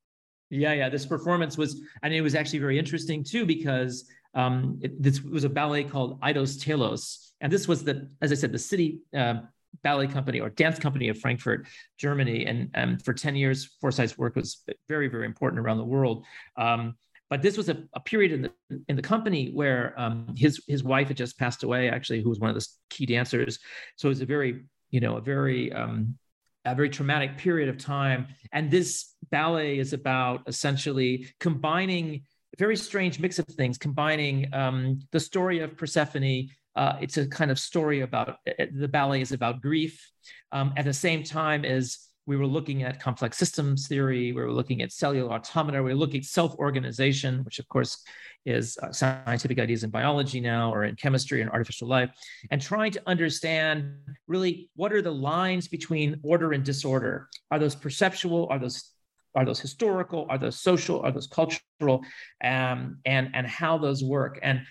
Yeah, 0.50 0.72
yeah. 0.72 0.88
This 0.88 1.07
performance 1.07 1.57
was, 1.59 1.80
and 2.02 2.12
it 2.12 2.20
was 2.20 2.35
actually 2.35 2.61
very 2.61 2.78
interesting 2.78 3.24
too 3.24 3.46
because 3.46 4.09
um, 4.35 4.78
it, 4.83 5.00
this 5.02 5.22
was 5.22 5.44
a 5.44 5.48
ballet 5.48 5.85
called 5.85 6.20
Eidos 6.20 6.62
Telos, 6.62 7.33
and 7.40 7.52
this 7.52 7.66
was 7.66 7.85
the, 7.85 8.09
as 8.20 8.33
I 8.33 8.35
said, 8.35 8.52
the 8.52 8.59
city 8.59 9.00
uh, 9.16 9.35
ballet 9.83 10.07
company 10.07 10.40
or 10.40 10.50
dance 10.50 10.78
company 10.78 11.09
of 11.09 11.18
Frankfurt, 11.18 11.66
Germany, 11.98 12.46
and 12.46 12.70
um, 12.74 12.98
for 12.98 13.14
ten 13.14 13.37
years, 13.37 13.76
Forsythe's 13.80 14.18
work 14.18 14.37
was 14.37 14.62
very, 14.88 15.09
very 15.09 15.26
important 15.26 15.61
around 15.61 15.78
the 15.78 15.85
world. 15.85 16.24
Um, 16.57 16.94
but 17.30 17.42
this 17.42 17.57
was 17.57 17.68
a, 17.68 17.83
a, 17.94 18.00
period 18.00 18.33
in 18.33 18.42
the 18.42 18.52
in 18.88 18.96
the 18.96 19.02
company 19.02 19.50
where 19.52 19.94
um, 19.96 20.35
his 20.37 20.62
his 20.68 20.85
wife 20.85 21.09
had 21.09 21.16
just 21.16 21.38
passed 21.38 21.62
away, 21.62 21.88
actually, 21.88 22.22
who 22.22 22.28
was 22.28 22.38
one 22.38 22.50
of 22.50 22.57
the 22.57 22.66
key 22.90 23.07
dancers. 23.07 23.59
So 23.96 24.09
it 24.09 24.11
was 24.11 24.20
a 24.20 24.26
very, 24.26 24.64
you 24.90 25.00
know, 25.00 25.16
a 25.16 25.20
very 25.20 25.72
um, 25.72 26.16
a 26.64 26.74
very 26.74 26.90
traumatic 26.90 27.37
period 27.38 27.68
of 27.68 27.79
time. 27.79 28.27
And 28.53 28.70
this 28.70 29.14
ballet 29.31 29.79
is 29.79 29.92
about 29.92 30.42
essentially 30.46 31.29
combining 31.40 32.22
a 32.55 32.57
very 32.59 32.77
strange 32.77 33.18
mix 33.18 33.38
of 33.38 33.46
things, 33.46 33.79
combining 33.79 34.53
um, 34.55 35.00
the 35.12 35.20
story 35.20 35.61
of 35.61 35.77
Persephone. 35.77 36.48
Uh, 36.77 36.96
it's 37.00 37.16
a 37.16 37.27
kind 37.27 37.50
of 37.50 37.59
story 37.59 38.00
about 38.00 38.38
the 38.72 38.88
ballet 38.88 39.20
is 39.20 39.33
about 39.33 39.61
grief. 39.61 40.11
Um, 40.53 40.72
at 40.77 40.85
the 40.85 40.92
same 40.92 41.22
time 41.22 41.64
as 41.64 41.98
we 42.26 42.37
were 42.37 42.46
looking 42.46 42.82
at 42.82 43.00
complex 43.00 43.37
systems 43.37 43.87
theory, 43.87 44.32
we 44.32 44.40
were 44.40 44.52
looking 44.52 44.82
at 44.82 44.92
cellular 44.92 45.32
automata, 45.32 45.82
we 45.82 45.90
were 45.90 45.98
looking 45.98 46.20
at 46.20 46.26
self-organization, 46.26 47.44
which 47.44 47.58
of 47.58 47.68
course 47.68 48.02
is 48.46 48.78
uh, 48.82 48.92
scientific 48.92 49.58
ideas 49.58 49.84
in 49.84 49.90
biology 49.90 50.40
now 50.40 50.72
or 50.72 50.84
in 50.84 50.96
chemistry 50.96 51.40
and 51.40 51.50
artificial 51.50 51.88
life, 51.88 52.10
and 52.50 52.60
trying 52.60 52.92
to 52.92 53.02
understand 53.06 53.94
really 54.26 54.70
what 54.76 54.92
are 54.92 55.02
the 55.02 55.10
lines 55.10 55.68
between 55.68 56.18
order 56.22 56.52
and 56.52 56.64
disorder? 56.64 57.28
Are 57.50 57.58
those 57.58 57.74
perceptual? 57.74 58.48
Are 58.50 58.58
those 58.58 58.90
are 59.37 59.44
those 59.44 59.60
historical? 59.60 60.26
Are 60.30 60.38
those 60.38 60.60
social? 60.60 61.00
Are 61.00 61.10
those 61.10 61.26
cultural? 61.26 62.02
Um, 62.42 62.98
and 63.04 63.30
and 63.34 63.46
how 63.46 63.78
those 63.78 64.02
work? 64.04 64.38
And 64.42 64.62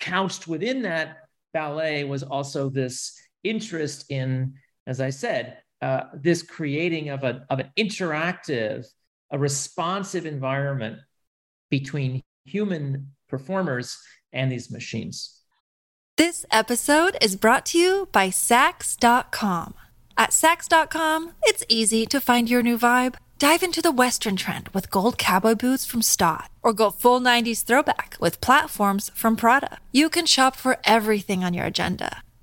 couched 0.00 0.46
within 0.46 0.82
that 0.82 1.18
ballet 1.52 2.04
was 2.04 2.22
also 2.22 2.68
this 2.68 3.18
interest 3.44 4.10
in, 4.10 4.54
as 4.86 5.00
I 5.00 5.10
said, 5.10 5.58
uh, 5.82 6.04
this 6.14 6.42
creating 6.42 7.10
of, 7.10 7.24
a, 7.24 7.44
of 7.50 7.58
an 7.58 7.70
interactive, 7.76 8.86
a 9.30 9.38
responsive 9.38 10.24
environment 10.24 10.98
between 11.70 12.22
human 12.44 13.10
performers 13.28 13.98
and 14.32 14.50
these 14.50 14.70
machines. 14.70 15.40
This 16.16 16.46
episode 16.50 17.16
is 17.20 17.36
brought 17.36 17.66
to 17.66 17.78
you 17.78 18.08
by 18.12 18.28
Saks.com. 18.28 19.74
At 20.16 20.30
Saks.com, 20.30 21.32
it's 21.42 21.64
easy 21.68 22.06
to 22.06 22.20
find 22.20 22.48
your 22.48 22.62
new 22.62 22.78
vibe. 22.78 23.16
Dive 23.38 23.64
into 23.64 23.82
the 23.82 23.90
Western 23.90 24.36
trend 24.36 24.68
with 24.68 24.90
gold 24.90 25.18
cowboy 25.18 25.56
boots 25.56 25.84
from 25.84 26.00
Staud, 26.00 26.44
or 26.62 26.72
go 26.72 26.90
full 26.90 27.20
90s 27.20 27.64
throwback 27.64 28.16
with 28.20 28.40
platforms 28.40 29.10
from 29.14 29.34
Prada. 29.34 29.78
You 29.90 30.08
can 30.08 30.26
shop 30.26 30.54
for 30.54 30.78
everything 30.84 31.42
on 31.42 31.54
your 31.54 31.64
agenda, 31.64 32.22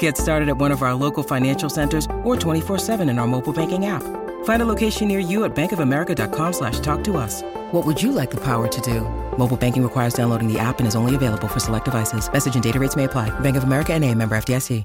Get 0.00 0.16
started 0.16 0.48
at 0.48 0.56
one 0.56 0.72
of 0.72 0.82
our 0.82 0.94
local 0.94 1.22
financial 1.22 1.70
centers 1.70 2.06
or 2.24 2.34
24-7 2.34 3.08
in 3.08 3.20
our 3.20 3.26
mobile 3.28 3.52
banking 3.52 3.86
app. 3.86 4.02
Find 4.44 4.62
a 4.62 4.66
location 4.66 5.06
near 5.06 5.20
you 5.20 5.44
at 5.44 5.54
bankofamerica.com 5.54 6.52
slash 6.52 6.80
talk 6.80 7.04
to 7.04 7.16
us. 7.16 7.42
What 7.70 7.86
would 7.86 8.02
you 8.02 8.10
like 8.10 8.32
the 8.32 8.42
power 8.42 8.66
to 8.66 8.80
do? 8.80 9.02
Mobile 9.38 9.56
banking 9.56 9.84
requires 9.84 10.14
downloading 10.14 10.52
the 10.52 10.58
app 10.58 10.80
and 10.80 10.88
is 10.88 10.96
only 10.96 11.14
available 11.14 11.46
for 11.46 11.60
select 11.60 11.84
devices. 11.84 12.32
Message 12.32 12.54
and 12.56 12.64
data 12.64 12.80
rates 12.80 12.96
may 12.96 13.04
apply. 13.04 13.30
Bank 13.40 13.56
of 13.56 13.62
America 13.62 13.92
and 13.92 14.04
a 14.04 14.12
member 14.12 14.36
FDIC. 14.36 14.84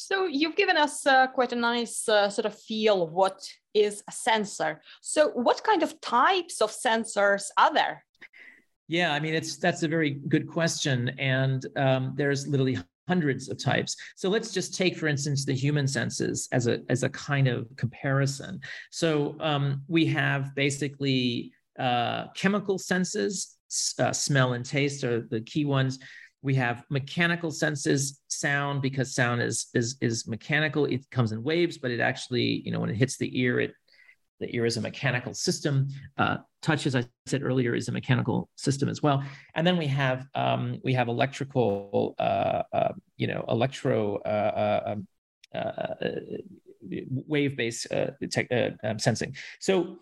So 0.00 0.26
you've 0.26 0.54
given 0.54 0.76
us 0.76 1.04
uh, 1.08 1.26
quite 1.26 1.52
a 1.52 1.56
nice 1.56 2.08
uh, 2.08 2.30
sort 2.30 2.46
of 2.46 2.56
feel 2.56 3.02
of 3.02 3.10
what 3.10 3.40
is 3.74 4.04
a 4.08 4.12
sensor. 4.12 4.80
So 5.00 5.30
what 5.30 5.64
kind 5.64 5.82
of 5.82 6.00
types 6.00 6.60
of 6.60 6.70
sensors 6.70 7.48
are 7.56 7.74
there? 7.74 8.04
Yeah, 8.86 9.12
I 9.12 9.18
mean, 9.18 9.34
it's 9.34 9.56
that's 9.56 9.82
a 9.82 9.88
very 9.88 10.10
good 10.10 10.46
question, 10.46 11.08
and 11.18 11.66
um, 11.74 12.14
there's 12.16 12.46
literally 12.46 12.78
hundreds 13.08 13.48
of 13.48 13.58
types. 13.58 13.96
So 14.14 14.28
let's 14.28 14.52
just 14.52 14.74
take, 14.76 14.96
for 14.96 15.08
instance, 15.08 15.44
the 15.44 15.54
human 15.54 15.88
senses 15.88 16.48
as 16.52 16.66
a 16.66 16.80
as 16.88 17.02
a 17.02 17.08
kind 17.08 17.48
of 17.48 17.66
comparison. 17.76 18.60
So 18.90 19.36
um, 19.40 19.82
we 19.88 20.06
have 20.06 20.54
basically 20.54 21.52
uh, 21.78 22.26
chemical 22.36 22.78
senses, 22.78 23.56
uh, 23.98 24.12
smell 24.12 24.52
and 24.52 24.64
taste 24.64 25.02
are 25.04 25.20
the 25.20 25.40
key 25.40 25.64
ones 25.64 25.98
we 26.42 26.54
have 26.54 26.84
mechanical 26.88 27.50
senses 27.50 28.20
sound 28.28 28.80
because 28.80 29.14
sound 29.14 29.42
is 29.42 29.66
is 29.74 29.96
is 30.00 30.26
mechanical 30.28 30.84
it 30.84 31.08
comes 31.10 31.32
in 31.32 31.42
waves 31.42 31.78
but 31.78 31.90
it 31.90 32.00
actually 32.00 32.62
you 32.64 32.70
know 32.70 32.80
when 32.80 32.90
it 32.90 32.96
hits 32.96 33.16
the 33.18 33.40
ear 33.40 33.60
it 33.60 33.72
the 34.40 34.54
ear 34.54 34.66
is 34.66 34.76
a 34.76 34.80
mechanical 34.80 35.34
system. 35.34 35.88
Uh, 36.16 36.38
touch 36.62 36.86
as 36.86 36.96
i 36.96 37.04
said 37.26 37.42
earlier 37.42 37.74
is 37.74 37.88
a 37.88 37.92
mechanical 37.92 38.48
system 38.56 38.88
as 38.88 39.02
well. 39.02 39.22
And 39.54 39.66
then 39.66 39.76
we 39.76 39.86
have 39.86 40.26
um, 40.34 40.80
we 40.84 40.92
have 40.94 41.08
electrical 41.08 42.14
uh, 42.18 42.62
uh, 42.72 42.92
you 43.16 43.26
know 43.26 43.44
electro 43.48 44.16
uh, 44.18 44.82
uh, 44.88 44.92
um, 44.92 45.06
uh, 45.54 45.94
wave 47.26 47.56
based 47.56 47.86
tech, 48.30 48.48
um, 48.84 48.98
sensing. 48.98 49.36
So 49.60 49.98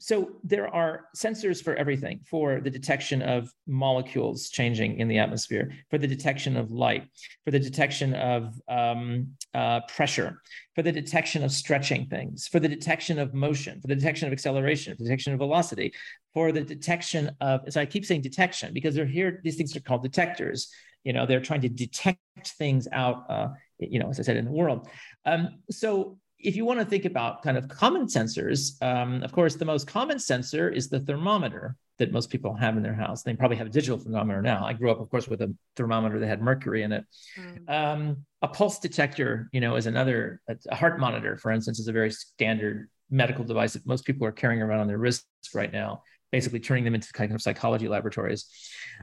so 0.00 0.30
there 0.44 0.72
are 0.72 1.06
sensors 1.16 1.62
for 1.62 1.74
everything 1.74 2.20
for 2.28 2.60
the 2.60 2.70
detection 2.70 3.20
of 3.22 3.52
molecules 3.66 4.48
changing 4.48 5.00
in 5.00 5.08
the 5.08 5.18
atmosphere 5.18 5.72
for 5.90 5.98
the 5.98 6.06
detection 6.06 6.56
of 6.56 6.70
light 6.70 7.04
for 7.44 7.50
the 7.50 7.58
detection 7.58 8.14
of 8.14 8.54
um, 8.68 9.28
uh, 9.54 9.80
pressure 9.88 10.40
for 10.74 10.82
the 10.82 10.92
detection 10.92 11.42
of 11.42 11.50
stretching 11.50 12.06
things 12.06 12.46
for 12.46 12.60
the 12.60 12.68
detection 12.68 13.18
of 13.18 13.34
motion 13.34 13.80
for 13.80 13.88
the 13.88 13.96
detection 13.96 14.26
of 14.26 14.32
acceleration 14.32 14.94
for 14.94 15.02
the 15.02 15.08
detection 15.08 15.32
of 15.32 15.38
velocity 15.38 15.92
for 16.32 16.52
the 16.52 16.62
detection 16.62 17.30
of 17.40 17.60
so 17.68 17.80
i 17.80 17.86
keep 17.86 18.04
saying 18.04 18.20
detection 18.20 18.72
because 18.72 18.94
they're 18.94 19.06
here 19.06 19.40
these 19.42 19.56
things 19.56 19.74
are 19.76 19.80
called 19.80 20.02
detectors. 20.02 20.70
You 21.04 21.12
know 21.12 21.26
they're 21.26 21.40
trying 21.40 21.62
to 21.62 21.68
detect 21.68 22.18
things 22.58 22.88
out 22.92 23.24
uh, 23.30 23.48
you 23.78 23.98
know 23.98 24.10
as 24.10 24.20
i 24.20 24.22
said 24.22 24.36
in 24.36 24.44
the 24.44 24.50
world. 24.50 24.88
Um, 25.24 25.60
so 25.70 26.18
if 26.38 26.54
you 26.54 26.64
want 26.64 26.78
to 26.78 26.84
think 26.84 27.04
about 27.04 27.42
kind 27.42 27.56
of 27.56 27.68
common 27.68 28.06
sensors, 28.06 28.80
um, 28.82 29.22
of 29.22 29.32
course, 29.32 29.56
the 29.56 29.64
most 29.64 29.86
common 29.86 30.18
sensor 30.18 30.68
is 30.68 30.88
the 30.88 31.00
thermometer 31.00 31.76
that 31.98 32.12
most 32.12 32.30
people 32.30 32.54
have 32.54 32.76
in 32.76 32.82
their 32.82 32.94
house. 32.94 33.22
They 33.22 33.34
probably 33.34 33.56
have 33.56 33.66
a 33.66 33.70
digital 33.70 33.98
thermometer 33.98 34.40
now. 34.40 34.64
I 34.64 34.72
grew 34.72 34.90
up, 34.90 35.00
of 35.00 35.10
course, 35.10 35.26
with 35.26 35.42
a 35.42 35.52
thermometer 35.74 36.20
that 36.20 36.26
had 36.28 36.40
mercury 36.40 36.84
in 36.84 36.92
it. 36.92 37.04
Mm. 37.36 37.68
Um, 37.68 38.16
a 38.40 38.46
pulse 38.46 38.78
detector, 38.78 39.48
you 39.52 39.60
know, 39.60 39.74
is 39.74 39.86
another. 39.86 40.40
A 40.70 40.76
heart 40.76 41.00
monitor, 41.00 41.36
for 41.36 41.50
instance, 41.50 41.80
is 41.80 41.88
a 41.88 41.92
very 41.92 42.12
standard 42.12 42.88
medical 43.10 43.44
device 43.44 43.72
that 43.72 43.84
most 43.86 44.04
people 44.04 44.26
are 44.26 44.32
carrying 44.32 44.62
around 44.62 44.80
on 44.80 44.86
their 44.86 44.98
wrists 44.98 45.26
right 45.54 45.72
now, 45.72 46.02
basically 46.30 46.60
turning 46.60 46.84
them 46.84 46.94
into 46.94 47.12
kind 47.12 47.32
of 47.32 47.42
psychology 47.42 47.88
laboratories. 47.88 48.46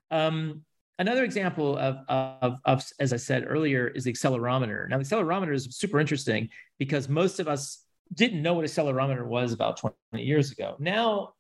Um, 0.10 0.64
another 1.00 1.24
example 1.24 1.78
of, 1.78 1.98
of, 2.08 2.58
of, 2.66 2.84
as 3.00 3.14
I 3.14 3.18
said 3.18 3.46
earlier, 3.48 3.88
is 3.88 4.04
the 4.06 4.14
accelerometer. 4.14 4.90
Now, 4.90 4.98
the 4.98 5.04
accelerometer 5.04 5.54
is 5.54 5.68
super 5.72 6.00
interesting 6.00 6.50
because 6.80 7.10
most 7.10 7.40
of 7.40 7.48
us 7.48 7.84
didn't 8.14 8.42
know 8.42 8.54
what 8.54 8.66
accelerometer 8.66 9.26
was 9.26 9.52
about 9.52 9.78
20 9.78 9.96
years 10.14 10.52
ago. 10.52 10.76
Now, 10.80 11.34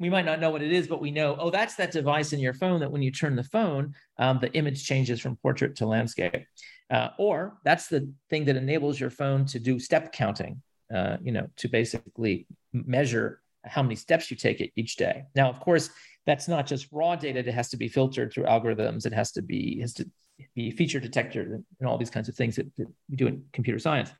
we 0.00 0.10
might 0.10 0.24
not 0.24 0.40
know 0.40 0.50
what 0.50 0.62
it 0.62 0.72
is, 0.72 0.86
but 0.86 1.00
we 1.00 1.10
know, 1.10 1.36
oh, 1.38 1.50
that's 1.50 1.74
that 1.76 1.90
device 1.90 2.32
in 2.32 2.38
your 2.40 2.54
phone 2.54 2.80
that 2.80 2.90
when 2.90 3.02
you 3.02 3.10
turn 3.10 3.34
the 3.34 3.42
phone, 3.42 3.94
um, 4.18 4.38
the 4.40 4.52
image 4.52 4.84
changes 4.84 5.20
from 5.20 5.36
portrait 5.36 5.76
to 5.76 5.86
landscape. 5.86 6.44
Uh, 6.90 7.08
or 7.18 7.58
that's 7.64 7.88
the 7.88 8.10
thing 8.30 8.44
that 8.44 8.56
enables 8.56 8.98
your 8.98 9.10
phone 9.10 9.44
to 9.46 9.58
do 9.58 9.78
step 9.78 10.12
counting, 10.12 10.62
uh, 10.94 11.16
you 11.22 11.32
know, 11.32 11.48
to 11.56 11.68
basically 11.68 12.46
measure 12.72 13.40
how 13.64 13.82
many 13.82 13.96
steps 13.96 14.30
you 14.30 14.36
take 14.36 14.60
it 14.60 14.70
each 14.76 14.96
day. 14.96 15.24
Now, 15.34 15.50
of 15.50 15.60
course, 15.60 15.90
that's 16.28 16.46
not 16.46 16.66
just 16.66 16.86
raw 16.92 17.16
data 17.16 17.38
it 17.38 17.46
has 17.46 17.70
to 17.70 17.78
be 17.78 17.88
filtered 17.88 18.30
through 18.30 18.44
algorithms 18.44 19.06
it 19.06 19.14
has 19.14 19.32
to 19.32 19.40
be 19.40 19.80
has 19.80 19.94
to 19.94 20.04
be 20.54 20.70
feature 20.70 21.00
detector 21.00 21.60
and 21.80 21.88
all 21.88 21.96
these 21.96 22.10
kinds 22.10 22.28
of 22.28 22.34
things 22.34 22.54
that, 22.56 22.66
that 22.76 22.86
we 23.08 23.16
do 23.16 23.26
in 23.26 23.42
computer 23.52 23.78
science 23.78 24.10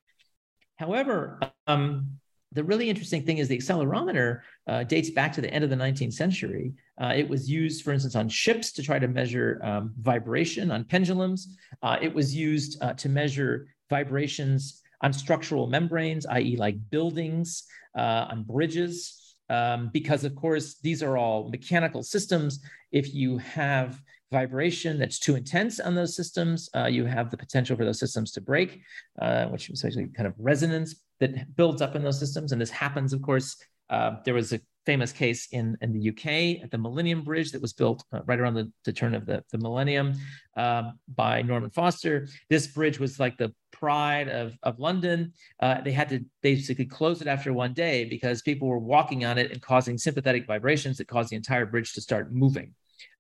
however 0.77 1.39
um, 1.67 2.07
the 2.53 2.65
really 2.65 2.89
interesting 2.89 3.27
thing 3.27 3.39
is 3.39 3.49
the 3.49 3.59
accelerometer 3.59 4.41
uh, 4.67 4.83
dates 4.85 5.11
back 5.11 5.35
to 5.35 5.43
the 5.43 5.53
end 5.53 5.65
of 5.65 5.69
the 5.69 5.77
19th 5.77 6.15
century. 6.15 6.73
Uh, 6.99 7.13
it 7.15 7.29
was 7.29 7.51
used, 7.51 7.85
for 7.85 7.93
instance, 7.93 8.17
on 8.17 8.27
ships 8.27 8.73
to 8.73 8.83
try 8.83 8.99
to 8.99 9.07
measure 9.07 9.61
um, 9.63 9.93
vibration 10.01 10.71
on 10.71 10.83
pendulums. 10.85 11.59
Uh, 11.83 11.99
it 12.01 12.13
was 12.13 12.35
used 12.35 12.83
uh, 12.83 12.95
to 12.95 13.11
measure 13.11 13.67
vibrations 13.91 14.81
on 15.03 15.13
structural 15.13 15.67
membranes, 15.67 16.25
i.e., 16.25 16.57
like 16.57 16.77
buildings, 16.89 17.65
uh, 17.95 18.29
on 18.31 18.45
bridges 18.45 19.28
um, 19.51 19.91
because 19.93 20.25
of 20.25 20.35
course 20.35 20.79
these 20.83 21.03
are 21.03 21.17
all 21.17 21.51
mechanical 21.51 22.03
systems. 22.03 22.61
If 22.93 23.15
you 23.15 23.39
have 23.39 24.01
vibration 24.31 24.99
that's 24.99 25.19
too 25.19 25.37
intense 25.37 25.81
on 25.81 25.95
those 25.95 26.15
systems, 26.15 26.69
uh, 26.75 26.87
you 26.87 27.05
have 27.07 27.31
the 27.31 27.37
potential 27.37 27.77
for 27.77 27.85
those 27.85 27.99
systems 27.99 28.33
to 28.33 28.41
break, 28.41 28.83
uh, 29.21 29.47
which 29.47 29.71
is 29.71 29.85
actually 29.85 30.09
kind 30.09 30.27
of 30.27 30.35
resonance 30.39 30.97
that 31.21 31.57
builds 31.57 31.83
up 31.83 31.97
in 31.97 32.03
those 32.03 32.19
systems. 32.19 32.53
And 32.53 32.61
this 32.61 32.71
happens, 32.71 33.13
of 33.13 33.23
course. 33.23 33.57
Uh, 33.91 34.17
there 34.25 34.35
was 34.35 34.53
a 34.53 34.61
famous 34.89 35.13
case 35.13 35.49
in, 35.53 35.77
in 35.83 35.93
the 35.93 36.09
UK 36.09 36.65
at 36.65 36.71
the 36.71 36.79
Millennium 36.79 37.21
Bridge 37.21 37.53
that 37.53 37.61
was 37.61 37.75
built 37.75 38.03
uh, 38.11 38.21
right 38.25 38.41
around 38.41 38.55
the, 38.55 38.73
the, 38.87 38.93
turn 38.93 39.15
of 39.15 39.27
the, 39.27 39.45
the 39.53 39.59
millennium 39.59 40.15
um, 40.57 40.99
by 41.15 41.43
Norman 41.43 41.69
Foster. 41.69 42.27
This 42.49 42.67
bridge 42.69 42.99
was 42.99 43.21
like 43.21 43.37
the 43.37 43.53
pride 43.71 44.31
of, 44.31 44.57
of 44.63 44.79
London. 44.79 45.35
Uh, 45.61 45.83
they 45.83 45.93
had 45.93 46.09
to 46.09 46.25
basically 46.43 46.87
close 46.87 47.21
it 47.21 47.27
after 47.27 47.53
one 47.53 47.75
day 47.75 48.07
because 48.07 48.41
people 48.41 48.67
were 48.67 48.79
walking 48.79 49.27
on 49.27 49.37
it 49.37 49.53
and 49.53 49.61
causing 49.61 49.99
sympathetic 49.99 50.47
vibrations 50.47 50.97
that 50.97 51.07
caused 51.07 51.29
the 51.29 51.37
entire 51.37 51.67
bridge 51.67 51.93
to 51.93 52.01
start 52.01 52.33
moving. 52.33 52.73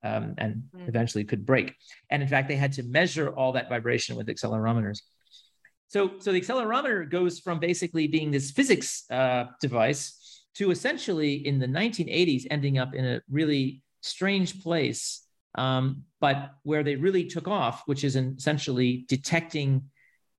Um, 0.02 0.34
and 0.38 0.62
mm. 0.74 0.88
eventually 0.88 1.24
could 1.24 1.44
break. 1.44 1.74
And 2.08 2.22
in 2.22 2.28
fact, 2.28 2.48
they 2.48 2.56
had 2.56 2.72
to 2.74 2.82
measure 2.82 3.28
all 3.28 3.52
that 3.52 3.68
vibration 3.68 4.16
with 4.16 4.28
accelerometers. 4.28 5.00
So, 5.88 6.12
so 6.18 6.32
the 6.32 6.40
accelerometer 6.40 7.10
goes 7.10 7.40
from 7.40 7.58
basically 7.58 8.06
being 8.08 8.30
this 8.30 8.50
physics 8.50 9.04
uh, 9.10 9.46
device 9.60 10.17
to 10.58 10.70
essentially 10.70 11.46
in 11.46 11.58
the 11.58 11.66
1980s 11.66 12.46
ending 12.50 12.78
up 12.78 12.94
in 12.94 13.06
a 13.06 13.20
really 13.30 13.82
strange 14.00 14.62
place, 14.62 15.24
um, 15.54 16.02
but 16.20 16.50
where 16.64 16.82
they 16.82 16.96
really 16.96 17.24
took 17.24 17.48
off, 17.48 17.82
which 17.86 18.04
is 18.04 18.16
essentially 18.16 19.04
detecting 19.08 19.84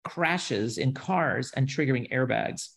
crashes 0.03 0.77
in 0.77 0.93
cars 0.93 1.51
and 1.55 1.67
triggering 1.67 2.11
airbags. 2.11 2.69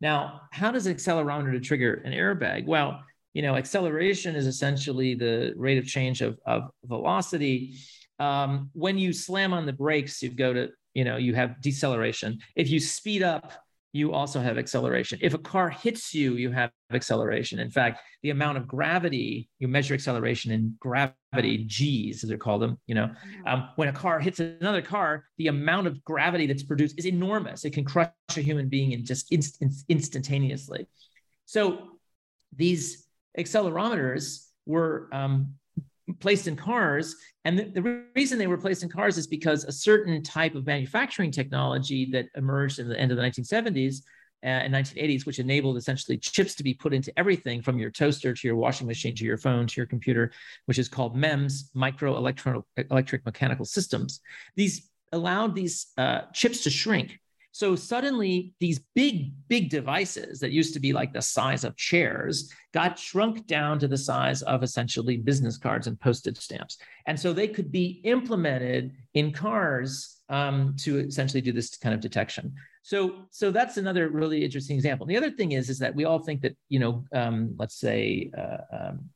Now, 0.00 0.42
how 0.50 0.72
does 0.72 0.86
an 0.86 0.94
accelerometer 0.94 1.62
trigger 1.62 1.94
an 2.04 2.12
airbag? 2.12 2.66
Well, 2.66 3.02
you 3.34 3.42
know, 3.42 3.56
acceleration 3.56 4.34
is 4.34 4.46
essentially 4.46 5.14
the 5.14 5.54
rate 5.56 5.78
of 5.78 5.86
change 5.86 6.20
of, 6.20 6.38
of 6.44 6.70
velocity. 6.84 7.76
Um, 8.18 8.70
when 8.72 8.98
you 8.98 9.12
slam 9.12 9.52
on 9.54 9.66
the 9.66 9.72
brakes, 9.72 10.20
you 10.20 10.30
go 10.30 10.52
to, 10.52 10.70
you 10.94 11.04
know, 11.04 11.16
you 11.16 11.34
have 11.34 11.60
deceleration. 11.62 12.40
If 12.56 12.68
you 12.68 12.80
speed 12.80 13.22
up, 13.22 13.52
you 13.92 14.12
also 14.12 14.40
have 14.40 14.56
acceleration. 14.56 15.18
If 15.20 15.34
a 15.34 15.38
car 15.38 15.68
hits 15.68 16.14
you, 16.14 16.36
you 16.36 16.50
have 16.50 16.70
acceleration. 16.92 17.58
In 17.58 17.70
fact, 17.70 18.00
the 18.22 18.30
amount 18.30 18.56
of 18.56 18.66
gravity, 18.66 19.50
you 19.58 19.68
measure 19.68 19.92
acceleration 19.92 20.50
in 20.50 20.74
gravity, 20.80 21.64
G's 21.66 22.24
as 22.24 22.28
they're 22.28 22.38
called 22.38 22.62
them, 22.62 22.78
you 22.86 22.94
know, 22.94 23.10
um, 23.46 23.68
when 23.76 23.88
a 23.88 23.92
car 23.92 24.18
hits 24.18 24.40
another 24.40 24.80
car, 24.80 25.24
the 25.36 25.48
amount 25.48 25.86
of 25.86 26.02
gravity 26.04 26.46
that's 26.46 26.62
produced 26.62 26.98
is 26.98 27.06
enormous. 27.06 27.64
It 27.66 27.72
can 27.72 27.84
crush 27.84 28.10
a 28.30 28.40
human 28.40 28.68
being 28.68 28.92
in 28.92 29.04
just 29.04 29.30
inst- 29.30 29.62
instantaneously. 29.88 30.86
So 31.44 31.88
these 32.56 33.06
accelerometers 33.38 34.46
were 34.64 35.08
um, 35.12 35.54
placed 36.20 36.46
in 36.46 36.56
cars. 36.56 37.16
And 37.44 37.58
the, 37.58 37.64
the, 37.64 38.04
reason 38.14 38.38
they 38.38 38.46
were 38.46 38.58
placed 38.58 38.82
in 38.82 38.88
cars 38.88 39.18
is 39.18 39.26
because 39.26 39.64
a 39.64 39.72
certain 39.72 40.22
type 40.22 40.54
of 40.54 40.66
manufacturing 40.66 41.30
technology 41.30 42.08
that 42.12 42.26
emerged 42.36 42.78
in 42.78 42.88
the 42.88 42.98
end 42.98 43.10
of 43.10 43.16
the 43.16 43.22
1970s 43.22 44.02
uh, 44.44 44.46
and 44.46 44.74
1980s, 44.74 45.26
which 45.26 45.38
enabled 45.38 45.76
essentially 45.76 46.18
chips 46.18 46.54
to 46.56 46.64
be 46.64 46.74
put 46.74 46.92
into 46.92 47.16
everything 47.18 47.62
from 47.62 47.78
your 47.78 47.90
toaster 47.90 48.34
to 48.34 48.46
your 48.46 48.56
washing 48.56 48.86
machine 48.86 49.14
to 49.14 49.24
your 49.24 49.38
phone 49.38 49.66
to 49.66 49.80
your 49.80 49.86
computer, 49.86 50.32
which 50.66 50.78
is 50.78 50.88
called 50.88 51.16
MEMS, 51.16 51.70
micro 51.74 52.16
electric 52.16 53.24
mechanical 53.24 53.64
systems. 53.64 54.20
These 54.56 54.90
allowed 55.12 55.54
these 55.54 55.88
uh, 55.98 56.22
chips 56.32 56.64
to 56.64 56.70
shrink 56.70 57.20
so 57.52 57.76
suddenly, 57.76 58.54
these 58.60 58.80
big, 58.94 59.34
big 59.46 59.68
devices 59.68 60.40
that 60.40 60.52
used 60.52 60.72
to 60.72 60.80
be 60.80 60.94
like 60.94 61.12
the 61.12 61.20
size 61.20 61.64
of 61.64 61.76
chairs 61.76 62.50
got 62.72 62.98
shrunk 62.98 63.46
down 63.46 63.78
to 63.78 63.86
the 63.86 63.98
size 63.98 64.40
of 64.42 64.62
essentially 64.62 65.18
business 65.18 65.58
cards 65.58 65.86
and 65.86 66.00
postage 66.00 66.38
stamps. 66.38 66.78
And 67.06 67.20
so 67.20 67.34
they 67.34 67.46
could 67.48 67.70
be 67.70 68.00
implemented 68.04 68.92
in 69.12 69.32
cars 69.32 70.22
um, 70.30 70.74
to 70.78 71.00
essentially 71.00 71.42
do 71.42 71.52
this 71.52 71.76
kind 71.76 71.94
of 71.94 72.00
detection. 72.00 72.54
So, 72.82 73.26
so 73.30 73.50
that's 73.50 73.76
another 73.76 74.08
really 74.08 74.42
interesting 74.42 74.76
example. 74.76 75.06
The 75.06 75.18
other 75.18 75.30
thing 75.30 75.52
is, 75.52 75.68
is 75.68 75.78
that 75.80 75.94
we 75.94 76.06
all 76.06 76.20
think 76.20 76.40
that, 76.40 76.56
you 76.70 76.78
know, 76.78 77.04
um, 77.12 77.54
let's 77.58 77.78
say, 77.78 78.30
uh, 78.36 78.76
um, 78.76 79.10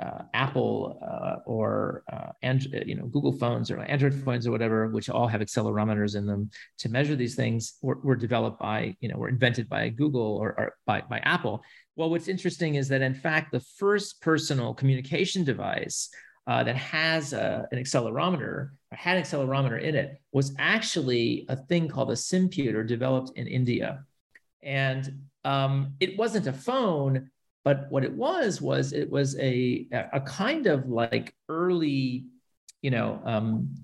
uh, 0.00 0.22
Apple 0.34 0.98
uh, 1.02 1.36
or 1.46 2.02
uh, 2.12 2.32
and, 2.42 2.64
you 2.86 2.96
know 2.96 3.06
Google 3.06 3.32
phones 3.32 3.70
or 3.70 3.80
Android 3.80 4.14
phones 4.14 4.46
or 4.46 4.50
whatever, 4.50 4.88
which 4.88 5.08
all 5.08 5.28
have 5.28 5.40
accelerometers 5.40 6.16
in 6.16 6.26
them 6.26 6.50
to 6.78 6.88
measure 6.88 7.14
these 7.14 7.36
things, 7.36 7.78
were, 7.80 8.00
were 8.02 8.16
developed 8.16 8.58
by 8.58 8.96
you 9.00 9.08
know 9.08 9.16
were 9.16 9.28
invented 9.28 9.68
by 9.68 9.88
Google 9.88 10.36
or, 10.36 10.48
or 10.58 10.74
by 10.86 11.02
by 11.02 11.18
Apple. 11.18 11.62
Well, 11.96 12.10
what's 12.10 12.28
interesting 12.28 12.74
is 12.74 12.88
that 12.88 13.02
in 13.02 13.14
fact 13.14 13.52
the 13.52 13.60
first 13.60 14.20
personal 14.20 14.74
communication 14.74 15.44
device 15.44 16.08
uh, 16.48 16.64
that 16.64 16.76
has 16.76 17.32
a, 17.32 17.66
an 17.70 17.78
accelerometer 17.78 18.42
or 18.42 18.72
had 18.90 19.16
an 19.16 19.22
accelerometer 19.22 19.80
in 19.80 19.94
it 19.94 20.20
was 20.32 20.54
actually 20.58 21.46
a 21.48 21.56
thing 21.56 21.88
called 21.88 22.10
a 22.10 22.16
simputer 22.16 22.86
developed 22.86 23.38
in 23.38 23.46
India, 23.46 24.04
and 24.62 25.20
um, 25.44 25.94
it 26.00 26.18
wasn't 26.18 26.48
a 26.48 26.52
phone, 26.52 27.30
but 27.64 27.90
what 27.90 28.04
it 28.04 28.12
was 28.12 28.60
was 28.60 28.92
it 28.92 29.10
was 29.10 29.36
a 29.38 29.88
a 30.12 30.20
kind 30.20 30.66
of 30.66 30.88
like 30.88 31.34
early, 31.48 32.26
you 32.82 32.90
know, 32.90 33.20
um, 33.24 33.74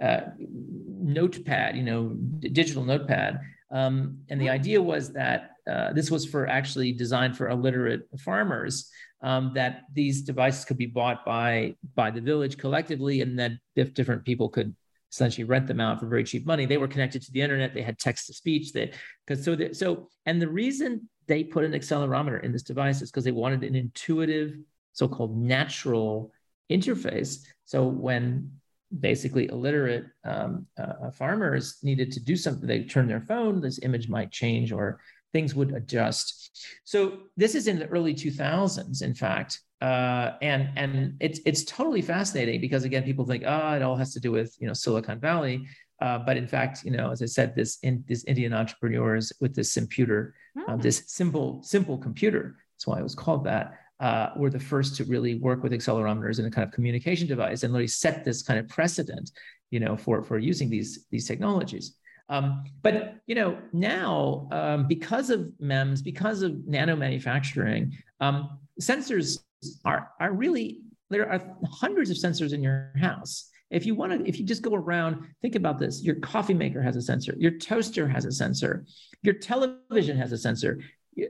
uh, 0.00 0.20
notepad, 0.38 1.76
you 1.76 1.82
know, 1.82 2.10
digital 2.40 2.84
notepad. 2.84 3.40
Um, 3.70 4.18
and 4.28 4.40
the 4.40 4.50
idea 4.50 4.82
was 4.82 5.12
that 5.14 5.52
uh, 5.70 5.92
this 5.92 6.10
was 6.10 6.26
for 6.26 6.46
actually 6.46 6.92
designed 6.92 7.36
for 7.36 7.48
illiterate 7.48 8.02
farmers. 8.18 8.90
Um, 9.22 9.52
that 9.54 9.82
these 9.92 10.22
devices 10.22 10.64
could 10.64 10.78
be 10.78 10.86
bought 10.86 11.26
by 11.26 11.76
by 11.94 12.10
the 12.10 12.22
village 12.22 12.56
collectively, 12.56 13.20
and 13.20 13.38
that 13.38 13.52
if 13.76 13.92
different 13.92 14.24
people 14.24 14.48
could 14.48 14.74
essentially 15.12 15.44
rent 15.44 15.66
them 15.66 15.80
out 15.80 16.00
for 16.00 16.06
very 16.06 16.24
cheap 16.24 16.46
money. 16.46 16.66
They 16.66 16.78
were 16.78 16.88
connected 16.88 17.22
to 17.22 17.32
the 17.32 17.40
internet. 17.40 17.74
They 17.74 17.82
had 17.82 17.98
text 17.98 18.26
to 18.26 18.34
speech. 18.34 18.72
That 18.72 18.94
because 19.26 19.44
so 19.44 19.56
that 19.56 19.76
so 19.76 20.08
and 20.26 20.40
the 20.40 20.48
reason 20.48 21.08
they 21.26 21.44
put 21.44 21.64
an 21.64 21.72
accelerometer 21.72 22.42
in 22.42 22.52
this 22.52 22.62
device 22.62 23.02
is 23.02 23.10
because 23.10 23.24
they 23.24 23.32
wanted 23.32 23.62
an 23.62 23.76
intuitive, 23.76 24.56
so-called 24.92 25.36
natural 25.36 26.32
interface. 26.70 27.44
So 27.64 27.86
when 27.86 28.50
basically 28.98 29.48
illiterate 29.48 30.06
um, 30.24 30.66
uh, 30.76 31.10
farmers 31.12 31.78
needed 31.82 32.10
to 32.12 32.20
do 32.20 32.36
something, 32.36 32.66
they 32.66 32.82
turn 32.82 33.06
their 33.06 33.20
phone, 33.20 33.60
this 33.60 33.78
image 33.82 34.08
might 34.08 34.32
change 34.32 34.72
or 34.72 35.00
things 35.32 35.54
would 35.54 35.72
adjust. 35.72 36.50
So 36.84 37.18
this 37.36 37.54
is 37.54 37.68
in 37.68 37.78
the 37.78 37.86
early 37.86 38.14
2000s, 38.14 39.02
in 39.02 39.14
fact. 39.14 39.60
Uh, 39.80 40.36
and 40.42 40.68
and 40.76 41.16
it's 41.20 41.40
it's 41.46 41.64
totally 41.64 42.02
fascinating 42.02 42.60
because 42.60 42.84
again, 42.84 43.02
people 43.02 43.24
think, 43.24 43.44
oh, 43.46 43.72
it 43.72 43.82
all 43.82 43.96
has 43.96 44.12
to 44.12 44.20
do 44.20 44.30
with 44.30 44.54
you 44.60 44.66
know 44.66 44.74
Silicon 44.74 45.18
Valley, 45.18 45.66
uh, 46.00 46.18
but 46.18 46.36
in 46.36 46.46
fact, 46.46 46.84
you 46.84 46.90
know, 46.90 47.10
as 47.10 47.22
I 47.22 47.26
said, 47.26 47.54
this 47.54 47.78
in, 47.82 48.04
this 48.06 48.24
Indian 48.24 48.52
entrepreneurs 48.52 49.32
with 49.40 49.54
this 49.54 49.72
computer, 49.74 50.34
mm. 50.56 50.68
uh, 50.68 50.76
this 50.76 51.04
simple 51.06 51.62
simple 51.62 51.96
computer, 51.96 52.56
that's 52.74 52.86
why 52.86 52.98
it 52.98 53.02
was 53.02 53.14
called 53.14 53.44
that, 53.44 53.72
uh, 54.00 54.30
were 54.36 54.50
the 54.50 54.60
first 54.60 54.96
to 54.96 55.04
really 55.04 55.36
work 55.36 55.62
with 55.62 55.72
accelerometers 55.72 56.38
in 56.38 56.46
a 56.46 56.50
kind 56.50 56.66
of 56.66 56.72
communication 56.72 57.26
device 57.26 57.62
and 57.62 57.72
really 57.72 57.86
set 57.86 58.24
this 58.24 58.42
kind 58.42 58.58
of 58.58 58.68
precedent, 58.68 59.30
you 59.70 59.80
know, 59.80 59.96
for 59.96 60.22
for 60.22 60.38
using 60.38 60.68
these 60.68 61.06
these 61.10 61.26
technologies. 61.26 61.96
Um, 62.30 62.64
but 62.82 63.16
you 63.26 63.34
know 63.34 63.58
now 63.72 64.48
um, 64.52 64.86
because 64.86 65.30
of 65.30 65.50
MEMS, 65.58 66.02
because 66.02 66.42
of 66.42 66.66
nano 66.66 66.96
manufacturing, 66.96 67.96
um, 68.20 68.58
sensors 68.80 69.40
are, 69.84 70.10
are 70.20 70.32
really, 70.32 70.80
there 71.10 71.30
are 71.30 71.56
hundreds 71.64 72.10
of 72.10 72.16
sensors 72.16 72.52
in 72.52 72.62
your 72.62 72.92
house. 73.00 73.50
If 73.70 73.86
you 73.86 73.94
want 73.94 74.12
to, 74.12 74.28
if 74.28 74.38
you 74.38 74.44
just 74.44 74.62
go 74.62 74.74
around, 74.74 75.28
think 75.42 75.54
about 75.54 75.78
this 75.78 76.02
your 76.02 76.16
coffee 76.16 76.54
maker 76.54 76.82
has 76.82 76.96
a 76.96 77.02
sensor, 77.02 77.34
your 77.38 77.52
toaster 77.52 78.08
has 78.08 78.24
a 78.24 78.32
sensor, 78.32 78.84
your 79.22 79.34
television 79.34 80.16
has 80.16 80.32
a 80.32 80.38
sensor. 80.38 80.80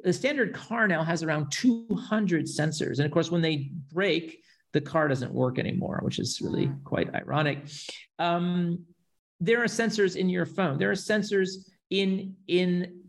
The 0.04 0.12
standard 0.12 0.54
car 0.54 0.86
now 0.86 1.02
has 1.02 1.22
around 1.22 1.50
200 1.52 2.44
sensors. 2.44 2.98
And 2.98 3.06
of 3.06 3.10
course, 3.10 3.30
when 3.30 3.42
they 3.42 3.70
break, 3.92 4.42
the 4.72 4.80
car 4.80 5.08
doesn't 5.08 5.32
work 5.32 5.58
anymore, 5.58 6.00
which 6.02 6.18
is 6.18 6.40
really 6.40 6.68
mm. 6.68 6.84
quite 6.84 7.12
ironic. 7.14 7.64
Um, 8.18 8.84
there 9.40 9.62
are 9.62 9.66
sensors 9.66 10.16
in 10.16 10.28
your 10.28 10.46
phone. 10.46 10.78
There 10.78 10.90
are 10.90 10.94
sensors 10.94 11.70
in 11.88 12.36
in 12.46 12.99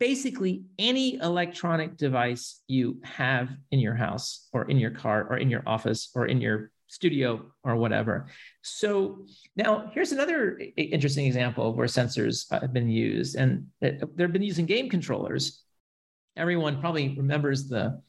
basically 0.00 0.64
any 0.78 1.16
electronic 1.16 1.96
device 1.98 2.62
you 2.66 2.98
have 3.04 3.50
in 3.70 3.78
your 3.78 3.94
house 3.94 4.48
or 4.52 4.68
in 4.68 4.78
your 4.78 4.90
car 4.90 5.26
or 5.30 5.36
in 5.36 5.50
your 5.50 5.62
office 5.66 6.10
or 6.14 6.26
in 6.26 6.40
your 6.40 6.72
studio 6.88 7.44
or 7.62 7.76
whatever. 7.76 8.26
So 8.62 9.26
now 9.54 9.90
here's 9.94 10.10
another 10.10 10.58
interesting 10.76 11.26
example 11.26 11.68
of 11.68 11.76
where 11.76 11.86
sensors 11.86 12.50
have 12.50 12.72
been 12.72 12.88
used, 12.88 13.36
and 13.36 13.66
they've 13.80 14.32
been 14.32 14.42
using 14.42 14.66
game 14.66 14.88
controllers. 14.88 15.62
Everyone 16.36 16.80
probably 16.80 17.14
remembers 17.16 17.68
the 17.68 18.00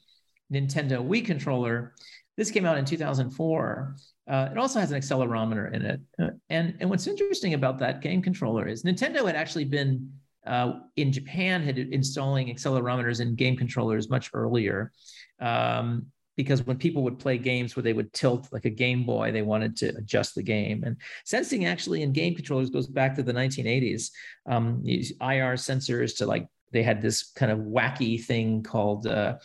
Nintendo 0.51 1.05
Wii 1.05 1.25
controller. 1.25 1.93
This 2.37 2.51
came 2.51 2.65
out 2.65 2.77
in 2.77 2.85
2004. 2.85 3.95
Uh, 4.29 4.49
it 4.51 4.57
also 4.57 4.79
has 4.79 4.91
an 4.91 5.01
accelerometer 5.01 5.73
in 5.73 5.81
it. 5.81 5.99
Uh, 6.19 6.29
and, 6.49 6.75
and 6.79 6.89
what's 6.89 7.05
interesting 7.05 7.53
about 7.53 7.79
that 7.79 8.01
game 8.01 8.21
controller 8.21 8.67
is 8.67 8.83
Nintendo 8.83 9.25
had 9.25 9.35
actually 9.35 9.65
been 9.65 10.09
uh, 10.45 10.73
in 10.95 11.11
Japan 11.11 11.61
had 11.61 11.77
installing 11.77 12.47
accelerometers 12.47 13.21
in 13.21 13.35
game 13.35 13.55
controllers 13.55 14.09
much 14.09 14.31
earlier. 14.33 14.91
Um, 15.39 16.07
because 16.37 16.65
when 16.65 16.77
people 16.77 17.03
would 17.03 17.19
play 17.19 17.37
games 17.37 17.75
where 17.75 17.83
they 17.83 17.93
would 17.93 18.11
tilt 18.13 18.47
like 18.51 18.65
a 18.65 18.69
Game 18.69 19.05
Boy, 19.05 19.31
they 19.31 19.41
wanted 19.41 19.75
to 19.77 19.89
adjust 19.97 20.33
the 20.33 20.41
game. 20.41 20.83
And 20.83 20.95
sensing 21.25 21.65
actually 21.65 22.03
in 22.03 22.13
game 22.13 22.35
controllers 22.35 22.69
goes 22.69 22.87
back 22.87 23.15
to 23.15 23.23
the 23.23 23.33
1980s. 23.33 24.09
Um, 24.49 24.81
IR 24.85 25.55
sensors 25.55 26.17
to 26.17 26.25
like 26.25 26.47
they 26.71 26.83
had 26.83 27.01
this 27.01 27.31
kind 27.31 27.51
of 27.51 27.59
wacky 27.59 28.23
thing 28.23 28.63
called 28.63 29.05
uh, 29.07 29.35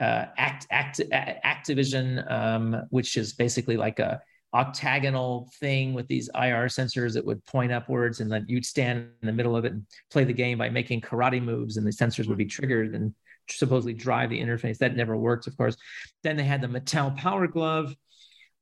uh, 0.00 0.26
Act, 0.36 0.66
Act, 0.70 1.00
Activision, 1.10 2.30
um, 2.30 2.82
which 2.90 3.16
is 3.16 3.34
basically 3.34 3.76
like 3.76 3.98
a 3.98 4.20
octagonal 4.56 5.50
thing 5.60 5.92
with 5.92 6.08
these 6.08 6.28
IR 6.34 6.66
sensors 6.66 7.14
that 7.14 7.24
would 7.24 7.44
point 7.44 7.72
upwards, 7.72 8.20
and 8.20 8.30
then 8.30 8.44
you'd 8.48 8.64
stand 8.64 9.08
in 9.22 9.26
the 9.26 9.32
middle 9.32 9.56
of 9.56 9.64
it 9.64 9.72
and 9.72 9.86
play 10.10 10.24
the 10.24 10.32
game 10.32 10.58
by 10.58 10.68
making 10.68 11.00
karate 11.00 11.42
moves, 11.42 11.76
and 11.76 11.86
the 11.86 11.90
sensors 11.90 12.26
would 12.26 12.38
be 12.38 12.46
triggered 12.46 12.94
and 12.94 13.14
supposedly 13.48 13.92
drive 13.92 14.30
the 14.30 14.40
interface. 14.40 14.78
That 14.78 14.96
never 14.96 15.16
worked, 15.16 15.46
of 15.46 15.56
course. 15.56 15.76
Then 16.22 16.36
they 16.36 16.44
had 16.44 16.62
the 16.62 16.68
Mattel 16.68 17.16
Power 17.16 17.46
Glove, 17.46 17.94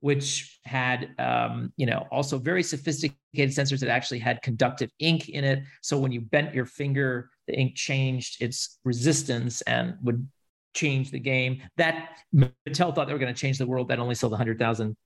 which 0.01 0.59
had, 0.65 1.15
um, 1.19 1.73
you 1.77 1.87
know, 1.87 2.07
also 2.11 2.39
very 2.39 2.63
sophisticated 2.63 3.51
sensors 3.51 3.81
that 3.81 3.89
actually 3.89 4.19
had 4.19 4.43
conductive 4.43 4.91
ink 4.99 5.29
in 5.29 5.45
it. 5.45 5.63
So 5.81 5.97
when 5.99 6.13
you 6.13 6.21
bent 6.21 6.55
your 6.55 6.67
finger, 6.67 7.31
the 7.47 7.55
ink 7.55 7.77
changed 7.77 8.43
its 8.43 8.79
resistance 8.85 9.61
and 9.63 9.95
would 10.03 10.29
change 10.75 11.11
the 11.11 11.21
game. 11.21 11.63
That 11.77 12.19
Mattel 12.35 12.95
thought 12.95 13.07
they 13.07 13.13
were 13.13 13.19
going 13.19 13.35
to 13.35 13.41
change 13.41 13.59
the 13.59 13.67
world. 13.67 13.89
That 13.89 13.99
only 13.99 14.15
sold 14.15 14.33
100,000 14.33 14.97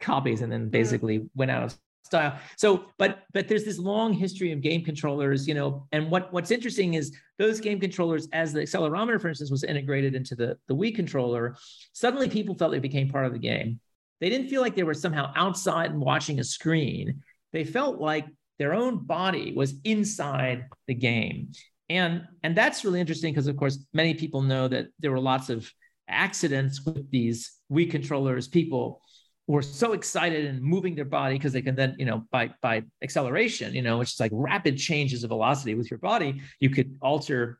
copies 0.00 0.42
and 0.42 0.50
then 0.52 0.66
mm. 0.66 0.70
basically 0.70 1.28
went 1.34 1.50
out 1.50 1.62
of 1.62 1.78
style. 2.08 2.38
So, 2.56 2.86
but 2.98 3.24
but 3.32 3.48
there's 3.48 3.64
this 3.64 3.78
long 3.78 4.12
history 4.12 4.52
of 4.52 4.60
game 4.60 4.84
controllers, 4.84 5.46
you 5.46 5.54
know, 5.54 5.86
and 5.92 6.10
what 6.10 6.32
what's 6.32 6.50
interesting 6.50 6.94
is 6.94 7.16
those 7.38 7.60
game 7.60 7.78
controllers, 7.78 8.28
as 8.32 8.52
the 8.52 8.60
accelerometer, 8.60 9.20
for 9.20 9.28
instance, 9.28 9.50
was 9.50 9.64
integrated 9.64 10.14
into 10.14 10.34
the 10.34 10.58
the 10.66 10.74
Wii 10.74 10.94
controller, 10.94 11.56
suddenly 11.92 12.28
people 12.28 12.54
felt 12.54 12.72
they 12.72 12.78
became 12.78 13.08
part 13.08 13.26
of 13.26 13.32
the 13.32 13.38
game. 13.38 13.80
They 14.20 14.30
didn't 14.30 14.48
feel 14.48 14.62
like 14.62 14.74
they 14.74 14.82
were 14.82 14.94
somehow 14.94 15.32
outside 15.36 15.92
and 15.92 16.00
watching 16.00 16.40
a 16.40 16.44
screen. 16.44 17.22
They 17.52 17.64
felt 17.64 18.00
like 18.00 18.26
their 18.58 18.74
own 18.74 19.06
body 19.06 19.52
was 19.54 19.74
inside 19.84 20.64
the 20.88 20.94
game. 20.94 21.52
and 21.88 22.22
and 22.42 22.56
that's 22.56 22.84
really 22.84 23.00
interesting 23.00 23.32
because 23.32 23.46
of 23.46 23.56
course 23.56 23.86
many 23.94 24.14
people 24.14 24.42
know 24.42 24.68
that 24.68 24.86
there 24.98 25.12
were 25.12 25.20
lots 25.20 25.48
of 25.48 25.70
accidents 26.08 26.84
with 26.84 27.10
these 27.10 27.52
Wii 27.70 27.90
controllers. 27.90 28.48
People 28.48 29.00
were 29.48 29.62
so 29.62 29.92
excited 29.92 30.44
and 30.44 30.62
moving 30.62 30.94
their 30.94 31.06
body 31.06 31.36
because 31.36 31.52
they 31.52 31.62
can 31.62 31.74
then, 31.74 31.96
you 31.98 32.04
know, 32.04 32.24
by 32.30 32.50
by 32.60 32.82
acceleration, 33.02 33.74
you 33.74 33.82
know, 33.82 33.98
which 33.98 34.12
is 34.12 34.20
like 34.20 34.30
rapid 34.32 34.76
changes 34.76 35.24
of 35.24 35.28
velocity 35.28 35.74
with 35.74 35.90
your 35.90 35.98
body, 35.98 36.40
you 36.60 36.70
could 36.70 36.96
alter 37.00 37.58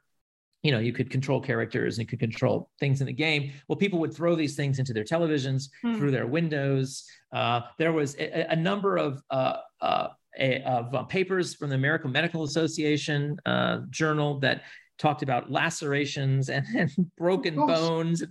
you 0.62 0.72
know 0.72 0.80
you 0.80 0.92
could 0.92 1.08
control 1.08 1.40
characters 1.40 1.96
and 1.96 2.04
you 2.04 2.08
could 2.08 2.18
control 2.18 2.70
things 2.78 3.00
in 3.00 3.06
the 3.06 3.12
game. 3.12 3.52
Well 3.68 3.76
people 3.76 3.98
would 4.00 4.12
throw 4.12 4.34
these 4.34 4.54
things 4.54 4.78
into 4.78 4.92
their 4.92 5.04
televisions 5.04 5.68
mm. 5.84 5.96
through 5.96 6.10
their 6.10 6.26
windows. 6.26 7.04
Uh, 7.32 7.62
there 7.78 7.92
was 7.92 8.16
a, 8.16 8.46
a 8.50 8.56
number 8.56 8.96
of 8.96 9.22
uh, 9.30 9.56
uh, 9.80 10.08
a, 10.38 10.62
of 10.62 10.94
uh, 10.94 11.02
papers 11.04 11.54
from 11.54 11.70
the 11.70 11.76
american 11.76 12.12
medical 12.12 12.44
association 12.44 13.38
uh, 13.46 13.80
journal 13.90 14.38
that 14.40 14.62
talked 14.98 15.22
about 15.22 15.50
lacerations 15.50 16.50
and, 16.50 16.66
and 16.76 16.90
broken 17.16 17.54
bones 17.54 18.22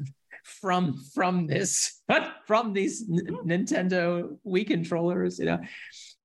from 0.48 0.98
from 1.14 1.46
this 1.48 2.02
from 2.48 2.74
these 2.74 3.06
N- 3.12 3.38
Nintendo 3.46 4.38
Wii 4.46 4.66
controllers, 4.66 5.40
you 5.40 5.46
know. 5.46 5.60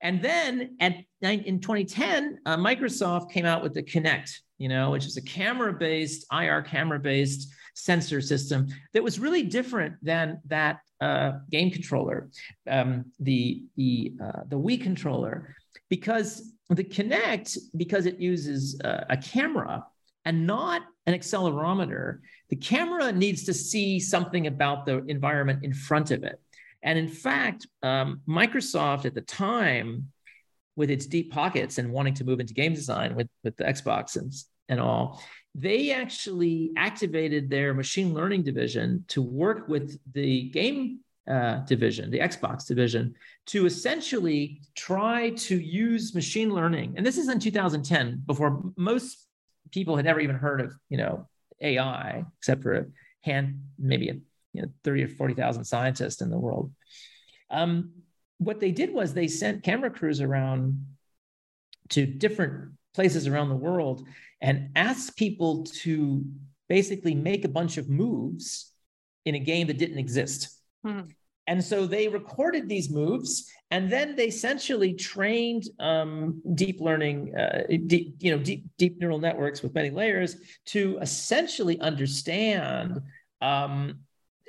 And 0.01 0.21
then 0.21 0.77
at 0.81 0.97
in 1.21 1.61
2010, 1.61 2.41
uh, 2.47 2.57
Microsoft 2.57 3.31
came 3.31 3.47
out 3.47 3.63
with 3.63 3.75
the 3.75 3.83
Kinect, 3.83 4.31
you 4.59 4.69
know, 4.69 4.91
which 4.91 5.07
is 5.07 5.17
a 5.17 5.23
camera-based 5.23 6.27
IR 6.33 6.63
camera-based 6.63 7.53
sensor 7.75 8.21
system 8.21 8.67
that 8.93 9.03
was 9.03 9.19
really 9.19 9.43
different 9.43 9.95
than 10.03 10.41
that 10.47 10.81
uh, 11.01 11.33
game 11.51 11.71
controller, 11.71 12.31
um, 12.69 13.05
the 13.21 13.65
the 13.77 14.13
uh, 14.23 14.43
the 14.49 14.59
Wii 14.59 14.81
controller, 14.81 15.55
because 15.89 16.53
the 16.69 16.85
Kinect, 16.85 17.59
because 17.77 18.07
it 18.07 18.19
uses 18.19 18.81
uh, 18.85 19.05
a 19.11 19.17
camera 19.17 19.85
and 20.25 20.47
not 20.47 20.83
an 21.07 21.15
accelerometer, 21.15 22.19
the 22.49 22.57
camera 22.57 23.13
needs 23.13 23.45
to 23.45 23.55
see 23.55 23.99
something 23.99 24.47
about 24.47 24.87
the 24.87 25.05
environment 25.07 25.65
in 25.65 25.73
front 25.73 26.11
of 26.11 26.23
it. 26.23 26.41
And 26.83 26.99
in 26.99 27.09
fact, 27.09 27.67
um, 27.83 28.21
Microsoft 28.29 29.05
at 29.05 29.15
the 29.15 29.21
time, 29.21 30.09
with 30.77 30.91
its 30.91 31.07
deep 31.07 31.31
pockets 31.31 31.79
and 31.79 31.93
wanting 31.93 32.15
to 32.15 32.25
move 32.25 32.41
into 32.41 32.55
game 32.55 32.75
design 32.75 33.15
with, 33.15 33.29
with 33.45 33.57
the 33.57 33.65
Xbox 33.65 34.17
and, 34.17 34.33
and 34.69 34.81
all, 34.81 35.23
they 35.55 35.91
actually 35.91 36.71
activated 36.77 37.51
their 37.51 37.75
machine 37.75 38.15
learning 38.15 38.43
division 38.43 39.05
to 39.09 39.21
work 39.21 39.69
with 39.69 39.99
the 40.15 40.49
game 40.49 41.01
uh, 41.29 41.59
division, 41.67 42.11
the 42.11 42.19
Xbox 42.19 42.67
division, 42.67 43.15
to 43.47 43.67
essentially 43.67 44.63
try 44.75 45.31
to 45.31 45.59
use 45.59 46.15
machine 46.15 46.53
learning. 46.53 46.95
And 46.97 47.05
this 47.05 47.19
is 47.19 47.29
in 47.29 47.39
2010, 47.39 48.23
before 48.27 48.63
most 48.77 49.29
people 49.73 49.97
had 49.97 50.05
never 50.05 50.21
even 50.21 50.37
heard 50.37 50.61
of, 50.61 50.75
you 50.89 50.99
know, 50.99 51.29
AI, 51.61 52.25
except 52.39 52.63
for 52.63 52.75
a 52.75 52.87
hand, 53.23 53.63
maybe 53.79 54.09
a, 54.09 54.15
you 54.53 54.63
know, 54.63 54.69
30 54.85 55.05
or 55.05 55.09
40,000 55.09 55.65
scientists 55.65 56.21
in 56.21 56.31
the 56.31 56.39
world. 56.39 56.73
Um, 57.51 57.93
what 58.39 58.61
they 58.61 58.73
did 58.73 58.93
was 58.93 59.13
they 59.13 59.29
sent 59.29 59.63
camera 59.63 59.91
crews 59.91 60.21
around 60.21 60.87
to 61.91 62.07
different 62.07 62.73
places 62.95 63.27
around 63.27 63.49
the 63.49 63.57
world 63.57 64.07
and 64.41 64.71
asked 64.77 65.17
people 65.17 65.65
to 65.65 66.25
basically 66.69 67.15
make 67.15 67.45
a 67.45 67.49
bunch 67.49 67.77
of 67.77 67.89
moves 67.89 68.73
in 69.25 69.35
a 69.35 69.39
game 69.39 69.67
that 69.69 69.79
didn't 69.79 69.99
exist. 69.99 70.59
Hmm. 70.85 71.03
And 71.47 71.63
so 71.63 71.87
they 71.87 72.07
recorded 72.09 72.69
these 72.69 72.89
moves, 72.89 73.51
and 73.73 73.91
then 73.91 74.15
they 74.15 74.27
essentially 74.27 74.95
trained 74.95 75.65
um, 75.81 76.41
deep 76.55 76.81
learning, 76.81 77.35
uh, 77.37 77.63
deep, 77.87 78.15
you 78.21 78.31
know, 78.31 78.43
deep, 78.43 78.65
deep 78.79 78.99
neural 79.01 79.19
networks 79.19 79.63
with 79.63 79.75
many 79.75 79.91
layers 79.91 80.37
to 80.67 80.99
essentially 81.01 81.81
understand, 81.81 83.01
um, 83.41 83.99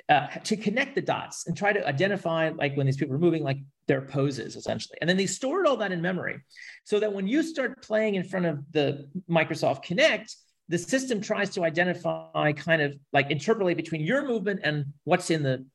uh, 0.08 0.28
to 0.44 0.56
connect 0.56 0.94
the 0.94 1.02
dots 1.02 1.46
and 1.46 1.56
try 1.56 1.72
to 1.72 1.84
identify, 1.86 2.50
like 2.50 2.76
when 2.76 2.86
these 2.86 2.96
people 2.96 3.14
are 3.14 3.18
moving, 3.18 3.42
like 3.42 3.58
their 3.88 4.02
poses 4.02 4.54
essentially. 4.54 4.96
And 5.00 5.10
then 5.10 5.16
they 5.16 5.26
stored 5.26 5.66
all 5.66 5.78
that 5.78 5.90
in 5.90 6.00
memory, 6.00 6.40
so 6.84 7.00
that 7.00 7.12
when 7.12 7.26
you 7.26 7.42
start 7.42 7.82
playing 7.82 8.14
in 8.14 8.22
front 8.22 8.46
of 8.46 8.60
the 8.72 9.08
Microsoft 9.28 9.84
Kinect, 9.84 10.32
the 10.68 10.78
system 10.78 11.20
tries 11.20 11.50
to 11.50 11.64
identify 11.64 12.52
kind 12.52 12.80
of 12.80 12.96
like 13.12 13.30
interpolate 13.30 13.76
between 13.76 14.00
your 14.00 14.26
movement 14.26 14.60
and 14.62 14.86
what's 15.04 15.30
in 15.30 15.42
the 15.42 15.66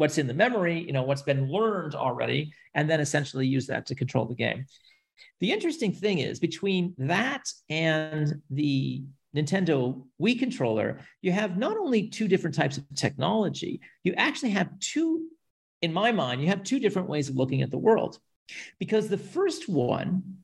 what's 0.00 0.16
in 0.16 0.26
the 0.26 0.32
memory, 0.32 0.80
you 0.80 0.94
know, 0.94 1.02
what's 1.02 1.20
been 1.20 1.52
learned 1.52 1.94
already, 1.94 2.54
and 2.74 2.88
then 2.88 3.00
essentially 3.00 3.46
use 3.46 3.66
that 3.66 3.84
to 3.84 3.94
control 3.94 4.24
the 4.24 4.34
game. 4.34 4.64
The 5.40 5.52
interesting 5.52 5.92
thing 5.92 6.20
is 6.20 6.40
between 6.40 6.94
that 6.96 7.42
and 7.68 8.40
the 8.48 9.04
Nintendo 9.36 10.02
Wii 10.18 10.38
controller, 10.38 11.00
you 11.20 11.32
have 11.32 11.58
not 11.58 11.76
only 11.76 12.08
two 12.08 12.28
different 12.28 12.56
types 12.56 12.78
of 12.78 12.84
technology, 12.94 13.82
you 14.02 14.14
actually 14.16 14.52
have 14.52 14.70
two, 14.80 15.26
in 15.82 15.92
my 15.92 16.12
mind, 16.12 16.40
you 16.40 16.48
have 16.48 16.62
two 16.62 16.80
different 16.80 17.10
ways 17.10 17.28
of 17.28 17.36
looking 17.36 17.60
at 17.60 17.70
the 17.70 17.76
world. 17.76 18.18
Because 18.78 19.08
the 19.08 19.18
first 19.18 19.68
one 19.68 20.38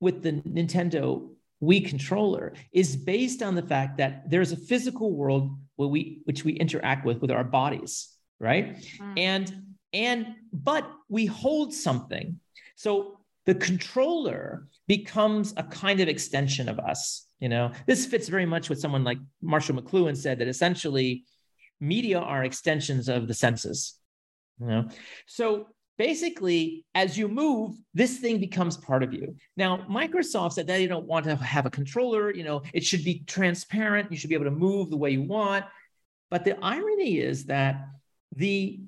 with 0.00 0.22
the 0.22 0.32
Nintendo 0.32 1.30
Wii 1.62 1.88
controller 1.88 2.52
is 2.72 2.94
based 2.94 3.42
on 3.42 3.54
the 3.54 3.62
fact 3.62 3.96
that 3.96 4.28
there's 4.28 4.52
a 4.52 4.56
physical 4.56 5.16
world 5.16 5.58
where 5.76 5.88
we, 5.88 6.20
which 6.24 6.44
we 6.44 6.52
interact 6.52 7.06
with 7.06 7.22
with 7.22 7.30
our 7.30 7.42
bodies 7.42 8.14
right? 8.40 8.76
Mm. 8.98 9.14
and 9.16 9.62
and 9.92 10.26
but 10.52 10.90
we 11.08 11.26
hold 11.26 11.72
something. 11.72 12.40
So 12.76 13.18
the 13.46 13.54
controller 13.54 14.68
becomes 14.86 15.54
a 15.56 15.62
kind 15.62 16.00
of 16.00 16.08
extension 16.08 16.68
of 16.68 16.78
us 16.78 17.24
you 17.40 17.48
know? 17.48 17.70
This 17.86 18.06
fits 18.06 18.28
very 18.28 18.46
much 18.46 18.68
with 18.68 18.80
someone 18.80 19.04
like 19.04 19.18
marshall 19.40 19.76
mcluhan 19.76 20.16
said 20.16 20.38
that 20.38 20.48
essentially 20.48 21.24
media 21.80 22.18
are 22.18 22.44
extensions 22.44 23.08
of 23.08 23.28
the 23.28 23.34
senses 23.34 23.94
you 24.60 24.66
know? 24.66 24.88
So 25.26 25.68
basically 25.96 26.84
as 26.94 27.16
you 27.16 27.28
move 27.28 27.76
this 27.94 28.18
thing 28.18 28.38
becomes 28.38 28.76
part 28.76 29.02
of 29.02 29.12
you. 29.12 29.36
Now 29.56 29.78
microsoft 29.90 30.52
said 30.52 30.66
that 30.66 30.74
they 30.74 30.86
don't 30.86 31.06
want 31.06 31.24
to 31.26 31.36
have 31.36 31.66
a 31.66 31.70
controller 31.70 32.34
you 32.34 32.44
know? 32.44 32.62
It 32.74 32.84
should 32.84 33.04
be 33.04 33.24
transparent. 33.26 34.10
You 34.10 34.18
should 34.18 34.30
be 34.30 34.36
able 34.36 34.44
to 34.46 34.50
move 34.50 34.90
the 34.90 34.96
way 34.96 35.10
you 35.10 35.22
want. 35.22 35.64
But 36.30 36.44
the 36.44 36.62
irony 36.62 37.18
is 37.18 37.46
that 37.46 37.86
the 38.34 38.80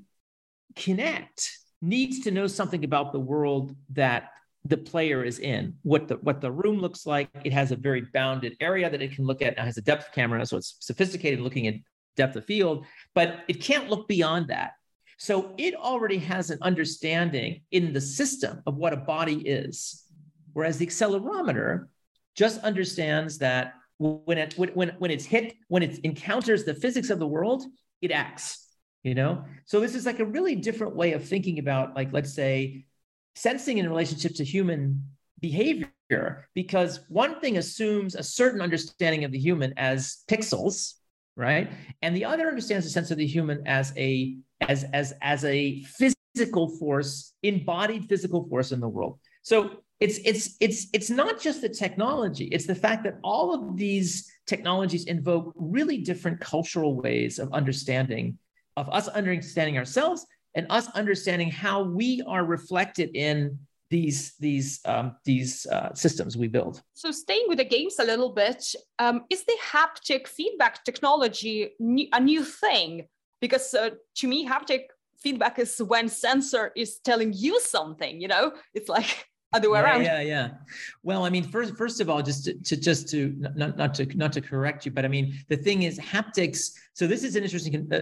Kinect 0.74 1.50
needs 1.82 2.20
to 2.20 2.30
know 2.30 2.46
something 2.46 2.84
about 2.84 3.12
the 3.12 3.20
world 3.20 3.74
that 3.90 4.30
the 4.64 4.76
player 4.76 5.24
is 5.24 5.38
in 5.38 5.74
what 5.82 6.08
the 6.08 6.16
what 6.16 6.40
the 6.40 6.50
room 6.50 6.78
looks 6.78 7.06
like. 7.06 7.30
It 7.44 7.52
has 7.52 7.72
a 7.72 7.76
very 7.76 8.02
bounded 8.12 8.56
area 8.60 8.90
that 8.90 9.00
it 9.00 9.12
can 9.12 9.24
look 9.24 9.40
at. 9.40 9.54
It 9.54 9.58
has 9.58 9.78
a 9.78 9.82
depth 9.82 10.12
camera 10.12 10.44
so 10.44 10.58
it's 10.58 10.76
sophisticated 10.80 11.40
looking 11.40 11.66
at 11.66 11.74
depth 12.16 12.36
of 12.36 12.44
field 12.44 12.84
but 13.14 13.40
it 13.48 13.62
can't 13.62 13.88
look 13.88 14.06
beyond 14.06 14.48
that. 14.48 14.72
So 15.16 15.54
it 15.58 15.74
already 15.74 16.18
has 16.18 16.50
an 16.50 16.58
understanding 16.62 17.62
in 17.70 17.92
the 17.92 18.00
system 18.00 18.62
of 18.66 18.76
what 18.76 18.92
a 18.92 18.96
body 18.96 19.36
is 19.36 20.04
whereas 20.52 20.76
the 20.76 20.86
accelerometer 20.86 21.86
just 22.34 22.60
understands 22.60 23.38
that 23.38 23.74
when 23.98 24.38
it 24.38 24.54
when, 24.56 24.90
when 24.98 25.10
it's 25.10 25.24
hit 25.24 25.54
when 25.68 25.82
it 25.82 25.98
encounters 26.00 26.64
the 26.64 26.74
physics 26.74 27.10
of 27.10 27.18
the 27.18 27.26
world 27.26 27.64
it 28.02 28.10
acts 28.10 28.69
you 29.02 29.14
know? 29.14 29.44
So 29.66 29.80
this 29.80 29.94
is 29.94 30.06
like 30.06 30.20
a 30.20 30.24
really 30.24 30.56
different 30.56 30.96
way 30.96 31.12
of 31.12 31.24
thinking 31.24 31.58
about 31.58 31.94
like 31.94 32.12
let's 32.12 32.34
say 32.34 32.84
sensing 33.34 33.78
in 33.78 33.88
relationship 33.88 34.34
to 34.36 34.44
human 34.44 35.04
behavior 35.40 36.48
because 36.54 37.00
one 37.08 37.40
thing 37.40 37.56
assumes 37.56 38.14
a 38.14 38.22
certain 38.22 38.60
understanding 38.60 39.24
of 39.24 39.32
the 39.32 39.38
human 39.38 39.72
as 39.76 40.24
pixels 40.30 40.94
right? 41.40 41.70
And 42.02 42.14
the 42.14 42.24
other 42.24 42.48
understands 42.48 42.84
the 42.84 42.90
sense 42.90 43.10
of 43.10 43.16
the 43.16 43.26
human 43.26 43.66
as 43.66 43.92
a 43.96 44.36
as 44.60 44.84
as 44.92 45.14
as 45.22 45.44
a 45.44 45.82
physical 45.82 46.68
force 46.76 47.32
embodied 47.42 48.08
physical 48.08 48.46
force 48.48 48.72
in 48.72 48.80
the 48.80 48.88
world. 48.88 49.18
So 49.42 49.82
it's 50.00 50.18
it's 50.24 50.56
it's 50.60 50.86
it's 50.92 51.10
not 51.10 51.40
just 51.40 51.60
the 51.60 51.68
technology 51.68 52.46
it's 52.46 52.66
the 52.66 52.74
fact 52.74 53.04
that 53.04 53.18
all 53.22 53.52
of 53.52 53.76
these 53.76 54.32
technologies 54.46 55.04
invoke 55.04 55.52
really 55.56 55.98
different 55.98 56.40
cultural 56.40 56.94
ways 56.94 57.38
of 57.38 57.52
understanding 57.52 58.38
of 58.80 58.88
us 58.88 59.08
understanding 59.08 59.76
ourselves 59.76 60.26
and 60.54 60.66
us 60.70 60.88
understanding 61.02 61.50
how 61.50 61.82
we 61.82 62.22
are 62.26 62.44
reflected 62.44 63.10
in 63.14 63.58
these 63.90 64.34
these 64.38 64.80
um, 64.84 65.16
these 65.24 65.66
uh, 65.66 65.92
systems 65.94 66.36
we 66.36 66.48
build. 66.48 66.82
So 66.94 67.10
staying 67.10 67.46
with 67.48 67.58
the 67.58 67.64
games 67.64 67.98
a 67.98 68.04
little 68.04 68.32
bit, 68.32 68.64
um, 68.98 69.24
is 69.28 69.44
the 69.44 69.58
haptic 69.74 70.28
feedback 70.28 70.84
technology 70.84 71.70
new, 71.78 72.06
a 72.12 72.20
new 72.20 72.44
thing? 72.44 73.08
Because 73.40 73.74
uh, 73.74 73.90
to 74.16 74.28
me, 74.28 74.46
haptic 74.46 74.84
feedback 75.18 75.58
is 75.58 75.76
when 75.78 76.08
sensor 76.08 76.72
is 76.76 76.98
telling 77.00 77.32
you 77.34 77.60
something. 77.60 78.20
You 78.20 78.28
know, 78.28 78.52
it's 78.74 78.88
like 78.88 79.26
other 79.52 79.70
way 79.70 79.80
yeah, 79.80 79.84
around. 79.84 80.02
Yeah, 80.04 80.20
yeah. 80.20 80.48
Well, 81.02 81.24
I 81.24 81.30
mean, 81.30 81.44
first, 81.44 81.76
first 81.76 82.00
of 82.00 82.08
all, 82.08 82.22
just 82.22 82.44
to, 82.44 82.54
to, 82.54 82.76
just 82.76 83.08
to 83.10 83.34
not 83.56 83.76
not 83.76 83.94
to 83.94 84.04
not 84.16 84.32
to 84.34 84.40
correct 84.40 84.86
you, 84.86 84.92
but 84.92 85.04
I 85.04 85.08
mean, 85.08 85.34
the 85.48 85.56
thing 85.56 85.82
is, 85.82 85.98
haptics. 85.98 86.70
So 86.94 87.08
this 87.08 87.24
is 87.24 87.34
an 87.34 87.42
interesting 87.42 87.74
uh, 87.92 88.00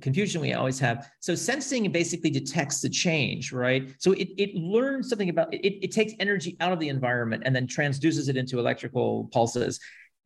confusion 0.00 0.40
we 0.40 0.52
always 0.54 0.78
have. 0.78 1.10
So 1.20 1.34
sensing 1.34 1.90
basically 1.92 2.30
detects 2.30 2.80
the 2.80 2.88
change, 2.88 3.52
right? 3.52 3.92
So 3.98 4.12
it, 4.12 4.28
it 4.36 4.54
learns 4.54 5.08
something 5.08 5.28
about 5.28 5.52
it, 5.52 5.84
it 5.84 5.92
takes 5.92 6.12
energy 6.18 6.56
out 6.60 6.72
of 6.72 6.80
the 6.80 6.88
environment 6.88 7.42
and 7.46 7.54
then 7.54 7.66
transduces 7.66 8.28
it 8.28 8.36
into 8.36 8.58
electrical 8.58 9.28
pulses. 9.32 9.80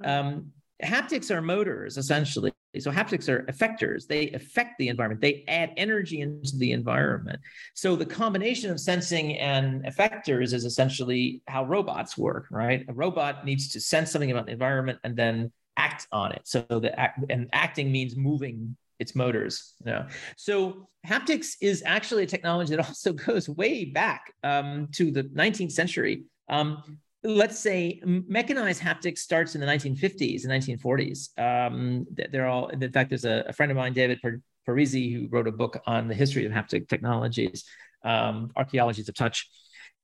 Um, 0.04 0.52
haptics 0.82 1.30
are 1.30 1.42
motors 1.42 1.96
essentially. 1.96 2.52
So 2.78 2.90
haptics 2.90 3.28
are 3.28 3.42
effectors. 3.44 4.06
They 4.06 4.30
affect 4.30 4.78
the 4.78 4.88
environment. 4.88 5.20
They 5.20 5.44
add 5.46 5.72
energy 5.76 6.22
into 6.22 6.56
the 6.56 6.72
environment. 6.72 7.38
So 7.74 7.96
the 7.96 8.06
combination 8.06 8.70
of 8.70 8.80
sensing 8.80 9.36
and 9.36 9.84
effectors 9.84 10.54
is 10.54 10.64
essentially 10.64 11.42
how 11.46 11.64
robots 11.64 12.16
work, 12.16 12.46
right? 12.50 12.86
A 12.88 12.94
robot 12.94 13.44
needs 13.44 13.68
to 13.72 13.80
sense 13.80 14.10
something 14.10 14.30
about 14.30 14.46
the 14.46 14.52
environment 14.52 15.00
and 15.04 15.14
then 15.14 15.52
act 15.76 16.06
on 16.12 16.32
it. 16.32 16.42
So 16.44 16.62
the 16.68 16.98
act 16.98 17.22
and 17.28 17.50
acting 17.52 17.92
means 17.92 18.16
moving 18.16 18.76
its 19.02 19.14
motors. 19.14 19.74
You 19.84 19.92
know? 19.92 20.06
So 20.36 20.88
haptics 21.06 21.56
is 21.60 21.82
actually 21.84 22.22
a 22.22 22.26
technology 22.26 22.74
that 22.74 22.86
also 22.88 23.12
goes 23.12 23.48
way 23.48 23.84
back 23.84 24.32
um, 24.42 24.88
to 24.92 25.10
the 25.10 25.24
19th 25.24 25.72
century. 25.72 26.24
Um, 26.48 26.98
let's 27.24 27.58
say 27.58 28.00
mechanized 28.04 28.82
haptics 28.82 29.18
starts 29.18 29.54
in 29.54 29.60
the 29.60 29.66
1950s 29.66 30.44
and 30.44 30.52
1940s. 30.52 31.38
Um, 31.38 32.06
they're 32.10 32.48
all, 32.48 32.68
in 32.68 32.92
fact, 32.92 33.10
there's 33.10 33.24
a, 33.24 33.44
a 33.48 33.52
friend 33.52 33.70
of 33.70 33.76
mine, 33.76 33.92
David 33.92 34.18
Parisi, 34.66 35.12
who 35.12 35.28
wrote 35.30 35.46
a 35.46 35.52
book 35.52 35.80
on 35.86 36.08
the 36.08 36.14
history 36.14 36.46
of 36.46 36.52
haptic 36.52 36.88
technologies, 36.88 37.64
um, 38.04 38.50
archaeologies 38.56 39.08
of 39.08 39.14
touch. 39.14 39.48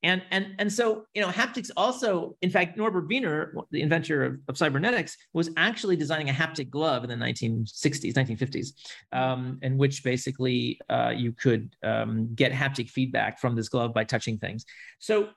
And, 0.03 0.23
and, 0.31 0.55
and 0.59 0.73
so, 0.73 1.07
you 1.15 1.21
know, 1.21 1.29
haptics 1.29 1.71
also, 1.77 2.37
in 2.41 2.51
fact, 2.51 2.77
Norbert 2.77 3.09
Wiener, 3.09 3.55
the 3.71 3.83
inventor 3.83 4.25
of, 4.25 4.39
of 4.49 4.57
cybernetics, 4.57 5.17
was 5.33 5.51
actually 5.57 5.97
designing 5.97 6.31
a 6.31 6.33
haptic 6.33 6.71
glove 6.71 7.03
in 7.03 7.11
the 7.11 7.17
1960s, 7.17 8.15
1950s, 8.15 8.69
um, 9.13 9.59
in 9.63 9.77
which 9.77 10.05
basically 10.05 10.79
uh, 10.89 11.13
you 11.17 11.33
could 11.33 11.75
um, 11.83 12.33
get 12.35 12.53
haptic 12.53 12.91
feedback 12.91 13.41
from 13.41 13.57
this 13.57 13.69
glove 13.69 13.93
by 13.93 14.05
touching 14.05 14.39
things. 14.39 14.65
So 15.01 15.31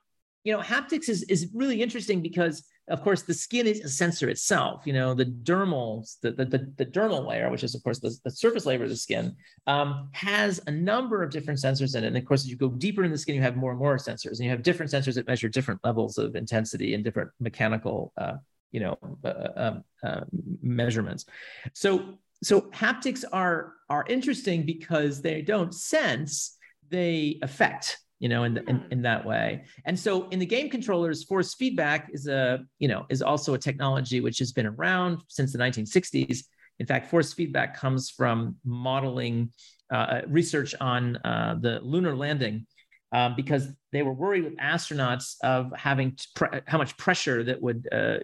you 0.44 0.52
know, 0.52 0.60
haptics 0.60 1.08
is, 1.08 1.22
is 1.24 1.48
really 1.54 1.82
interesting 1.82 2.20
because, 2.20 2.64
of 2.88 3.02
course, 3.02 3.22
the 3.22 3.34
skin 3.34 3.66
is 3.66 3.80
a 3.80 3.88
sensor 3.88 4.28
itself. 4.28 4.82
You 4.86 4.92
know, 4.92 5.14
the 5.14 5.26
dermal, 5.26 6.04
the, 6.20 6.32
the, 6.32 6.44
the, 6.44 6.72
the 6.76 6.86
dermal 6.86 7.28
layer, 7.28 7.48
which 7.50 7.62
is, 7.62 7.74
of 7.74 7.82
course, 7.82 8.00
the, 8.00 8.14
the 8.24 8.30
surface 8.30 8.66
layer 8.66 8.82
of 8.82 8.88
the 8.88 8.96
skin, 8.96 9.36
um, 9.66 10.08
has 10.12 10.60
a 10.66 10.70
number 10.70 11.22
of 11.22 11.30
different 11.30 11.60
sensors 11.60 11.96
in 11.96 12.02
it. 12.02 12.08
And 12.08 12.16
of 12.16 12.24
course, 12.24 12.42
as 12.42 12.50
you 12.50 12.56
go 12.56 12.68
deeper 12.68 13.04
in 13.04 13.12
the 13.12 13.18
skin, 13.18 13.36
you 13.36 13.42
have 13.42 13.56
more 13.56 13.70
and 13.70 13.78
more 13.78 13.96
sensors, 13.98 14.38
and 14.38 14.40
you 14.40 14.50
have 14.50 14.62
different 14.62 14.90
sensors 14.90 15.14
that 15.14 15.28
measure 15.28 15.48
different 15.48 15.80
levels 15.84 16.18
of 16.18 16.34
intensity 16.34 16.94
and 16.94 17.04
different 17.04 17.30
mechanical, 17.38 18.12
uh, 18.16 18.34
you 18.72 18.80
know, 18.80 18.98
uh, 19.24 19.48
um, 19.56 19.84
uh, 20.02 20.20
measurements. 20.60 21.26
So, 21.74 22.18
so 22.42 22.62
haptics 22.72 23.24
are 23.32 23.74
are 23.88 24.04
interesting 24.08 24.66
because 24.66 25.22
they 25.22 25.42
don't 25.42 25.72
sense; 25.72 26.56
they 26.88 27.38
affect 27.42 27.98
you 28.22 28.28
know, 28.28 28.44
in, 28.44 28.56
in, 28.68 28.84
in 28.92 29.02
that 29.02 29.26
way. 29.26 29.64
And 29.84 29.98
so 29.98 30.28
in 30.28 30.38
the 30.38 30.46
game 30.46 30.70
controllers, 30.70 31.24
force 31.24 31.54
feedback 31.54 32.08
is 32.12 32.28
a, 32.28 32.60
you 32.78 32.86
know, 32.86 33.04
is 33.10 33.20
also 33.20 33.54
a 33.54 33.58
technology 33.58 34.20
which 34.20 34.38
has 34.38 34.52
been 34.52 34.64
around 34.64 35.18
since 35.26 35.52
the 35.52 35.58
1960s. 35.58 36.44
In 36.78 36.86
fact, 36.86 37.10
force 37.10 37.32
feedback 37.32 37.76
comes 37.76 38.10
from 38.10 38.54
modeling 38.64 39.50
uh, 39.90 40.20
research 40.28 40.72
on 40.80 41.16
uh, 41.16 41.56
the 41.60 41.80
lunar 41.80 42.14
landing 42.14 42.64
um, 43.10 43.34
because 43.34 43.66
they 43.90 44.02
were 44.02 44.12
worried 44.12 44.44
with 44.44 44.56
astronauts 44.58 45.34
of 45.42 45.72
having 45.76 46.16
pre- 46.36 46.60
how 46.68 46.78
much 46.78 46.96
pressure 46.96 47.42
that 47.42 47.60
would 47.60 47.88
uh, 47.90 48.18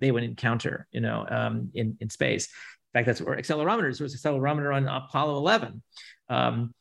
they 0.00 0.10
would 0.10 0.24
encounter, 0.24 0.88
you 0.90 1.00
know, 1.00 1.24
um, 1.30 1.70
in 1.74 1.96
in 2.00 2.10
space. 2.10 2.46
In 2.46 2.98
fact, 2.98 3.06
that's 3.06 3.20
where 3.20 3.36
accelerometers. 3.36 3.98
There 3.98 4.04
was 4.04 4.20
accelerometer 4.20 4.74
on 4.74 4.88
Apollo 4.88 5.36
11. 5.36 5.80
Um, 6.28 6.74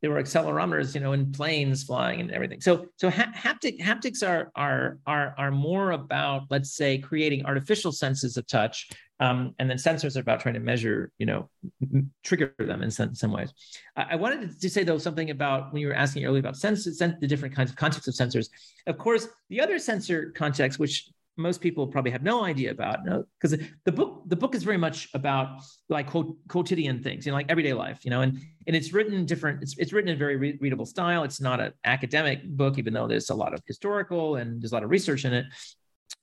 there 0.00 0.10
were 0.10 0.22
accelerometers, 0.22 0.94
you 0.94 1.00
know, 1.00 1.12
in 1.12 1.30
planes 1.30 1.84
flying 1.84 2.20
and 2.20 2.30
everything. 2.30 2.60
So, 2.60 2.86
so 2.96 3.10
ha- 3.10 3.32
haptic 3.36 3.80
haptics 3.80 4.26
are 4.26 4.50
are 4.56 4.98
are 5.06 5.34
are 5.36 5.50
more 5.50 5.90
about, 5.90 6.44
let's 6.50 6.74
say, 6.74 6.98
creating 6.98 7.44
artificial 7.44 7.92
senses 7.92 8.36
of 8.36 8.46
touch, 8.46 8.88
um, 9.20 9.54
and 9.58 9.68
then 9.68 9.76
sensors 9.76 10.16
are 10.16 10.20
about 10.20 10.40
trying 10.40 10.54
to 10.54 10.60
measure, 10.60 11.12
you 11.18 11.26
know, 11.26 11.50
m- 11.82 12.10
trigger 12.24 12.54
them 12.58 12.82
in 12.82 12.90
some, 12.90 13.14
some 13.14 13.32
ways. 13.32 13.52
I-, 13.96 14.08
I 14.12 14.16
wanted 14.16 14.58
to 14.58 14.70
say 14.70 14.82
though 14.84 14.98
something 14.98 15.30
about 15.30 15.72
when 15.72 15.82
you 15.82 15.88
were 15.88 15.94
asking 15.94 16.24
earlier 16.24 16.40
about 16.40 16.54
sensors, 16.54 16.98
the 17.20 17.26
different 17.26 17.54
kinds 17.54 17.70
of 17.70 17.76
contexts 17.76 18.08
of 18.08 18.14
sensors. 18.14 18.48
Of 18.86 18.96
course, 18.96 19.28
the 19.50 19.60
other 19.60 19.78
sensor 19.78 20.32
context, 20.34 20.78
which 20.78 21.10
most 21.36 21.60
people 21.60 21.86
probably 21.86 22.10
have 22.10 22.22
no 22.22 22.44
idea 22.44 22.70
about 22.70 22.98
because 23.40 23.56
the 23.84 23.92
book 23.92 24.22
the 24.26 24.36
book 24.36 24.54
is 24.54 24.62
very 24.62 24.76
much 24.76 25.08
about 25.14 25.62
like 25.88 26.08
quotidian 26.48 27.02
things 27.02 27.24
you 27.24 27.32
know 27.32 27.36
like 27.36 27.46
everyday 27.48 27.72
life 27.72 28.04
you 28.04 28.10
know 28.10 28.20
and 28.20 28.40
and 28.66 28.76
it's 28.76 28.92
written 28.92 29.24
different 29.24 29.62
it's, 29.62 29.76
it's 29.78 29.92
written 29.92 30.10
in 30.10 30.18
very 30.18 30.36
re- 30.36 30.58
readable 30.60 30.86
style 30.86 31.22
it's 31.24 31.40
not 31.40 31.60
an 31.60 31.72
academic 31.84 32.44
book 32.44 32.78
even 32.78 32.92
though 32.92 33.06
there's 33.06 33.30
a 33.30 33.34
lot 33.34 33.54
of 33.54 33.62
historical 33.66 34.36
and 34.36 34.60
there's 34.60 34.72
a 34.72 34.74
lot 34.74 34.84
of 34.84 34.90
research 34.90 35.24
in 35.24 35.32
it 35.32 35.46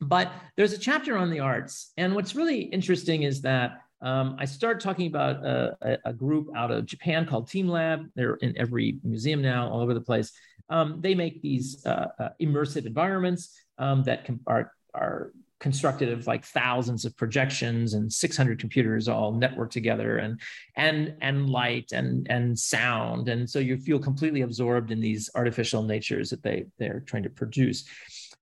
but 0.02 0.32
there's 0.56 0.74
a 0.74 0.78
chapter 0.78 1.18
on 1.18 1.30
the 1.30 1.40
arts 1.40 1.94
and 1.98 2.14
what's 2.14 2.36
really 2.36 2.62
interesting 2.62 3.24
is 3.24 3.42
that 3.42 3.82
um, 4.02 4.36
I 4.38 4.46
started 4.46 4.80
talking 4.80 5.08
about 5.08 5.44
a, 5.44 5.98
a, 6.06 6.14
group 6.14 6.50
out 6.56 6.70
of 6.70 6.86
Japan 6.86 7.26
called 7.26 7.50
Team 7.50 7.68
Lab. 7.68 8.08
They're 8.16 8.36
in 8.36 8.56
every 8.56 9.00
museum 9.04 9.42
now, 9.42 9.68
all 9.72 9.82
over 9.82 9.96
the 9.96 10.02
place. 10.02 10.32
Um, 10.70 11.00
they 11.02 11.16
make 11.16 11.42
these 11.42 11.84
uh, 11.84 12.10
uh, 12.20 12.30
immersive 12.40 12.86
environments 12.86 13.60
um, 13.80 14.04
that 14.04 14.26
can, 14.26 14.40
are 14.46 14.72
are 14.98 15.32
constructed 15.60 16.10
of 16.10 16.28
like 16.28 16.46
thousands 16.46 17.04
of 17.06 17.18
projections 17.18 17.94
and 17.94 18.12
600 18.12 18.60
computers 18.60 19.08
all 19.08 19.34
networked 19.34 19.72
together 19.72 20.18
and 20.18 20.40
and 20.76 21.16
and 21.22 21.50
light 21.50 21.92
and 21.92 22.28
and 22.30 22.58
sound. 22.58 23.28
And 23.28 23.50
so 23.50 23.60
you 23.60 23.78
feel 23.78 24.00
completely 24.00 24.42
absorbed 24.42 24.92
in 24.92 25.00
these 25.00 25.30
artificial 25.36 25.82
natures 25.82 26.30
that 26.30 26.44
they 26.44 26.66
they're 26.78 27.02
trying 27.02 27.24
to 27.24 27.30
produce. 27.30 27.86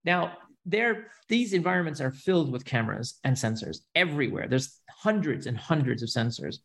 Now 0.04 0.36
there 0.66 1.08
these 1.28 1.52
environments 1.52 2.00
are 2.00 2.10
filled 2.10 2.52
with 2.52 2.64
cameras 2.64 3.18
and 3.24 3.34
sensors 3.34 3.78
everywhere. 3.94 4.46
There's 4.48 4.80
hundreds 4.90 5.46
and 5.46 5.56
hundreds 5.56 6.02
of 6.02 6.08
sensors. 6.10 6.56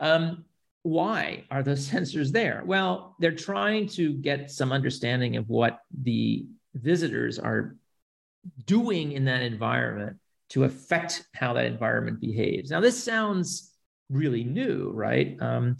Um, 0.00 0.44
why 0.82 1.44
are 1.50 1.62
those 1.62 1.88
sensors 1.90 2.30
there? 2.30 2.62
Well 2.66 3.16
they're 3.20 3.32
trying 3.32 3.88
to 3.88 4.12
get 4.12 4.50
some 4.50 4.70
understanding 4.70 5.36
of 5.36 5.48
what 5.48 5.80
the 6.02 6.46
visitors 6.74 7.38
are 7.38 7.74
doing 8.66 9.12
in 9.12 9.24
that 9.26 9.42
environment 9.42 10.18
to 10.50 10.64
affect 10.64 11.26
how 11.34 11.52
that 11.52 11.66
environment 11.66 12.20
behaves. 12.20 12.70
Now, 12.70 12.80
this 12.80 13.02
sounds 13.02 13.72
really 14.10 14.44
new, 14.44 14.90
right? 14.90 15.36
Um, 15.40 15.76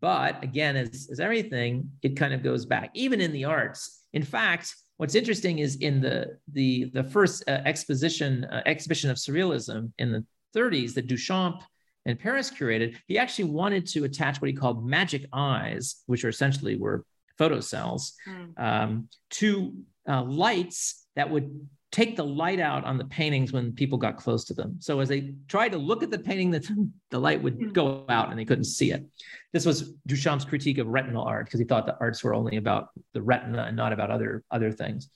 but 0.00 0.42
again, 0.42 0.76
as, 0.76 1.08
as 1.10 1.20
everything, 1.20 1.90
it 2.02 2.16
kind 2.16 2.34
of 2.34 2.42
goes 2.42 2.66
back, 2.66 2.90
even 2.94 3.20
in 3.20 3.32
the 3.32 3.44
arts. 3.44 4.02
In 4.12 4.22
fact, 4.22 4.74
what's 4.96 5.14
interesting 5.14 5.60
is 5.60 5.76
in 5.76 6.00
the 6.00 6.38
the 6.52 6.90
the 6.92 7.04
first 7.04 7.44
uh, 7.48 7.60
exposition 7.64 8.44
uh, 8.44 8.62
exhibition 8.66 9.10
of 9.10 9.16
surrealism 9.16 9.92
in 9.98 10.12
the 10.12 10.24
30s 10.54 10.94
that 10.94 11.08
Duchamp 11.08 11.62
and 12.04 12.18
Paris 12.18 12.50
curated, 12.50 12.96
he 13.06 13.18
actually 13.18 13.50
wanted 13.50 13.86
to 13.86 14.04
attach 14.04 14.40
what 14.40 14.48
he 14.48 14.56
called 14.56 14.86
magic 14.86 15.26
eyes, 15.32 16.02
which 16.06 16.24
are 16.24 16.30
essentially 16.30 16.76
were 16.76 17.04
photocells, 17.38 18.12
mm. 18.26 18.58
um, 18.58 19.08
to 19.30 19.74
uh, 20.08 20.22
lights 20.22 21.06
that 21.16 21.30
would 21.30 21.68
take 21.90 22.16
the 22.16 22.24
light 22.24 22.60
out 22.60 22.84
on 22.84 22.98
the 22.98 23.04
paintings 23.06 23.52
when 23.52 23.72
people 23.72 23.96
got 23.96 24.16
close 24.16 24.44
to 24.44 24.54
them. 24.54 24.76
So 24.78 25.00
as 25.00 25.08
they 25.08 25.34
tried 25.48 25.70
to 25.70 25.78
look 25.78 26.02
at 26.02 26.10
the 26.10 26.18
painting, 26.18 26.50
that 26.50 26.68
the 27.10 27.18
light 27.18 27.42
would 27.42 27.54
hmm. 27.54 27.68
go 27.70 28.04
out 28.08 28.30
and 28.30 28.38
they 28.38 28.44
couldn't 28.44 28.64
see 28.64 28.92
it. 28.92 29.04
This 29.52 29.64
was 29.64 29.94
Duchamp's 30.06 30.44
critique 30.44 30.78
of 30.78 30.86
retinal 30.86 31.24
art 31.24 31.46
because 31.46 31.60
he 31.60 31.66
thought 31.66 31.86
the 31.86 31.96
arts 31.98 32.22
were 32.22 32.34
only 32.34 32.56
about 32.56 32.88
the 33.14 33.22
retina 33.22 33.64
and 33.64 33.76
not 33.76 33.92
about 33.92 34.10
other 34.10 34.44
other 34.50 34.70
things. 34.70 35.08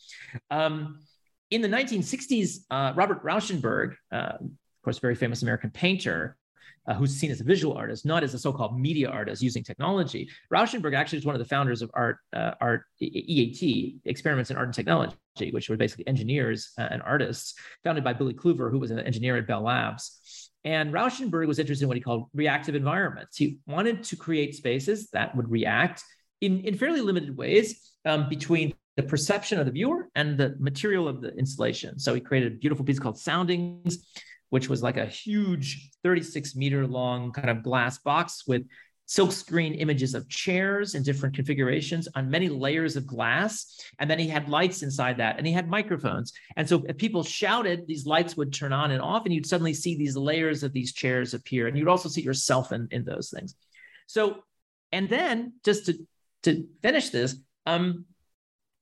Um, 0.51 1.01
in 1.51 1.61
the 1.61 1.69
1960s, 1.69 2.61
uh, 2.71 2.95
Robert 2.97 3.23
Rauschenberg, 3.23 3.95
uh, 4.11 4.39
of 4.41 4.51
course, 4.83 4.99
very 4.99 5.15
famous 5.15 5.43
American 5.43 5.71
painter, 5.71 6.39
uh, 6.87 6.95
who's 6.95 7.15
seen 7.15 7.31
as 7.31 7.41
a 7.41 7.45
visual 7.45 7.77
artist, 7.77 8.05
not 8.05 8.23
as 8.23 8.35
a 8.35 8.39
so-called 8.39 8.79
media 8.79 9.09
artist 9.09 9.43
using 9.43 9.63
technology. 9.63 10.29
Rauschenberg 10.53 10.95
actually 10.95 11.19
is 11.19 11.25
one 11.25 11.35
of 11.35 11.39
the 11.39 11.49
founders 11.49 11.83
of 11.83 11.91
Art, 11.95 12.19
uh, 12.33 12.53
Art 12.61 12.85
EAT, 13.01 13.97
Experiments 14.05 14.51
in 14.51 14.57
Art 14.57 14.67
and 14.67 14.75
Technology, 14.75 15.17
which 15.51 15.69
were 15.69 15.77
basically 15.77 16.07
engineers 16.07 16.73
uh, 16.79 16.89
and 16.91 17.03
artists, 17.03 17.55
founded 17.85 18.05
by 18.05 18.13
Billy 18.13 18.35
Kluver, 18.35 18.71
who 18.71 18.79
was 18.79 18.91
an 18.91 18.99
engineer 19.01 19.37
at 19.37 19.47
Bell 19.47 19.63
Labs. 19.63 20.51
And 20.65 20.93
Rauschenberg 20.93 21.47
was 21.49 21.59
interested 21.59 21.85
in 21.85 21.89
what 21.89 21.97
he 21.97 22.03
called 22.03 22.29
reactive 22.35 22.75
environments. 22.75 23.37
He 23.37 23.59
wanted 23.67 24.05
to 24.05 24.17
create 24.17 24.55
spaces 24.55 25.11
that 25.11 25.35
would 25.37 25.51
react 25.51 26.03
in, 26.41 26.61
in 26.61 26.77
fairly 26.77 27.01
limited 27.01 27.37
ways 27.37 27.93
um, 28.05 28.29
between 28.29 28.75
the 28.97 29.03
perception 29.03 29.59
of 29.59 29.67
the 29.67 29.73
viewer 29.73 30.09
and 30.15 30.37
the 30.37 30.55
material 30.59 31.09
of 31.09 31.21
the 31.21 31.35
installation. 31.37 31.99
So 31.99 32.15
he 32.15 32.21
created 32.21 32.53
a 32.53 32.57
beautiful 32.57 32.85
piece 32.85 32.99
called 32.99 33.19
Soundings, 33.19 33.99
which 34.53 34.69
was 34.69 34.83
like 34.83 34.99
a 34.99 35.07
huge 35.07 35.89
36 36.03 36.55
meter 36.57 36.87
long 36.87 37.33
kind 37.33 37.49
of 37.49 37.63
glass 37.63 37.97
box 37.97 38.47
with 38.47 38.63
silkscreen 39.09 39.81
images 39.81 40.15
of 40.15 40.29
chairs 40.29 40.95
in 40.95 41.03
different 41.03 41.35
configurations 41.35 42.07
on 42.15 42.29
many 42.29 42.51
layers 42.51 42.95
of 42.95 43.07
glass. 43.07 43.81
And 43.99 44.11
then 44.11 44.19
he 44.19 44.29
had 44.29 44.51
lights 44.51 44.83
inside 44.83 45.17
that 45.17 45.39
and 45.39 45.47
he 45.47 45.55
had 45.55 45.71
microphones. 45.71 46.35
And 46.57 46.69
so 46.69 46.85
if 46.87 46.99
people 46.99 47.23
shouted, 47.23 47.87
these 47.87 48.05
lights 48.05 48.37
would 48.37 48.53
turn 48.53 48.75
on 48.75 48.91
and 48.91 49.01
off, 49.01 49.25
and 49.25 49.33
you'd 49.33 49.47
suddenly 49.47 49.73
see 49.73 49.97
these 49.97 50.19
layers 50.19 50.63
of 50.63 50.75
these 50.75 50.93
chairs 50.93 51.33
appear. 51.33 51.67
And 51.67 51.79
you'd 51.79 51.89
also 51.89 52.11
see 52.11 52.21
yourself 52.21 52.73
in, 52.73 52.89
in 52.91 53.05
those 53.07 53.31
things. 53.31 53.55
So, 54.07 54.45
and 54.93 55.09
then 55.09 55.55
just 55.65 55.87
to, 55.87 55.95
to 56.43 56.69
finish 56.83 57.09
this, 57.09 57.37
um, 57.65 58.05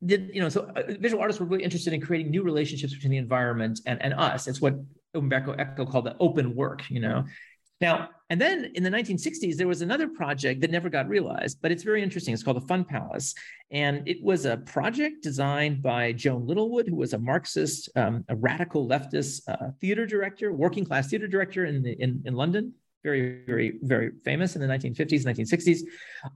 the, 0.02 0.30
you 0.32 0.40
know, 0.40 0.48
so 0.48 0.62
uh, 0.74 0.82
visual 0.98 1.20
artists 1.20 1.38
were 1.38 1.46
really 1.46 1.62
interested 1.62 1.92
in 1.92 2.00
creating 2.00 2.32
new 2.32 2.42
relationships 2.42 2.92
between 2.92 3.12
the 3.12 3.18
environment 3.18 3.78
and, 3.86 4.02
and 4.02 4.14
us. 4.14 4.48
It's 4.48 4.60
what 4.60 4.74
Umberto 5.14 5.54
Eco 5.58 5.86
called 5.86 6.06
the 6.06 6.16
open 6.18 6.54
work, 6.54 6.88
you 6.90 7.00
know. 7.00 7.24
Now, 7.80 8.10
and 8.28 8.38
then 8.38 8.70
in 8.74 8.82
the 8.82 8.90
1960s, 8.90 9.56
there 9.56 9.66
was 9.66 9.80
another 9.80 10.06
project 10.06 10.60
that 10.60 10.70
never 10.70 10.90
got 10.90 11.08
realized, 11.08 11.58
but 11.62 11.72
it's 11.72 11.82
very 11.82 12.02
interesting. 12.02 12.34
It's 12.34 12.42
called 12.42 12.58
the 12.58 12.66
Fun 12.66 12.84
Palace. 12.84 13.34
And 13.70 14.06
it 14.06 14.22
was 14.22 14.44
a 14.44 14.58
project 14.58 15.22
designed 15.22 15.82
by 15.82 16.12
Joan 16.12 16.46
Littlewood, 16.46 16.86
who 16.86 16.96
was 16.96 17.14
a 17.14 17.18
Marxist, 17.18 17.88
um, 17.96 18.24
a 18.28 18.36
radical 18.36 18.86
leftist 18.86 19.48
uh, 19.48 19.70
theater 19.80 20.04
director, 20.04 20.52
working 20.52 20.84
class 20.84 21.08
theater 21.08 21.26
director 21.26 21.64
in, 21.64 21.82
the, 21.82 21.92
in, 21.92 22.22
in 22.26 22.34
London. 22.34 22.74
Very, 23.02 23.44
very, 23.46 23.78
very 23.80 24.10
famous 24.26 24.56
in 24.56 24.60
the 24.60 24.68
1950s, 24.68 25.24
1960s. 25.24 25.80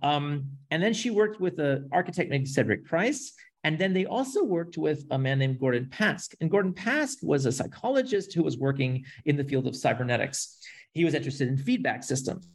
Um, 0.03 0.47
and 0.71 0.83
then 0.83 0.95
she 0.95 1.11
worked 1.11 1.41
with 1.41 1.59
an 1.59 1.91
architect 1.93 2.31
named 2.31 2.49
Cedric 2.49 2.87
Price. 2.87 3.35
And 3.65 3.79
then 3.79 3.95
they 3.95 4.05
also 4.05 4.45
worked 4.45 4.77
with 4.77 5.05
a 5.11 5.19
man 5.19 5.39
named 5.39 5.59
Gordon 5.59 5.87
Pask. 5.87 6.35
And 6.41 6.51
Gordon 6.51 6.75
Pask 6.75 7.17
was 7.23 7.47
a 7.47 7.53
psychologist 7.53 8.35
who 8.35 8.43
was 8.43 8.59
working 8.59 9.05
in 9.25 9.37
the 9.37 9.45
field 9.45 9.67
of 9.67 9.75
cybernetics. 9.75 10.59
He 10.93 11.05
was 11.05 11.15
interested 11.15 11.49
in 11.49 11.57
feedback 11.57 12.05
systems. 12.05 12.47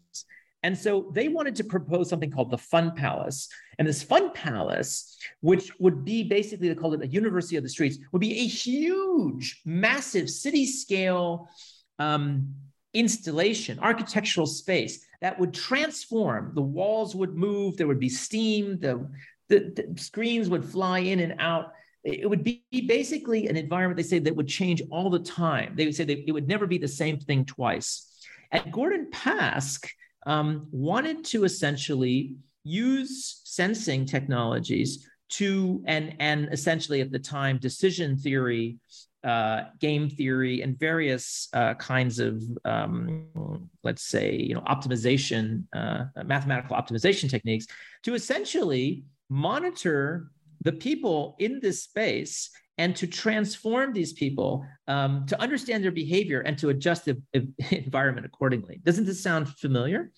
And 0.62 0.78
so 0.78 1.10
they 1.14 1.30
wanted 1.30 1.56
to 1.56 1.64
propose 1.64 2.10
something 2.10 2.32
called 2.32 2.52
the 2.52 2.58
Fun 2.58 2.94
Palace. 2.94 3.48
And 3.78 3.88
this 3.88 4.04
Fun 4.04 4.32
Palace, 4.34 5.18
which 5.42 5.72
would 5.80 6.06
be 6.06 6.24
basically, 6.24 6.68
they 6.68 6.76
called 6.76 6.94
it 6.94 7.02
a 7.02 7.08
university 7.08 7.56
of 7.56 7.64
the 7.64 7.70
streets, 7.70 7.98
would 8.12 8.20
be 8.20 8.40
a 8.40 8.48
huge, 8.48 9.62
massive 9.66 10.30
city 10.30 10.66
scale 10.66 11.50
um, 11.98 12.54
installation, 12.94 13.80
architectural 13.80 14.46
space 14.46 15.06
that 15.22 15.40
would 15.40 15.54
transform. 15.54 16.52
The 16.56 16.62
walls 16.62 17.16
would 17.16 17.36
move, 17.36 17.78
there 17.78 17.88
would 17.88 18.00
be 18.00 18.10
steam, 18.10 18.80
the 18.80 19.10
the, 19.50 19.74
the 19.76 20.02
screens 20.02 20.50
would 20.50 20.64
fly 20.64 21.00
in 21.00 21.20
and 21.20 21.36
out. 21.40 21.74
It 22.04 22.30
would 22.30 22.44
be 22.44 22.64
basically 22.72 23.48
an 23.48 23.58
environment 23.58 23.98
they 23.98 24.04
say 24.04 24.20
that 24.20 24.36
would 24.36 24.48
change 24.48 24.82
all 24.90 25.10
the 25.10 25.20
time. 25.20 25.74
They 25.76 25.86
would 25.86 25.96
say 25.96 26.06
that 26.06 26.24
it 26.28 26.32
would 26.32 26.48
never 26.48 26.66
be 26.66 26.78
the 26.78 26.88
same 26.88 27.20
thing 27.20 27.44
twice. 27.44 28.08
And 28.52 28.72
Gordon 28.72 29.10
Pask 29.12 29.88
um, 30.26 30.68
wanted 30.72 31.26
to 31.26 31.44
essentially 31.44 32.36
use 32.64 33.42
sensing 33.44 34.06
technologies 34.06 35.08
to 35.30 35.84
and 35.86 36.16
and 36.20 36.50
essentially 36.52 37.02
at 37.02 37.12
the 37.12 37.20
time 37.20 37.58
decision 37.58 38.18
theory 38.18 38.78
uh, 39.24 39.64
game 39.80 40.10
theory 40.10 40.62
and 40.62 40.80
various 40.80 41.50
uh, 41.54 41.74
kinds 41.76 42.20
of 42.20 42.42
um, 42.66 43.70
let's 43.84 44.04
say 44.04 44.36
you 44.36 44.56
know 44.56 44.62
optimization 44.62 45.64
uh, 45.76 46.06
mathematical 46.26 46.76
optimization 46.76 47.30
techniques 47.30 47.68
to 48.04 48.14
essentially 48.14 49.04
monitor 49.30 50.32
the 50.62 50.72
people 50.72 51.36
in 51.40 51.60
this 51.62 51.84
space 51.84 52.50
and 52.78 52.96
to 52.96 53.08
transform 53.08 53.94
these 53.94 54.14
people 54.14 54.66
um, 54.88 55.26
to 55.28 55.40
understand 55.42 55.84
their 55.84 55.92
behavior 55.92 56.42
and 56.42 56.58
to 56.58 56.70
adjust 56.70 57.06
the 57.06 57.22
environment 57.72 58.26
accordingly. 58.26 58.80
Doesn't 58.84 59.06
this 59.06 59.22
sound 59.22 59.50
familiar? 59.50 60.12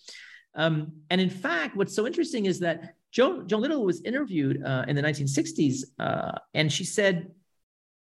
Um, 0.55 0.93
and 1.09 1.19
in 1.19 1.29
fact, 1.29 1.75
what's 1.75 1.95
so 1.95 2.05
interesting 2.05 2.45
is 2.45 2.59
that 2.59 2.95
Joan, 3.11 3.47
Joan 3.47 3.61
Little 3.61 3.83
was 3.83 4.01
interviewed 4.03 4.63
uh, 4.63 4.85
in 4.87 4.95
the 4.95 5.01
1960s, 5.01 5.83
uh, 5.99 6.37
and 6.53 6.71
she 6.71 6.85
said 6.85 7.31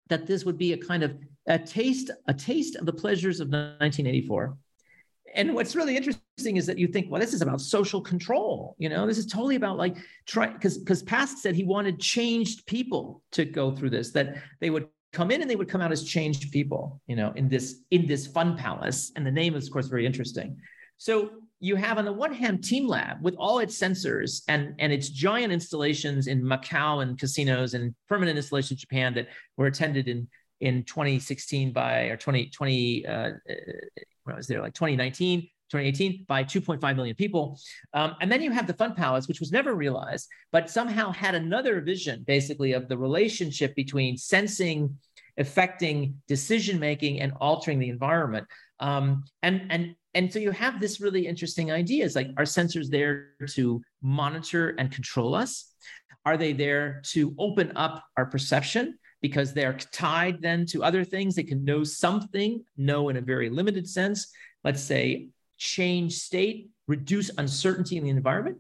that 0.09 0.27
this 0.27 0.45
would 0.45 0.59
be 0.59 0.73
a 0.73 0.77
kind 0.77 1.03
of 1.03 1.17
a 1.47 1.59
taste, 1.59 2.11
a 2.27 2.35
taste 2.35 2.77
of 2.77 2.87
the 2.87 2.93
pleasures 2.93 3.41
of 3.41 3.49
1984 3.49 4.57
and 5.35 5.55
what's 5.55 5.77
really 5.77 5.97
interesting 5.97 6.57
is 6.57 6.67
that 6.67 6.79
you 6.79 6.87
think, 6.87 7.11
well, 7.11 7.21
this 7.21 7.35
is 7.35 7.43
about 7.43 7.61
social 7.61 8.01
control. 8.01 8.75
You 8.79 8.89
know, 8.89 9.07
this 9.07 9.19
is 9.19 9.27
totally 9.27 9.57
about 9.57 9.77
like 9.77 9.97
try 10.27 10.49
because 10.49 10.79
because 10.79 11.03
Pask 11.03 11.37
said 11.39 11.55
he 11.55 11.65
wanted 11.65 12.01
changed 12.01 12.67
people 12.67 13.23
to 13.33 13.45
go 13.45 13.75
through 13.75 13.91
this, 13.91 14.11
that 14.13 14.37
they 14.61 14.71
would 14.71 14.89
come 15.13 15.31
in 15.31 15.41
and 15.41 15.51
they 15.51 15.57
would 15.57 15.69
come 15.69 15.81
out 15.81 15.93
as 15.93 16.05
changed 16.05 16.51
people, 16.53 17.01
you 17.07 17.17
know, 17.17 17.33
in 17.37 17.49
this 17.49 17.83
in 17.91 18.07
this 18.07 18.27
fun 18.27 18.57
palace. 18.57 19.13
And 19.17 19.27
the 19.27 19.31
name 19.31 19.55
is, 19.55 19.67
of 19.67 19.73
course, 19.73 19.87
very 19.87 20.07
interesting. 20.07 20.57
So 20.99 21.31
you 21.61 21.77
have 21.77 21.99
on 21.99 22.05
the 22.05 22.13
one 22.13 22.33
hand 22.33 22.61
teamLab 22.61 23.21
with 23.21 23.35
all 23.37 23.59
its 23.59 23.79
sensors 23.79 24.43
and 24.49 24.75
and 24.79 24.93
its 24.93 25.09
giant 25.11 25.53
installations 25.53 26.27
in 26.27 26.43
Macau 26.43 27.03
and 27.03 27.19
casinos 27.19 27.75
and 27.75 27.95
permanent 28.09 28.37
installations 28.37 28.73
in 28.73 28.79
Japan 28.79 29.15
that 29.15 29.29
were 29.57 29.67
attended 29.67 30.09
in 30.09 30.29
in 30.61 30.85
2016 30.85 31.73
by 31.73 32.03
or 32.05 32.17
2020 32.17 33.07
uh, 33.07 33.31
when 34.31 34.37
I 34.37 34.39
was 34.39 34.47
there, 34.47 34.63
like 34.63 34.75
2019, 34.75 35.43
2018, 35.43 36.25
by 36.29 36.45
2.5 36.45 36.97
million 36.97 37.17
people. 37.17 37.59
Um, 37.95 38.15
and 38.21 38.31
then 38.31 38.43
you 38.43 38.51
have 38.51 38.67
the 38.67 38.75
Fun 38.75 38.95
Palace, 38.95 39.29
which 39.29 39.41
was 39.41 39.53
never 39.53 39.75
realized, 39.75 40.29
but 40.53 40.71
somehow 40.71 41.13
had 41.13 41.35
another 41.35 41.81
vision, 41.81 42.25
basically, 42.27 42.73
of 42.73 42.89
the 42.89 42.97
relationship 42.97 43.75
between 43.75 44.17
sensing, 44.17 44.97
affecting 45.37 46.15
decision 46.29 46.79
making, 46.79 47.21
and 47.21 47.33
altering 47.41 47.79
the 47.79 47.89
environment. 47.89 48.47
Um, 48.79 49.25
and 49.43 49.67
and 49.71 49.95
and 50.15 50.33
so 50.33 50.39
you 50.39 50.51
have 50.51 50.81
this 50.81 51.01
really 51.01 51.27
interesting 51.27 51.71
idea: 51.71 52.05
is 52.05 52.17
like, 52.17 52.29
are 52.37 52.45
sensors 52.45 52.89
there 52.89 53.33
to 53.51 53.83
monitor 54.03 54.75
and 54.79 54.91
control 54.91 55.35
us? 55.35 55.67
Are 56.25 56.37
they 56.37 56.53
there 56.53 57.03
to 57.13 57.35
open 57.39 57.73
up 57.77 58.05
our 58.17 58.27
perception? 58.27 58.99
Because 59.21 59.53
they're 59.53 59.75
tied 59.75 60.41
then 60.41 60.67
to 60.67 60.83
other 60.83 61.05
things. 61.05 61.35
They 61.35 61.43
can 61.43 61.65
know 61.65 61.85
something, 61.85 62.65
know 62.77 63.09
in 63.09 63.17
a 63.17 63.21
very 63.21 63.51
limited 63.51 63.89
sense, 63.89 64.33
let's 64.65 64.83
say 64.83 65.29
change 65.59 66.15
state, 66.15 66.71
reduce 66.87 67.31
uncertainty 67.37 67.97
in 67.97 68.05
the 68.05 68.11
environment. 68.11 68.59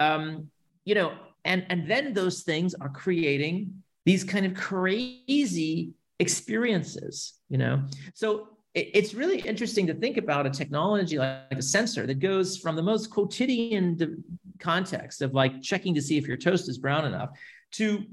Um, 0.00 0.50
you 0.84 0.94
know, 0.94 1.12
and, 1.44 1.66
and 1.68 1.90
then 1.90 2.14
those 2.14 2.42
things 2.42 2.74
are 2.74 2.88
creating 2.88 3.82
these 4.04 4.24
kind 4.24 4.46
of 4.46 4.54
crazy 4.54 5.92
experiences, 6.18 7.34
you 7.48 7.58
know. 7.58 7.84
So 8.14 8.48
it, 8.74 8.90
it's 8.94 9.14
really 9.14 9.40
interesting 9.40 9.86
to 9.88 9.94
think 9.94 10.16
about 10.16 10.46
a 10.46 10.50
technology 10.50 11.18
like, 11.18 11.50
like 11.50 11.58
a 11.58 11.62
sensor 11.62 12.06
that 12.06 12.18
goes 12.18 12.56
from 12.56 12.76
the 12.76 12.82
most 12.82 13.10
quotidian 13.10 14.24
context 14.58 15.22
of 15.22 15.34
like 15.34 15.60
checking 15.62 15.94
to 15.94 16.02
see 16.02 16.16
if 16.16 16.26
your 16.26 16.36
toast 16.36 16.68
is 16.68 16.78
brown 16.78 17.04
enough 17.04 17.30
to 17.72 18.04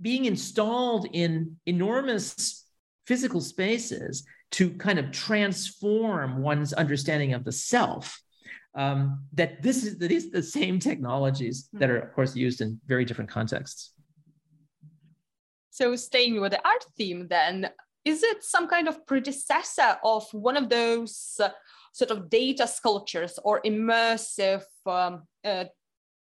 being 0.00 0.24
installed 0.24 1.06
in 1.12 1.56
enormous 1.66 2.66
physical 3.06 3.40
spaces 3.40 4.24
to 4.52 4.70
kind 4.70 4.98
of 4.98 5.10
transform 5.10 6.42
one's 6.42 6.72
understanding 6.72 7.34
of 7.34 7.44
the 7.44 7.52
self 7.52 8.20
um, 8.74 9.24
that 9.32 9.62
this 9.62 9.84
is 9.84 9.98
that 9.98 10.12
is 10.12 10.30
the 10.30 10.42
same 10.42 10.78
technologies 10.78 11.68
that 11.72 11.90
are 11.90 11.98
of 11.98 12.12
course 12.14 12.36
used 12.36 12.60
in 12.60 12.80
very 12.86 13.04
different 13.04 13.30
contexts. 13.30 13.92
So 15.70 15.96
staying 15.96 16.40
with 16.40 16.52
the 16.52 16.66
art 16.66 16.84
theme 16.96 17.26
then 17.28 17.70
is 18.04 18.22
it 18.22 18.42
some 18.42 18.66
kind 18.68 18.88
of 18.88 19.06
predecessor 19.06 19.98
of 20.02 20.26
one 20.32 20.56
of 20.56 20.68
those 20.68 21.36
uh, 21.40 21.50
sort 21.92 22.10
of 22.10 22.30
data 22.30 22.66
sculptures 22.66 23.38
or 23.44 23.60
immersive 23.62 24.62
um, 24.86 25.22
uh, 25.44 25.64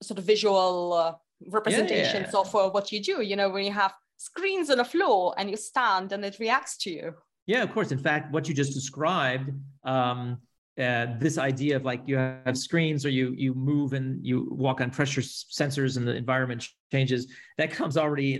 sort 0.01 0.19
of 0.19 0.25
visual 0.25 1.19
representations 1.47 2.13
yeah, 2.13 2.31
yeah. 2.33 2.39
of 2.39 2.55
uh, 2.55 2.69
what 2.69 2.91
you 2.91 3.01
do 3.01 3.21
you 3.21 3.35
know 3.35 3.49
when 3.49 3.65
you 3.65 3.71
have 3.71 3.93
screens 4.17 4.69
on 4.69 4.77
the 4.77 4.85
floor 4.85 5.33
and 5.37 5.49
you 5.49 5.57
stand 5.57 6.11
and 6.11 6.23
it 6.23 6.39
reacts 6.39 6.77
to 6.77 6.89
you. 6.89 7.13
Yeah 7.45 7.63
of 7.63 7.71
course. 7.73 7.91
In 7.91 7.99
fact 7.99 8.31
what 8.31 8.47
you 8.47 8.55
just 8.55 8.73
described 8.73 9.51
um, 9.83 10.39
uh, 10.77 11.07
this 11.19 11.37
idea 11.37 11.77
of 11.77 11.85
like 11.85 12.01
you 12.05 12.17
have 12.17 12.57
screens 12.57 13.05
or 13.05 13.09
you 13.09 13.33
you 13.37 13.53
move 13.53 13.93
and 13.93 14.25
you 14.25 14.47
walk 14.51 14.81
on 14.81 14.89
pressure 14.89 15.21
sensors 15.21 15.95
and 15.95 16.05
the 16.05 16.13
environment 16.13 16.67
changes 16.91 17.31
that 17.57 17.71
comes 17.71 17.95
already 17.95 18.33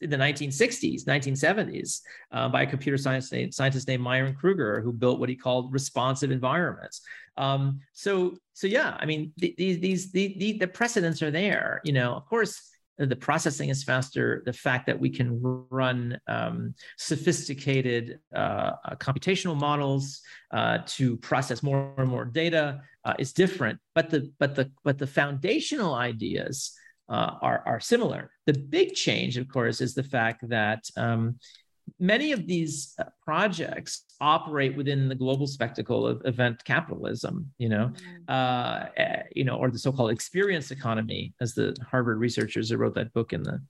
in, 0.00 0.08
the 0.08 0.16
1960s 0.16 1.04
1970s 1.04 2.00
uh, 2.32 2.48
by 2.48 2.62
a 2.62 2.66
computer 2.66 2.96
science 2.96 3.30
scientist 3.50 3.88
named 3.88 4.02
Myron 4.02 4.34
Krueger 4.34 4.80
who 4.80 4.90
built 4.90 5.20
what 5.20 5.28
he 5.28 5.36
called 5.36 5.70
responsive 5.72 6.30
environments. 6.30 7.02
Um, 7.36 7.80
so 7.92 8.36
so 8.54 8.66
yeah 8.66 8.96
i 9.00 9.06
mean 9.06 9.32
these 9.36 9.78
these 9.78 10.12
the, 10.12 10.34
the 10.38 10.58
the 10.58 10.68
precedents 10.68 11.22
are 11.22 11.30
there 11.30 11.80
you 11.84 11.92
know. 11.92 12.14
Of 12.14 12.26
course 12.26 12.71
the 12.98 13.16
processing 13.16 13.68
is 13.68 13.82
faster. 13.82 14.42
The 14.44 14.52
fact 14.52 14.86
that 14.86 14.98
we 14.98 15.10
can 15.10 15.38
run 15.70 16.18
um, 16.28 16.74
sophisticated 16.98 18.18
uh, 18.34 18.72
computational 18.96 19.58
models 19.58 20.20
uh, 20.52 20.78
to 20.86 21.16
process 21.18 21.62
more 21.62 21.94
and 21.96 22.08
more 22.08 22.24
data 22.24 22.80
uh, 23.04 23.14
is 23.18 23.32
different, 23.32 23.78
but 23.94 24.10
the 24.10 24.30
but 24.38 24.54
the 24.54 24.70
but 24.84 24.98
the 24.98 25.06
foundational 25.06 25.94
ideas 25.94 26.72
uh, 27.08 27.34
are 27.40 27.62
are 27.66 27.80
similar. 27.80 28.30
The 28.46 28.54
big 28.54 28.94
change, 28.94 29.36
of 29.36 29.48
course, 29.48 29.80
is 29.80 29.94
the 29.94 30.02
fact 30.04 30.48
that 30.48 30.84
um, 30.96 31.38
many 31.98 32.32
of 32.32 32.46
these 32.46 32.94
uh, 32.98 33.04
projects 33.24 34.04
operate 34.20 34.76
within 34.76 35.08
the 35.08 35.14
global 35.14 35.46
spectacle 35.46 36.06
of 36.06 36.22
event 36.24 36.62
capitalism 36.64 37.50
you 37.58 37.68
know 37.68 37.92
mm-hmm. 37.94 38.22
uh, 38.28 38.86
eh, 38.96 39.22
you 39.34 39.44
know 39.44 39.56
or 39.56 39.70
the 39.70 39.78
so-called 39.78 40.10
experience 40.10 40.70
economy 40.70 41.34
as 41.40 41.54
the 41.54 41.76
harvard 41.88 42.18
researchers 42.18 42.68
that 42.68 42.78
wrote 42.78 42.94
that 42.94 43.12
book 43.12 43.32
in 43.32 43.42
the 43.42 43.60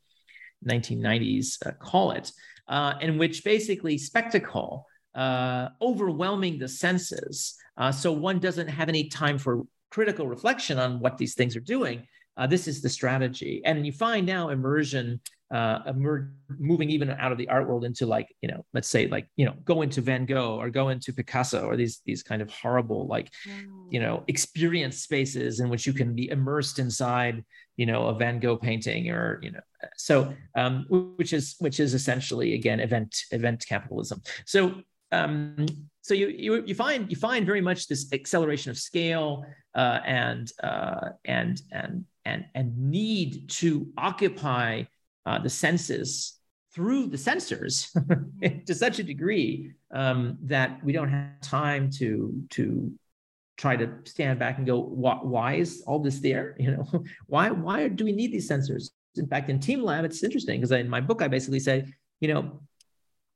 1990s 0.66 1.56
uh, 1.66 1.72
call 1.72 2.12
it 2.12 2.30
uh, 2.68 2.94
in 3.00 3.18
which 3.18 3.44
basically 3.44 3.98
spectacle 3.98 4.86
uh, 5.14 5.68
overwhelming 5.80 6.58
the 6.58 6.68
senses 6.68 7.54
uh, 7.76 7.92
so 7.92 8.12
one 8.12 8.38
doesn't 8.38 8.68
have 8.68 8.88
any 8.88 9.08
time 9.08 9.38
for 9.38 9.62
critical 9.90 10.26
reflection 10.26 10.78
on 10.78 11.00
what 11.00 11.18
these 11.18 11.34
things 11.34 11.56
are 11.56 11.60
doing 11.60 12.06
this 12.48 12.66
is 12.66 12.80
the 12.80 12.88
strategy 12.88 13.60
and 13.66 13.84
you 13.84 13.92
find 13.92 14.26
now 14.26 14.48
immersion 14.48 15.20
uh, 15.53 15.80
emerge, 15.86 16.28
moving 16.59 16.90
even 16.90 17.11
out 17.11 17.32
of 17.32 17.38
the 17.38 17.48
art 17.48 17.68
world 17.68 17.84
into 17.84 18.07
like 18.07 18.28
you 18.40 18.48
know 18.48 18.64
let's 18.72 18.88
say 18.88 19.07
like 19.07 19.28
you 19.36 19.44
know 19.44 19.55
go 19.64 19.82
into 19.82 20.00
van 20.00 20.24
gogh 20.24 20.57
or 20.59 20.70
go 20.70 20.88
into 20.88 21.12
picasso 21.12 21.66
or 21.66 21.76
these 21.76 22.00
these 22.07 22.22
kind 22.22 22.40
of 22.40 22.50
horrible 22.50 23.07
like 23.07 23.30
you 23.90 24.00
know 24.00 24.24
experience 24.28 24.98
spaces 24.98 25.61
in 25.61 25.68
which 25.68 25.86
you 25.86 25.92
can 25.92 26.14
be 26.14 26.30
immersed 26.30 26.78
inside 26.78 27.44
you 27.76 27.86
know 27.86 28.07
a 28.07 28.14
van 28.14 28.40
gogh 28.40 28.57
painting 28.57 29.11
or 29.11 29.38
you 29.42 29.50
know 29.50 29.61
so 29.96 30.34
um, 30.57 30.86
which 30.88 31.32
is 31.32 31.57
which 31.59 31.80
is 31.80 31.94
essentially 31.94 32.55
again 32.55 32.80
event 32.80 33.16
event 33.30 33.64
capitalism. 33.68 34.22
So 34.46 34.74
um, 35.11 35.66
so 36.00 36.14
you, 36.14 36.28
you 36.28 36.64
you 36.66 36.74
find 36.74 37.11
you 37.11 37.16
find 37.16 37.46
very 37.46 37.61
much 37.61 37.88
this 37.88 38.12
acceleration 38.12 38.70
of 38.70 38.78
scale 38.78 39.44
uh, 39.74 40.00
and 40.05 40.50
uh, 40.62 41.11
and 41.24 41.61
and 41.70 42.05
and 42.24 42.46
and 42.55 42.76
need 42.76 43.48
to 43.50 43.92
occupy 43.98 44.84
uh, 45.26 45.38
the 45.38 45.50
senses 45.50 46.38
through 46.74 47.06
the 47.06 47.16
sensors 47.16 47.88
to 48.66 48.74
such 48.74 48.98
a 48.98 49.02
degree 49.02 49.72
um, 49.92 50.38
that 50.42 50.82
we 50.84 50.92
don't 50.92 51.10
have 51.10 51.40
time 51.40 51.90
to 51.90 52.32
to 52.50 52.92
try 53.58 53.76
to 53.76 53.88
stand 54.04 54.38
back 54.38 54.58
and 54.58 54.66
go 54.66 54.80
why, 54.80 55.18
why 55.22 55.54
is 55.54 55.82
all 55.86 55.98
this 55.98 56.20
there? 56.20 56.56
You 56.58 56.72
know 56.72 57.04
why 57.26 57.50
why 57.50 57.88
do 57.88 58.04
we 58.04 58.12
need 58.12 58.32
these 58.32 58.48
sensors? 58.48 58.90
In 59.16 59.26
fact 59.26 59.50
in 59.50 59.60
team 59.60 59.82
lab 59.82 60.04
it's 60.04 60.24
interesting 60.24 60.60
because 60.60 60.72
in 60.72 60.88
my 60.88 61.00
book 61.00 61.20
i 61.20 61.28
basically 61.28 61.60
say 61.60 61.84
you 62.20 62.32
know 62.32 62.62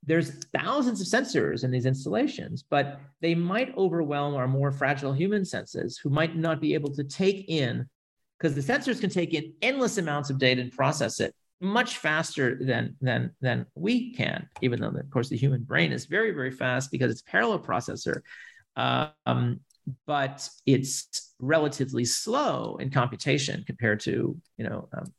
there's 0.06 0.30
thousands 0.56 1.00
of 1.00 1.06
sensors 1.06 1.64
in 1.64 1.70
these 1.70 1.84
installations 1.84 2.62
but 2.62 2.98
they 3.20 3.34
might 3.34 3.76
overwhelm 3.76 4.34
our 4.34 4.48
more 4.48 4.72
fragile 4.72 5.12
human 5.12 5.44
senses 5.44 5.98
who 5.98 6.08
might 6.08 6.34
not 6.34 6.62
be 6.62 6.72
able 6.72 6.90
to 6.94 7.04
take 7.04 7.44
in 7.48 7.86
because 8.38 8.54
the 8.54 8.72
sensors 8.72 9.00
can 9.00 9.10
take 9.10 9.34
in 9.34 9.52
endless 9.60 9.98
amounts 9.98 10.30
of 10.30 10.38
data 10.38 10.62
and 10.62 10.72
process 10.72 11.20
it 11.20 11.34
much 11.60 11.98
faster 11.98 12.58
than 12.60 12.96
than 13.00 13.30
than 13.40 13.66
we 13.74 14.12
can 14.14 14.46
even 14.60 14.80
though 14.80 14.88
of 14.88 15.10
course 15.10 15.30
the 15.30 15.36
human 15.36 15.62
brain 15.62 15.90
is 15.90 16.04
very 16.04 16.30
very 16.30 16.50
fast 16.50 16.90
because 16.90 17.10
it's 17.10 17.22
parallel 17.22 17.58
processor. 17.58 18.20
Um, 18.76 19.60
but 20.06 20.48
it's 20.66 21.34
relatively 21.38 22.04
slow 22.04 22.76
in 22.80 22.90
computation 22.90 23.64
compared 23.66 24.00
to 24.00 24.36
you 24.58 24.68
know 24.68 24.88
um, 24.96 25.12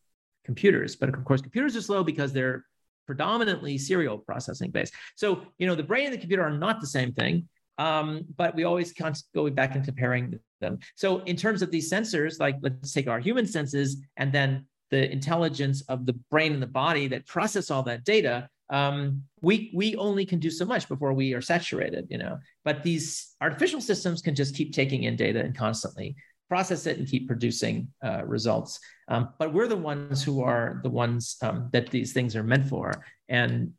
computers. 0.43 0.95
But 0.95 1.09
of 1.09 1.23
course 1.25 1.41
computers 1.41 1.75
are 1.75 1.81
slow 1.81 2.03
because 2.03 2.33
they're 2.33 2.65
predominantly 3.05 3.77
serial 3.77 4.17
processing 4.17 4.69
based. 4.69 4.93
So 5.15 5.41
you 5.57 5.65
know 5.65 5.75
the 5.75 5.83
brain 5.83 6.05
and 6.05 6.13
the 6.13 6.19
computer 6.19 6.43
are 6.43 6.57
not 6.57 6.81
the 6.81 6.87
same 6.87 7.13
thing 7.13 7.47
um, 7.77 8.25
but 8.35 8.55
we 8.55 8.63
always 8.63 8.93
go 9.33 9.49
back 9.49 9.75
and 9.75 9.85
comparing 9.85 10.39
them. 10.61 10.79
So 10.95 11.19
in 11.23 11.35
terms 11.35 11.61
of 11.61 11.71
these 11.71 11.91
sensors 11.91 12.39
like 12.39 12.57
let's 12.61 12.91
take 12.91 13.07
our 13.07 13.19
human 13.19 13.45
senses 13.45 13.97
and 14.17 14.31
then 14.31 14.65
the 14.89 15.11
intelligence 15.11 15.81
of 15.89 16.05
the 16.05 16.13
brain 16.31 16.53
and 16.53 16.61
the 16.61 16.67
body 16.67 17.07
that 17.07 17.25
process 17.25 17.71
all 17.71 17.83
that 17.83 18.03
data 18.03 18.49
um, 18.69 19.23
we 19.41 19.71
we 19.73 19.95
only 19.95 20.25
can 20.25 20.39
do 20.39 20.49
so 20.49 20.65
much 20.65 20.87
before 20.89 21.13
we 21.13 21.33
are 21.33 21.41
saturated 21.41 22.07
you 22.09 22.17
know. 22.17 22.37
But 22.65 22.83
these 22.83 23.35
artificial 23.39 23.81
systems 23.81 24.21
can 24.21 24.35
just 24.35 24.55
keep 24.55 24.73
taking 24.73 25.03
in 25.03 25.15
data 25.15 25.39
and 25.39 25.55
constantly 25.55 26.15
process 26.49 26.85
it 26.85 26.97
and 26.97 27.07
keep 27.07 27.27
producing 27.27 27.89
uh, 28.03 28.25
results. 28.25 28.79
Um, 29.09 29.29
but 29.37 29.53
we're 29.53 29.67
the 29.67 29.75
ones 29.75 30.23
who 30.23 30.41
are 30.41 30.79
the 30.83 30.89
ones 30.89 31.37
um, 31.41 31.69
that 31.73 31.89
these 31.89 32.13
things 32.13 32.35
are 32.35 32.43
meant 32.43 32.67
for. 32.67 32.91
And 33.29 33.73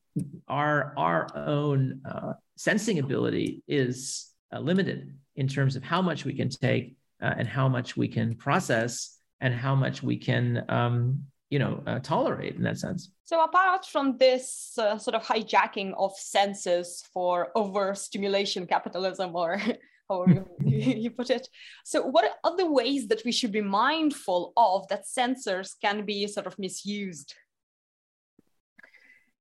our 0.48 0.94
our 0.96 1.28
own 1.34 2.00
uh, 2.08 2.32
sensing 2.56 2.98
ability 2.98 3.62
is 3.68 4.30
uh, 4.52 4.60
limited 4.60 5.14
in 5.36 5.48
terms 5.48 5.76
of 5.76 5.82
how 5.82 6.02
much 6.02 6.24
we 6.24 6.34
can 6.34 6.48
take 6.48 6.96
uh, 7.22 7.34
and 7.36 7.46
how 7.46 7.68
much 7.68 7.96
we 7.96 8.08
can 8.08 8.34
process 8.34 9.17
and 9.40 9.54
how 9.54 9.74
much 9.74 10.02
we 10.02 10.16
can 10.16 10.64
um, 10.68 11.22
you 11.50 11.58
know 11.58 11.82
uh, 11.86 11.98
tolerate 12.00 12.56
in 12.56 12.62
that 12.62 12.78
sense. 12.78 13.10
So 13.24 13.42
apart 13.42 13.86
from 13.86 14.16
this 14.18 14.72
uh, 14.78 14.98
sort 14.98 15.14
of 15.14 15.22
hijacking 15.24 15.92
of 15.96 16.12
senses 16.16 17.04
for 17.12 17.48
overstimulation 17.54 18.66
capitalism 18.66 19.34
or 19.34 19.60
however 20.08 20.44
you 20.64 21.10
put 21.10 21.28
it 21.30 21.48
so 21.84 22.02
what 22.02 22.24
are 22.24 22.30
other 22.42 22.70
ways 22.70 23.08
that 23.08 23.22
we 23.26 23.32
should 23.32 23.52
be 23.52 23.60
mindful 23.60 24.54
of 24.56 24.88
that 24.88 25.04
sensors 25.04 25.74
can 25.82 26.04
be 26.04 26.26
sort 26.26 26.46
of 26.46 26.58
misused? 26.58 27.34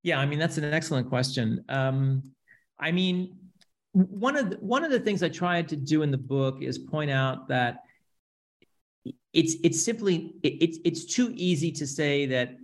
Yeah 0.03 0.19
i 0.19 0.25
mean 0.25 0.39
that's 0.39 0.57
an 0.57 0.73
excellent 0.73 1.09
question. 1.09 1.63
Um, 1.69 2.23
i 2.79 2.91
mean 2.91 3.37
one 3.93 4.37
of 4.37 4.51
the, 4.51 4.57
one 4.57 4.83
of 4.83 4.91
the 4.91 4.99
things 4.99 5.23
i 5.23 5.29
tried 5.29 5.67
to 5.69 5.75
do 5.75 6.03
in 6.03 6.11
the 6.11 6.17
book 6.17 6.61
is 6.61 6.77
point 6.77 7.09
out 7.11 7.47
that 7.47 7.83
it's 9.33 9.55
it's 9.63 9.81
simply 9.81 10.33
it's 10.43 10.79
it's 10.83 11.05
too 11.05 11.31
easy 11.35 11.71
to 11.71 11.85
say 11.85 12.25
that 12.25 12.55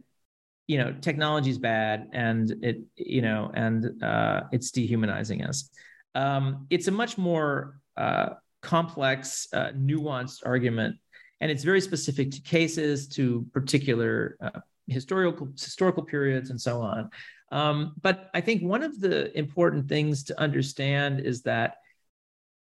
you 0.68 0.78
know 0.78 0.94
technology 1.02 1.50
is 1.50 1.58
bad 1.58 2.08
and 2.14 2.56
it 2.62 2.82
you 2.96 3.22
know 3.22 3.52
and 3.54 4.04
uh, 4.04 4.42
it's 4.52 4.72
dehumanizing 4.72 5.44
us. 5.44 5.70
Um, 6.16 6.68
it's 6.70 6.88
a 6.88 6.92
much 6.92 7.18
more 7.18 7.80
uh, 7.98 8.30
complex 8.62 9.48
uh, 9.54 9.72
nuanced 9.76 10.42
argument 10.46 10.98
and 11.42 11.52
it's 11.52 11.64
very 11.64 11.82
specific 11.82 12.32
to 12.32 12.42
cases 12.42 13.08
to 13.10 13.46
particular 13.54 14.38
uh, 14.42 14.60
historical 14.88 15.50
historical 15.60 16.04
periods 16.04 16.50
and 16.50 16.60
so 16.60 16.82
on. 16.82 17.10
Um, 17.52 17.94
but 18.02 18.32
i 18.34 18.42
think 18.42 18.64
one 18.64 18.82
of 18.82 19.00
the 19.00 19.38
important 19.38 19.88
things 19.88 20.24
to 20.24 20.40
understand 20.40 21.20
is 21.20 21.44
that 21.44 21.76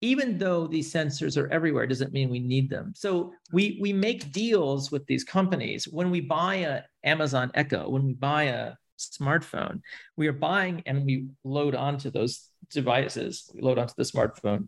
even 0.04 0.38
though 0.38 0.68
these 0.68 0.92
sensors 0.92 1.38
are 1.42 1.50
everywhere 1.50 1.88
doesn't 1.88 2.12
mean 2.12 2.30
we 2.30 2.40
need 2.40 2.70
them. 2.70 2.92
So 2.94 3.34
we 3.54 3.78
we 3.82 3.94
make 3.94 4.34
deals 4.34 4.92
with 4.92 5.06
these 5.08 5.24
companies. 5.24 5.88
When 5.88 6.12
we 6.12 6.20
buy 6.20 6.56
a 6.56 6.82
amazon 7.06 7.52
echo 7.54 7.90
when 7.90 8.06
we 8.06 8.14
buy 8.14 8.44
a 8.44 8.74
smartphone 8.98 9.82
we 10.16 10.28
are 10.28 10.40
buying 10.50 10.82
and 10.86 11.06
we 11.06 11.28
load 11.44 11.74
onto 11.76 12.10
those 12.10 12.50
devices. 12.70 13.50
We 13.54 13.62
load 13.62 13.80
onto 13.80 13.94
the 13.98 14.04
smartphone 14.04 14.68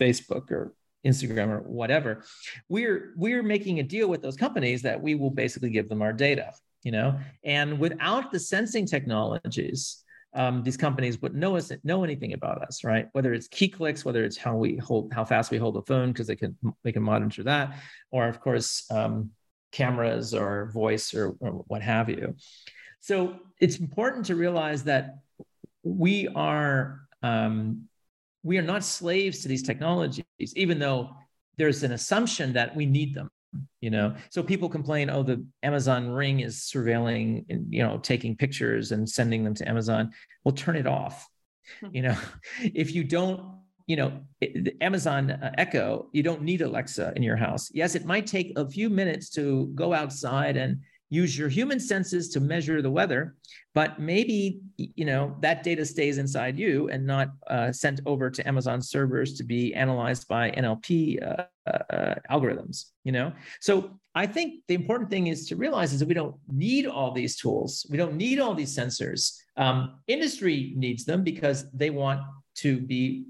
facebook 0.00 0.50
or 0.50 0.74
instagram 1.06 1.48
or 1.48 1.60
whatever. 1.60 2.24
We're 2.68 3.12
we're 3.16 3.42
making 3.42 3.78
a 3.78 3.82
deal 3.82 4.08
with 4.08 4.22
those 4.22 4.36
companies 4.36 4.80
that 4.82 5.00
we 5.00 5.14
will 5.14 5.30
basically 5.30 5.70
give 5.70 5.88
them 5.90 6.02
our 6.02 6.14
data 6.14 6.52
you 6.82 6.92
know? 6.92 7.18
And 7.42 7.80
without 7.80 8.30
the 8.30 8.38
sensing 8.38 8.86
technologies 8.86 10.04
um, 10.36 10.62
these 10.62 10.76
companies 10.76 11.20
would 11.22 11.34
know 11.34 11.56
us 11.56 11.72
know 11.82 12.04
anything 12.04 12.34
about 12.34 12.62
us, 12.62 12.84
right? 12.84 13.08
Whether 13.12 13.32
it's 13.32 13.48
key 13.48 13.68
clicks, 13.68 14.04
whether 14.04 14.22
it's 14.22 14.36
how 14.36 14.54
we 14.54 14.76
hold 14.76 15.12
how 15.12 15.24
fast 15.24 15.50
we 15.50 15.58
hold 15.58 15.74
the 15.74 15.82
phone 15.82 16.12
because 16.12 16.26
they 16.26 16.36
can 16.36 16.56
they 16.84 16.92
can 16.92 17.02
monitor 17.02 17.42
that, 17.44 17.78
or 18.10 18.28
of 18.28 18.40
course 18.40 18.84
um, 18.90 19.30
cameras 19.72 20.34
or 20.34 20.70
voice 20.72 21.14
or, 21.14 21.34
or 21.40 21.64
what 21.68 21.82
have 21.82 22.10
you. 22.10 22.36
So 23.00 23.38
it's 23.60 23.78
important 23.78 24.26
to 24.26 24.36
realize 24.36 24.84
that 24.84 25.18
we 25.82 26.28
are 26.28 27.00
um, 27.22 27.88
we 28.42 28.58
are 28.58 28.62
not 28.62 28.84
slaves 28.84 29.40
to 29.40 29.48
these 29.48 29.62
technologies, 29.62 30.24
even 30.54 30.78
though 30.78 31.16
there's 31.56 31.82
an 31.82 31.92
assumption 31.92 32.52
that 32.52 32.76
we 32.76 32.84
need 32.84 33.14
them 33.14 33.30
you 33.80 33.90
know? 33.90 34.14
So 34.30 34.42
people 34.42 34.68
complain 34.68 35.10
oh 35.10 35.22
the 35.22 35.44
amazon 35.62 36.08
ring 36.08 36.40
is 36.40 36.60
surveilling 36.60 37.44
you 37.70 37.82
know 37.82 37.98
taking 37.98 38.36
pictures 38.36 38.92
and 38.92 39.08
sending 39.08 39.44
them 39.44 39.54
to 39.54 39.68
amazon. 39.68 40.12
Well 40.44 40.54
turn 40.54 40.76
it 40.76 40.86
off. 40.86 41.26
Hmm. 41.80 41.88
you 41.92 42.02
know 42.02 42.16
if 42.62 42.94
you 42.94 43.02
don't 43.04 43.42
you 43.86 43.96
know 43.96 44.20
the 44.40 44.76
amazon 44.80 45.30
uh, 45.30 45.52
echo 45.58 46.08
you 46.12 46.22
don't 46.22 46.42
need 46.42 46.62
alexa 46.62 47.12
in 47.16 47.22
your 47.22 47.36
house. 47.36 47.70
Yes 47.72 47.94
it 47.94 48.04
might 48.04 48.26
take 48.26 48.52
a 48.56 48.68
few 48.68 48.88
minutes 48.90 49.30
to 49.30 49.70
go 49.74 49.92
outside 49.92 50.56
and 50.56 50.80
use 51.08 51.38
your 51.38 51.48
human 51.48 51.78
senses 51.78 52.28
to 52.30 52.40
measure 52.40 52.82
the 52.82 52.90
weather 52.90 53.36
but 53.74 53.98
maybe 53.98 54.60
you 54.76 55.04
know 55.04 55.36
that 55.40 55.62
data 55.62 55.84
stays 55.84 56.18
inside 56.18 56.58
you 56.58 56.88
and 56.88 57.06
not 57.06 57.28
uh, 57.48 57.70
sent 57.70 58.00
over 58.06 58.30
to 58.30 58.46
amazon 58.46 58.80
servers 58.82 59.34
to 59.34 59.44
be 59.44 59.74
analyzed 59.74 60.26
by 60.28 60.50
nlp 60.52 61.22
uh, 61.22 61.44
uh, 61.66 62.14
algorithms 62.30 62.86
you 63.04 63.12
know? 63.12 63.32
So 63.60 63.98
i 64.14 64.26
think 64.26 64.62
the 64.66 64.74
important 64.74 65.10
thing 65.10 65.28
is 65.28 65.46
to 65.48 65.56
realize 65.56 65.92
is 65.92 66.00
that 66.00 66.08
we 66.08 66.14
don't 66.14 66.36
need 66.48 66.86
all 66.86 67.12
these 67.12 67.36
tools. 67.36 67.86
We 67.90 67.96
don't 67.96 68.16
need 68.16 68.40
all 68.40 68.54
these 68.54 68.76
sensors. 68.76 69.38
Um, 69.56 70.00
industry 70.06 70.72
needs 70.76 71.04
them 71.04 71.22
because 71.22 71.70
they 71.72 71.90
want 71.90 72.20
to 72.56 72.80
be 72.80 73.26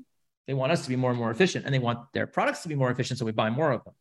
they 0.46 0.54
want 0.54 0.70
us 0.70 0.82
to 0.84 0.88
be 0.88 0.96
more 0.96 1.10
and 1.10 1.18
more 1.18 1.32
efficient 1.32 1.64
and 1.64 1.74
they 1.74 1.80
want 1.80 1.98
their 2.14 2.26
products 2.26 2.62
to 2.62 2.68
be 2.68 2.76
more 2.76 2.90
efficient 2.90 3.18
so 3.18 3.26
we 3.26 3.32
buy 3.32 3.50
more 3.50 3.72
of 3.72 3.82
them. 3.84 3.94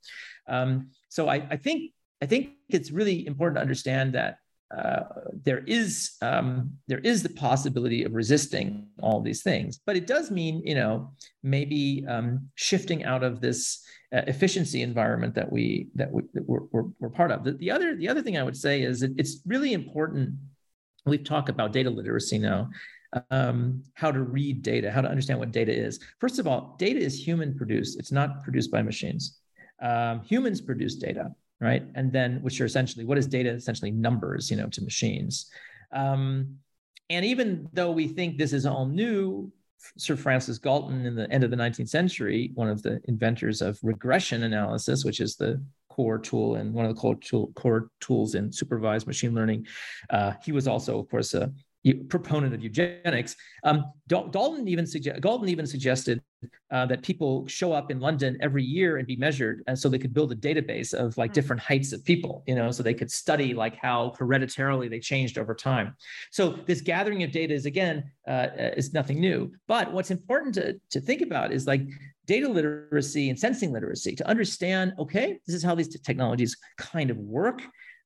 Um, 0.48 0.90
so 1.10 1.28
I, 1.28 1.36
I 1.50 1.58
think 1.58 1.92
I 2.22 2.26
think 2.26 2.52
it's 2.70 2.92
really 2.92 3.28
important 3.28 3.58
to 3.58 3.62
understand 3.62 4.14
that 4.14 4.40
uh, 4.76 5.04
there 5.44 5.64
is 5.68 6.18
um, 6.22 6.72
there 6.88 7.00
is 7.00 7.22
the 7.22 7.30
possibility 7.30 8.04
of 8.04 8.14
resisting 8.14 8.88
all 9.02 9.22
these 9.22 9.44
things, 9.44 9.80
but 9.86 9.96
it 9.96 10.08
does 10.08 10.32
mean 10.32 10.62
you 10.66 10.76
know 10.76 11.12
maybe 11.44 12.04
um, 12.08 12.50
shifting 12.56 13.04
out 13.04 13.24
of 13.24 13.42
this 13.42 13.86
uh, 14.14 14.22
efficiency 14.28 14.82
environment 14.82 15.36
that 15.36 15.52
we 15.52 15.90
that, 15.94 16.12
we, 16.12 16.24
that 16.34 16.48
we're, 16.48 16.64
we're, 16.72 16.90
we're, 17.00 17.10
part 17.10 17.32
of. 17.32 17.44
The, 17.44 17.54
the, 17.54 17.70
other 17.70 17.96
the 17.96 18.10
other 18.10 18.24
thing 18.24 18.38
I 18.38 18.44
would 18.44 18.58
say 18.58 18.82
is 18.82 19.02
that 19.02 19.14
it's 19.18 19.42
really 19.46 19.74
important. 19.74 20.32
We've 21.06 21.24
talked 21.24 21.50
about 21.50 21.72
data 21.72 21.90
literacy 21.90 22.40
now. 22.40 22.70
Um, 23.32 23.84
how 23.94 24.12
to 24.12 24.22
read 24.24 24.62
data, 24.62 24.92
how 24.92 25.00
to 25.00 25.08
understand 25.08 25.40
what 25.40 25.52
data 25.52 25.72
is. 25.72 26.02
First 26.20 26.38
of 26.38 26.48
all, 26.48 26.76
data 26.78 27.00
is 27.00 27.18
human 27.18 27.56
produced. 27.56 27.98
It's 27.98 28.12
not 28.12 28.44
produced 28.44 28.72
by 28.72 28.82
machines. 28.82 29.40
Um, 29.82 30.22
humans 30.22 30.60
produce 30.60 30.96
data 30.96 31.32
right? 31.60 31.84
And 31.96 32.12
then, 32.12 32.42
which 32.42 32.60
are 32.62 32.66
essentially 32.66 33.06
what 33.06 33.18
is 33.18 33.28
data? 33.28 33.50
Essentially 33.50 33.92
numbers, 33.92 34.52
you 34.52 34.58
know, 34.58 34.68
to 34.68 34.84
machines. 34.84 35.50
Um, 35.92 36.58
and 37.10 37.26
even 37.26 37.70
though 37.74 37.92
we 37.92 38.08
think 38.08 38.38
this 38.38 38.54
is 38.54 38.66
all 38.66 38.86
new, 38.86 39.52
Sir 39.98 40.16
Francis 40.16 40.58
Galton 40.58 41.06
in 41.06 41.16
the 41.16 41.30
end 41.32 41.44
of 41.44 41.52
the 41.52 41.58
19th 41.58 41.90
century, 41.90 42.52
one 42.56 42.70
of 42.70 42.82
the 42.82 43.00
inventors 43.06 43.62
of 43.62 43.80
regression 43.84 44.44
analysis, 44.44 45.06
which 45.06 45.20
is 45.20 45.36
the 45.36 45.64
core 45.90 46.18
tool 46.18 46.56
and 46.56 46.74
one 46.74 46.86
of 46.86 46.94
the 46.94 47.00
core, 47.00 47.16
tool, 47.16 47.52
core 47.56 47.90
tools 48.02 48.36
in 48.36 48.52
supervised 48.52 49.08
machine 49.08 49.34
learning. 49.34 49.66
Uh, 50.10 50.34
he 50.44 50.52
was 50.52 50.68
also, 50.68 51.00
of 51.00 51.10
course, 51.10 51.34
a 51.34 51.52
proponent 51.94 52.54
of 52.54 52.64
eugenics. 52.64 53.36
Um, 53.64 53.86
Dalton 54.08 54.68
even 54.68 54.88
suggest, 54.88 55.22
Galton 55.22 55.50
even 55.50 55.68
suggested 55.68 56.22
uh, 56.72 56.86
that 56.88 57.02
people 57.02 57.48
show 57.48 57.74
up 57.74 57.92
in 57.92 58.00
London 58.00 58.38
every 58.42 58.64
year 58.64 58.98
and 58.98 59.08
be 59.08 59.16
measured, 59.16 59.64
and 59.68 59.78
so 59.78 59.88
they 59.88 60.00
could 60.00 60.14
build 60.14 60.32
a 60.32 60.36
database 60.36 60.94
of 60.94 61.18
like 61.18 61.32
hmm. 61.32 61.36
different 61.36 61.62
heights 61.62 61.94
of 61.94 62.04
people, 62.04 62.44
you 62.48 62.56
know, 62.56 62.72
so 62.72 62.84
they 62.84 62.94
could 62.94 63.12
study 63.12 63.54
like 63.54 63.76
how 63.76 64.14
hereditarily 64.18 64.88
they 64.88 65.00
changed 65.00 65.38
over 65.38 65.54
time. 65.54 65.96
So 66.32 66.52
this 66.66 66.82
gathering 66.82 67.24
of 67.24 67.32
data 67.32 67.54
is 67.54 67.66
again 67.66 68.12
uh, 68.28 68.48
is 68.76 68.94
nothing 68.94 69.20
new. 69.20 69.52
But 69.68 69.92
what's 69.92 70.12
important 70.12 70.56
to 70.56 70.80
to 70.92 71.00
think 71.00 71.22
about 71.22 71.52
is 71.52 71.68
like 71.68 71.88
data 72.26 72.48
literacy 72.48 73.30
and 73.30 73.40
sensing 73.40 73.72
literacy 73.72 74.16
to 74.16 74.28
understand. 74.28 74.94
Okay, 74.98 75.40
this 75.46 75.56
is 75.56 75.64
how 75.64 75.76
these 75.76 76.00
technologies 76.00 76.58
kind 76.78 77.10
of 77.10 77.18
work. 77.18 77.62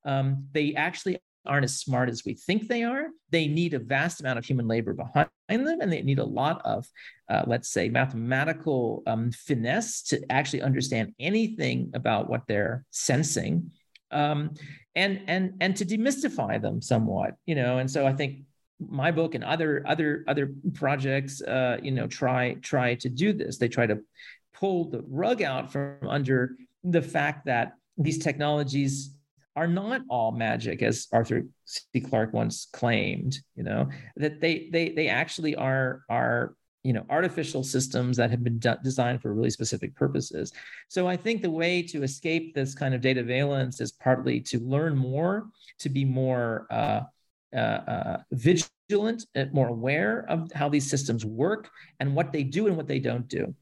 Um, 0.06 0.48
they 0.54 0.76
actually 0.76 1.20
aren't 1.46 1.64
as 1.64 1.80
smart 1.80 2.10
as 2.10 2.24
we 2.26 2.34
think 2.34 2.68
they 2.68 2.84
are. 2.84 3.08
They 3.32 3.48
need 3.48 3.74
a 3.74 3.80
vast 3.80 4.20
amount 4.20 4.40
of 4.40 4.46
human 4.46 4.68
labor 4.68 4.94
behind 4.94 5.30
them, 5.48 5.82
and 5.82 5.92
they 5.92 6.02
need 6.02 6.20
a 6.20 6.26
lot 6.26 6.62
of, 6.66 6.88
uh, 7.30 7.44
let's 7.48 7.70
say, 7.70 7.90
mathematical 7.90 9.04
um, 9.08 9.32
finesse 9.32 10.02
to 10.04 10.22
actually 10.30 10.62
understand 10.62 11.14
anything 11.20 11.92
about 11.94 12.30
what 12.30 12.44
they're 12.48 12.86
sensing, 12.92 13.72
um, 14.12 14.54
and 14.96 15.22
and 15.28 15.54
and 15.62 15.76
to 15.78 15.86
demystify 15.86 16.62
them 16.62 16.82
somewhat. 16.82 17.36
You 17.46 17.56
know, 17.56 17.78
and 17.78 17.90
so 17.90 18.06
I 18.06 18.14
think 18.14 18.44
my 18.80 19.12
book 19.12 19.36
and 19.36 19.44
other 19.44 19.84
other 19.88 20.24
other 20.28 20.54
projects, 20.74 21.42
uh, 21.42 21.78
you 21.82 21.92
know, 21.92 22.08
try 22.08 22.56
try 22.62 22.96
to 22.96 23.10
do 23.10 23.34
this. 23.34 23.58
They 23.58 23.68
try 23.68 23.86
to 23.88 24.00
pull 24.54 24.90
the 24.90 25.04
rug 25.08 25.42
out 25.42 25.72
from 25.72 26.08
under 26.08 26.56
the 26.84 27.02
fact 27.02 27.46
that 27.46 27.74
these 27.98 28.18
technologies 28.18 29.16
are 29.56 29.68
not 29.68 30.02
all 30.10 30.32
magic, 30.32 30.82
as 30.82 31.08
Arthur 31.12 31.44
C. 31.66 32.02
Clarke 32.02 32.34
once 32.34 32.68
claimed. 32.72 33.38
You 33.56 33.64
know 33.64 33.90
that 34.16 34.40
they 34.40 34.70
they 34.72 34.90
they 34.90 35.08
actually 35.08 35.56
are 35.56 36.04
are 36.10 36.56
you 36.84 36.94
know 36.94 37.06
artificial 37.10 37.64
systems 37.64 38.18
that 38.18 38.32
have 38.32 38.44
been 38.44 38.60
de- 38.60 38.80
designed 38.84 39.22
for 39.22 39.34
really 39.34 39.50
specific 39.50 39.96
purposes. 39.96 40.54
So 40.88 41.08
I 41.08 41.18
think 41.18 41.42
the 41.42 41.52
way 41.52 41.82
to 41.84 42.04
escape 42.04 42.54
this 42.54 42.74
kind 42.74 42.94
of 42.94 43.02
dataveillance 43.02 43.82
is 43.82 43.92
partly 43.92 44.40
to 44.42 44.60
learn 44.60 44.96
more, 44.96 45.48
to 45.80 45.90
be 45.90 46.06
more 46.06 46.68
uh, 46.72 47.02
uh, 47.54 47.58
uh, 47.58 48.18
vigilant, 48.32 49.26
more 49.52 49.68
aware 49.68 50.26
of 50.30 50.52
how 50.54 50.70
these 50.70 50.90
systems 50.90 51.26
work 51.26 51.70
and 52.00 52.16
what 52.16 52.32
they 52.32 52.44
do 52.44 52.68
and 52.68 52.78
what 52.78 52.88
they 52.88 53.00
don't 53.00 53.28
do 53.28 53.54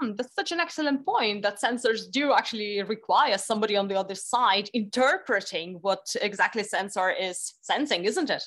hmm, 0.00 0.12
that's 0.16 0.34
such 0.34 0.52
an 0.52 0.60
excellent 0.60 1.04
point 1.04 1.42
that 1.42 1.60
sensors 1.60 2.10
do 2.10 2.32
actually 2.32 2.82
require 2.82 3.38
somebody 3.38 3.76
on 3.76 3.88
the 3.88 3.98
other 3.98 4.14
side 4.14 4.70
interpreting 4.74 5.78
what 5.80 6.06
exactly 6.20 6.62
sensor 6.62 7.10
is 7.10 7.54
sensing, 7.60 8.04
isn't 8.04 8.30
it? 8.30 8.42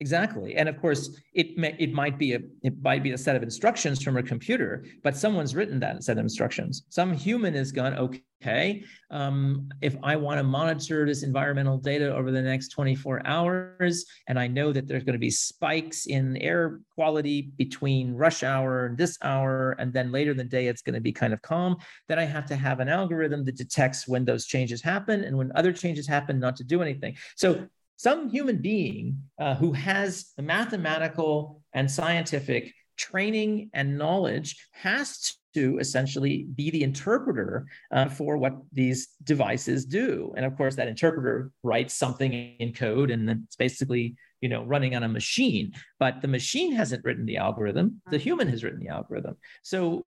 Exactly, 0.00 0.54
and 0.54 0.68
of 0.68 0.80
course, 0.80 1.20
it 1.34 1.58
may, 1.58 1.74
it 1.76 1.92
might 1.92 2.18
be 2.18 2.34
a 2.34 2.38
it 2.62 2.80
might 2.82 3.02
be 3.02 3.10
a 3.10 3.18
set 3.18 3.34
of 3.34 3.42
instructions 3.42 4.00
from 4.00 4.16
a 4.16 4.22
computer, 4.22 4.84
but 5.02 5.16
someone's 5.16 5.56
written 5.56 5.80
that 5.80 6.04
set 6.04 6.18
of 6.18 6.22
instructions. 6.22 6.84
Some 6.88 7.12
human 7.12 7.52
has 7.54 7.72
gone, 7.72 7.94
okay, 7.98 8.84
um, 9.10 9.68
if 9.82 9.96
I 10.04 10.14
want 10.14 10.38
to 10.38 10.44
monitor 10.44 11.04
this 11.04 11.24
environmental 11.24 11.78
data 11.78 12.14
over 12.14 12.30
the 12.30 12.40
next 12.40 12.68
24 12.68 13.26
hours, 13.26 14.06
and 14.28 14.38
I 14.38 14.46
know 14.46 14.72
that 14.72 14.86
there's 14.86 15.02
going 15.02 15.14
to 15.14 15.18
be 15.18 15.32
spikes 15.32 16.06
in 16.06 16.36
air 16.36 16.78
quality 16.94 17.50
between 17.56 18.14
rush 18.14 18.44
hour 18.44 18.86
and 18.86 18.96
this 18.96 19.18
hour, 19.22 19.72
and 19.80 19.92
then 19.92 20.12
later 20.12 20.30
in 20.30 20.36
the 20.36 20.44
day 20.44 20.68
it's 20.68 20.82
going 20.82 20.94
to 20.94 21.00
be 21.00 21.10
kind 21.10 21.32
of 21.32 21.42
calm, 21.42 21.76
then 22.06 22.20
I 22.20 22.24
have 22.24 22.46
to 22.46 22.56
have 22.56 22.78
an 22.78 22.88
algorithm 22.88 23.44
that 23.46 23.56
detects 23.56 24.06
when 24.06 24.24
those 24.24 24.46
changes 24.46 24.80
happen 24.80 25.24
and 25.24 25.36
when 25.36 25.50
other 25.56 25.72
changes 25.72 26.06
happen, 26.06 26.38
not 26.38 26.54
to 26.56 26.62
do 26.64 26.82
anything. 26.82 27.16
So 27.34 27.66
some 27.98 28.30
human 28.30 28.62
being 28.62 29.24
uh, 29.40 29.56
who 29.56 29.72
has 29.72 30.32
the 30.36 30.42
mathematical 30.42 31.60
and 31.74 31.90
scientific 31.90 32.72
training 32.96 33.70
and 33.74 33.98
knowledge 33.98 34.56
has 34.72 35.34
to 35.54 35.78
essentially 35.78 36.46
be 36.54 36.70
the 36.70 36.84
interpreter 36.84 37.66
uh, 37.92 38.08
for 38.08 38.36
what 38.36 38.54
these 38.72 39.08
devices 39.24 39.84
do. 39.84 40.32
And 40.36 40.46
of 40.46 40.56
course 40.56 40.76
that 40.76 40.86
interpreter 40.86 41.50
writes 41.64 41.94
something 41.94 42.32
in 42.32 42.72
code 42.72 43.10
and 43.10 43.28
it's 43.28 43.56
basically 43.56 44.16
you 44.40 44.48
know 44.48 44.62
running 44.62 44.94
on 44.94 45.02
a 45.02 45.08
machine. 45.08 45.72
But 45.98 46.22
the 46.22 46.28
machine 46.28 46.72
hasn't 46.72 47.04
written 47.04 47.26
the 47.26 47.38
algorithm. 47.38 48.00
The 48.10 48.18
human 48.18 48.46
has 48.48 48.62
written 48.62 48.80
the 48.80 48.88
algorithm. 48.88 49.36
So 49.62 50.04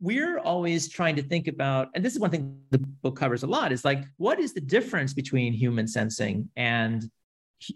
we're 0.00 0.38
always 0.38 0.88
trying 0.88 1.16
to 1.16 1.22
think 1.22 1.46
about 1.46 1.88
and 1.94 2.04
this 2.04 2.14
is 2.14 2.20
one 2.20 2.30
thing 2.30 2.58
the 2.70 2.78
book 2.78 3.16
covers 3.16 3.42
a 3.42 3.46
lot 3.46 3.72
is 3.72 3.84
like 3.84 4.04
what 4.16 4.38
is 4.38 4.54
the 4.54 4.60
difference 4.60 5.12
between 5.12 5.52
human 5.52 5.86
sensing 5.86 6.48
and 6.56 7.10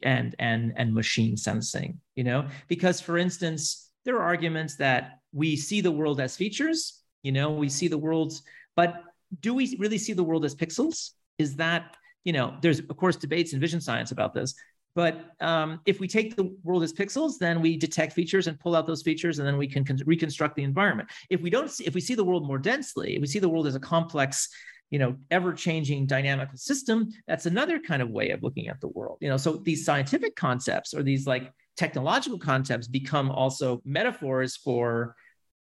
and 0.03 0.35
and 0.39 0.73
and 0.77 0.95
machine 0.95 1.37
sensing 1.37 2.01
you 2.15 2.25
know? 2.25 2.47
Because 2.69 3.01
for 3.01 3.19
instance 3.19 3.91
there 4.05 4.17
are 4.17 4.23
arguments 4.23 4.77
that 4.77 5.19
we 5.33 5.57
see 5.57 5.81
the 5.81 5.91
world 5.91 6.21
as 6.21 6.37
features 6.37 7.03
you 7.23 7.33
know 7.33 7.51
we 7.51 7.69
see 7.69 7.89
the 7.89 7.99
world 7.99 8.33
but 8.77 9.03
do 9.41 9.55
we 9.55 9.77
really 9.79 9.99
see 9.99 10.13
the 10.13 10.25
world 10.25 10.45
as 10.45 10.55
pixels? 10.55 11.11
Is 11.39 11.57
that 11.57 11.97
you 12.25 12.33
know 12.33 12.57
there's 12.63 12.81
of 12.81 12.97
course 12.97 13.17
debates 13.17 13.53
in 13.53 13.61
vision 13.61 13.81
science 13.81 14.13
about 14.13 14.35
this 14.35 14.55
but 14.95 15.35
um, 15.41 15.81
if 15.87 16.01
we 16.01 16.09
take 16.09 16.37
the 16.37 16.57
world 16.63 16.83
as 16.83 16.93
pixels, 16.93 17.39
then 17.39 17.61
we 17.61 17.77
detect 17.77 18.13
features 18.13 18.47
and 18.47 18.59
pull 18.61 18.77
out 18.77 18.87
those 18.87 19.03
features, 19.03 19.39
and 19.39 19.47
then 19.47 19.57
we 19.57 19.67
can 19.67 19.85
con- 19.85 19.99
reconstruct 20.07 20.57
the 20.57 20.63
environment. 20.63 21.09
If 21.31 21.43
we 21.43 21.51
don't, 21.51 21.71
see, 21.71 21.85
if 21.85 21.95
we 21.95 22.01
see 22.01 22.15
the 22.15 22.25
world 22.25 22.47
more 22.47 22.59
densely, 22.59 23.17
if 23.17 23.21
we 23.21 23.27
see 23.27 23.39
the 23.39 23.49
world 23.49 23.67
as 23.67 23.75
a 23.75 23.81
complex, 23.81 24.49
you 24.91 24.99
know, 24.99 25.17
ever-changing 25.31 26.07
dynamical 26.07 26.57
system, 26.57 27.09
that's 27.27 27.47
another 27.47 27.81
kind 27.81 28.03
of 28.03 28.11
way 28.11 28.31
of 28.31 28.43
looking 28.43 28.69
at 28.69 28.81
the 28.81 28.89
world. 28.89 29.19
You 29.21 29.29
know, 29.29 29.37
so 29.37 29.57
these 29.57 29.85
scientific 29.85 30.37
concepts 30.37 30.95
or 30.95 31.03
these 31.03 31.27
like 31.27 31.53
technological 31.77 32.39
concepts 32.39 32.87
become 32.87 33.31
also 33.31 33.83
metaphors 33.85 34.57
for 34.57 35.17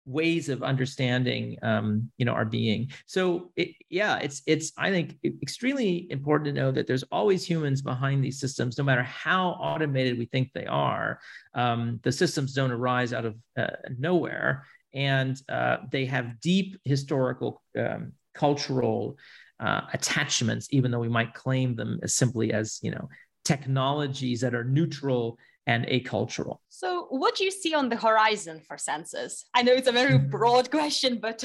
ways 0.09 0.49
of 0.49 0.63
understanding 0.63 1.57
um, 1.63 2.11
you 2.17 2.25
know 2.25 2.33
our 2.33 2.45
being. 2.45 2.91
So 3.07 3.51
it, 3.57 3.71
yeah 3.91 4.19
it's 4.19 4.43
it's 4.47 4.73
i 4.77 4.91
think 4.91 5.17
extremely 5.43 6.07
important 6.11 6.47
to 6.47 6.61
know 6.61 6.71
that 6.71 6.87
there's 6.87 7.05
always 7.05 7.45
humans 7.45 7.81
behind 7.81 8.23
these 8.23 8.39
systems 8.39 8.77
no 8.77 8.85
matter 8.85 9.03
how 9.03 9.51
automated 9.51 10.19
we 10.19 10.27
think 10.27 10.53
they 10.53 10.67
are 10.67 11.19
um, 11.55 12.01
the 12.03 12.13
systems 12.13 12.55
don't 12.55 12.71
arise 12.71 13.13
out 13.13 13.25
of 13.25 13.37
uh, 13.59 13.67
nowhere. 13.99 14.65
And 14.95 15.41
uh, 15.49 15.79
they 15.91 16.07
have 16.07 16.41
deep 16.41 16.81
historical 16.85 17.63
um, 17.77 18.13
cultural 18.35 19.17
uh, 19.61 19.83
attachments 19.93 20.69
even 20.71 20.91
though 20.91 21.01
we 21.01 21.09
might 21.09 21.35
claim 21.35 21.75
them 21.75 21.99
as 22.05 22.15
simply 22.15 22.53
as 22.53 22.79
you 22.81 22.93
know 22.93 23.09
technologies 23.45 24.41
that 24.41 24.55
are 24.55 24.63
neutral 24.63 25.37
and 25.69 25.87
acultural. 25.93 26.63
So, 26.71 27.07
what 27.11 27.37
do 27.37 27.45
you 27.45 27.51
see 27.51 27.75
on 27.75 27.91
the 27.91 27.97
horizon 27.97 28.63
for 28.67 28.77
sensors? 28.77 29.45
I 29.55 29.63
know 29.63 29.75
it's 29.75 29.87
a 29.87 29.93
very 29.93 30.19
broad 30.37 30.71
question, 30.71 31.21
but 31.21 31.45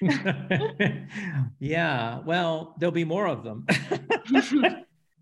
yeah, 1.58 2.20
well, 2.24 2.76
there'll 2.78 2.92
be 2.92 3.04
more 3.04 3.26
of 3.26 3.42
them. 3.42 3.66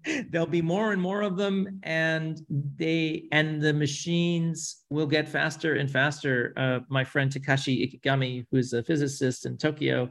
there'll 0.30 0.46
be 0.46 0.62
more 0.62 0.92
and 0.92 1.00
more 1.00 1.22
of 1.22 1.38
them, 1.38 1.80
and 1.82 2.40
they 2.76 3.24
and 3.32 3.60
the 3.62 3.72
machines 3.72 4.84
will 4.90 5.06
get 5.06 5.28
faster 5.28 5.76
and 5.76 5.90
faster. 5.90 6.52
Uh, 6.56 6.80
my 6.90 7.04
friend 7.04 7.32
Takashi 7.32 7.74
Ikegami, 7.82 8.46
who's 8.50 8.74
a 8.74 8.82
physicist 8.82 9.46
in 9.46 9.56
Tokyo, 9.56 10.10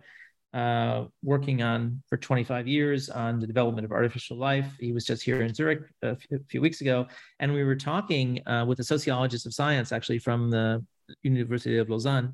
uh, 0.54 1.06
working 1.24 1.62
on 1.62 2.02
for 2.08 2.18
25 2.18 2.68
years 2.68 3.10
on 3.10 3.39
the 3.39 3.47
development 3.47 3.86
of 3.86 3.91
artificial 3.91 4.38
life. 4.38 4.76
He 4.80 4.91
was 4.91 5.06
just 5.06 5.24
here 5.24 5.41
in 5.41 5.54
Zurich 5.54 5.82
a 6.02 6.18
few, 6.49 6.62
weeks 6.62 6.82
ago, 6.82 7.08
and 7.39 7.54
we 7.54 7.64
were 7.64 7.76
talking 7.76 8.45
uh, 8.47 8.66
with 8.68 8.80
a 8.80 8.84
sociologist 8.84 9.45
of 9.45 9.54
science, 9.54 9.91
actually 9.91 10.20
from 10.20 10.49
the 10.49 10.84
University 11.24 11.78
of 11.78 11.89
Lausanne. 11.89 12.34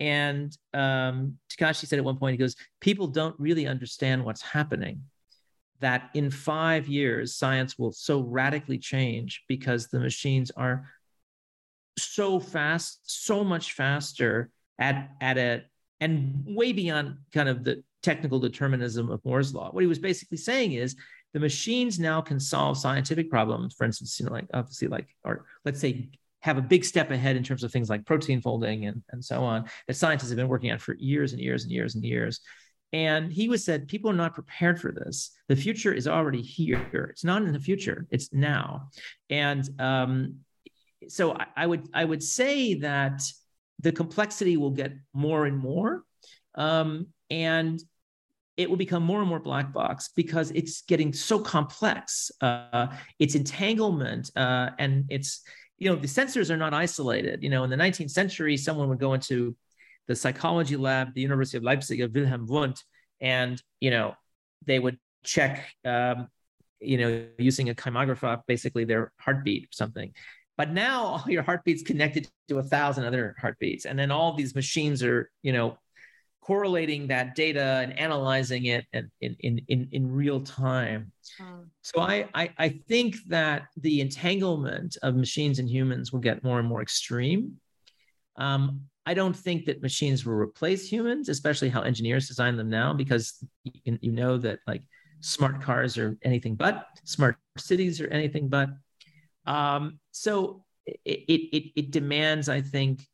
And 0.00 0.56
um, 0.72 1.38
Takashi 1.50 1.86
said 1.86 1.98
at 1.98 2.04
one 2.04 2.16
point, 2.16 2.34
he 2.34 2.38
goes, 2.38 2.54
"People 2.80 3.08
don't 3.08 3.38
really 3.40 3.66
understand 3.66 4.24
what's 4.24 4.42
happening." 4.42 5.02
That 5.80 6.10
in 6.14 6.30
five 6.30 6.86
years, 6.86 7.34
science 7.34 7.78
will 7.78 7.92
so 7.92 8.20
radically 8.20 8.78
change 8.78 9.42
because 9.48 9.88
the 9.88 9.98
machines 9.98 10.52
are 10.52 10.88
so 11.98 12.38
fast, 12.38 13.00
so 13.02 13.42
much 13.42 13.72
faster 13.72 14.50
at 14.78 15.10
at 15.20 15.38
a 15.38 15.62
and 16.00 16.44
way 16.46 16.72
beyond 16.72 17.16
kind 17.32 17.48
of 17.48 17.64
the 17.64 17.82
technical 18.02 18.38
determinism 18.38 19.10
of 19.10 19.24
Moore's 19.24 19.54
law. 19.54 19.70
What 19.70 19.80
he 19.80 19.86
was 19.86 19.98
basically 19.98 20.38
saying 20.38 20.72
is 20.72 20.96
the 21.32 21.40
machines 21.40 21.98
now 21.98 22.20
can 22.20 22.40
solve 22.40 22.78
scientific 22.78 23.30
problems, 23.30 23.74
for 23.74 23.84
instance, 23.84 24.18
you 24.18 24.26
know, 24.26 24.32
like 24.32 24.46
obviously 24.54 24.88
like, 24.88 25.08
or 25.24 25.44
let's 25.64 25.80
say 25.80 26.08
have 26.40 26.56
a 26.56 26.62
big 26.62 26.84
step 26.84 27.10
ahead 27.10 27.36
in 27.36 27.42
terms 27.42 27.64
of 27.64 27.72
things 27.72 27.90
like 27.90 28.06
protein 28.06 28.40
folding 28.40 28.86
and, 28.86 29.02
and 29.10 29.24
so 29.24 29.42
on 29.42 29.68
that 29.86 29.94
scientists 29.94 30.28
have 30.28 30.36
been 30.36 30.48
working 30.48 30.70
on 30.70 30.78
for 30.78 30.94
years 30.94 31.32
and 31.32 31.42
years 31.42 31.64
and 31.64 31.72
years 31.72 31.94
and 31.94 32.04
years. 32.04 32.40
And 32.92 33.30
he 33.30 33.48
was 33.48 33.64
said, 33.64 33.88
people 33.88 34.10
are 34.10 34.14
not 34.14 34.34
prepared 34.34 34.80
for 34.80 34.92
this. 34.92 35.32
The 35.48 35.56
future 35.56 35.92
is 35.92 36.08
already 36.08 36.40
here. 36.40 37.08
It's 37.10 37.24
not 37.24 37.42
in 37.42 37.52
the 37.52 37.60
future. 37.60 38.06
It's 38.10 38.32
now. 38.32 38.88
And 39.28 39.68
um, 39.78 40.36
so 41.08 41.32
I, 41.32 41.46
I, 41.56 41.66
would 41.66 41.88
I 41.92 42.04
would 42.04 42.22
say 42.22 42.74
that 42.74 43.20
the 43.80 43.92
complexity 43.92 44.56
will 44.56 44.70
get 44.70 44.92
more 45.12 45.46
and 45.46 45.56
more, 45.56 46.02
um, 46.54 47.06
and 47.30 47.80
it 48.56 48.68
will 48.68 48.76
become 48.76 49.04
more 49.04 49.20
and 49.20 49.28
more 49.28 49.38
black 49.38 49.72
box 49.72 50.10
because 50.16 50.50
it's 50.50 50.82
getting 50.82 51.12
so 51.12 51.38
complex. 51.38 52.30
Uh, 52.40 52.88
its 53.18 53.36
entanglement 53.36 54.30
uh, 54.34 54.70
and 54.78 55.04
it's 55.08 55.42
you 55.78 55.88
know 55.88 55.96
the 55.96 56.08
sensors 56.08 56.50
are 56.50 56.56
not 56.56 56.74
isolated. 56.74 57.42
You 57.42 57.50
know, 57.50 57.64
in 57.64 57.70
the 57.70 57.76
19th 57.76 58.10
century, 58.10 58.56
someone 58.56 58.88
would 58.88 58.98
go 58.98 59.14
into 59.14 59.56
the 60.08 60.16
psychology 60.16 60.76
lab, 60.76 61.14
the 61.14 61.20
University 61.20 61.56
of 61.56 61.62
Leipzig 61.62 62.00
of 62.00 62.12
Wilhelm 62.12 62.46
Wundt, 62.46 62.82
and 63.20 63.62
you 63.80 63.90
know 63.90 64.14
they 64.66 64.78
would 64.78 64.98
check, 65.22 65.72
um, 65.84 66.28
you 66.80 66.98
know, 66.98 67.26
using 67.38 67.70
a 67.70 67.74
kymograph, 67.74 68.42
basically 68.46 68.84
their 68.84 69.12
heartbeat 69.18 69.64
or 69.64 69.72
something. 69.72 70.12
But 70.58 70.72
now 70.72 71.02
all 71.04 71.24
your 71.28 71.44
heartbeats 71.44 71.82
connected 71.82 72.28
to 72.48 72.58
a 72.58 72.62
thousand 72.62 73.04
other 73.04 73.36
heartbeats, 73.40 73.86
and 73.86 73.96
then 73.98 74.10
all 74.10 74.34
these 74.34 74.54
machines 74.54 75.02
are, 75.02 75.30
you 75.42 75.52
know, 75.52 75.78
correlating 76.42 77.06
that 77.08 77.34
data 77.34 77.80
and 77.82 77.98
analyzing 77.98 78.66
it 78.66 78.84
and 78.92 79.08
in 79.20 79.36
in 79.40 79.60
in, 79.68 79.88
in 79.92 80.12
real 80.12 80.40
time. 80.40 81.12
Mm. 81.40 81.66
So 81.82 82.00
I, 82.00 82.28
I 82.34 82.50
I 82.58 82.68
think 82.88 83.16
that 83.28 83.68
the 83.76 84.00
entanglement 84.00 84.96
of 85.02 85.14
machines 85.14 85.60
and 85.60 85.68
humans 85.70 86.12
will 86.12 86.20
get 86.20 86.42
more 86.42 86.58
and 86.58 86.68
more 86.68 86.82
extreme. 86.82 87.60
Um, 88.36 88.82
I 89.06 89.14
don't 89.14 89.36
think 89.36 89.66
that 89.66 89.80
machines 89.80 90.26
will 90.26 90.34
replace 90.34 90.88
humans, 90.88 91.28
especially 91.28 91.68
how 91.68 91.82
engineers 91.82 92.28
design 92.28 92.56
them 92.56 92.68
now, 92.68 92.92
because 92.92 93.42
you, 93.64 93.72
can, 93.84 93.98
you 94.02 94.12
know 94.12 94.38
that 94.38 94.58
like 94.66 94.82
smart 95.20 95.62
cars 95.62 95.96
are 95.96 96.18
anything 96.22 96.56
but, 96.56 96.86
smart 97.04 97.36
cities 97.56 98.00
are 98.00 98.08
anything 98.08 98.48
but. 98.48 98.70
Um, 99.48 99.98
so 100.12 100.64
it, 100.86 101.24
it, 101.28 101.72
it 101.74 101.90
demands, 101.90 102.48
I 102.48 102.60
think, 102.60 103.06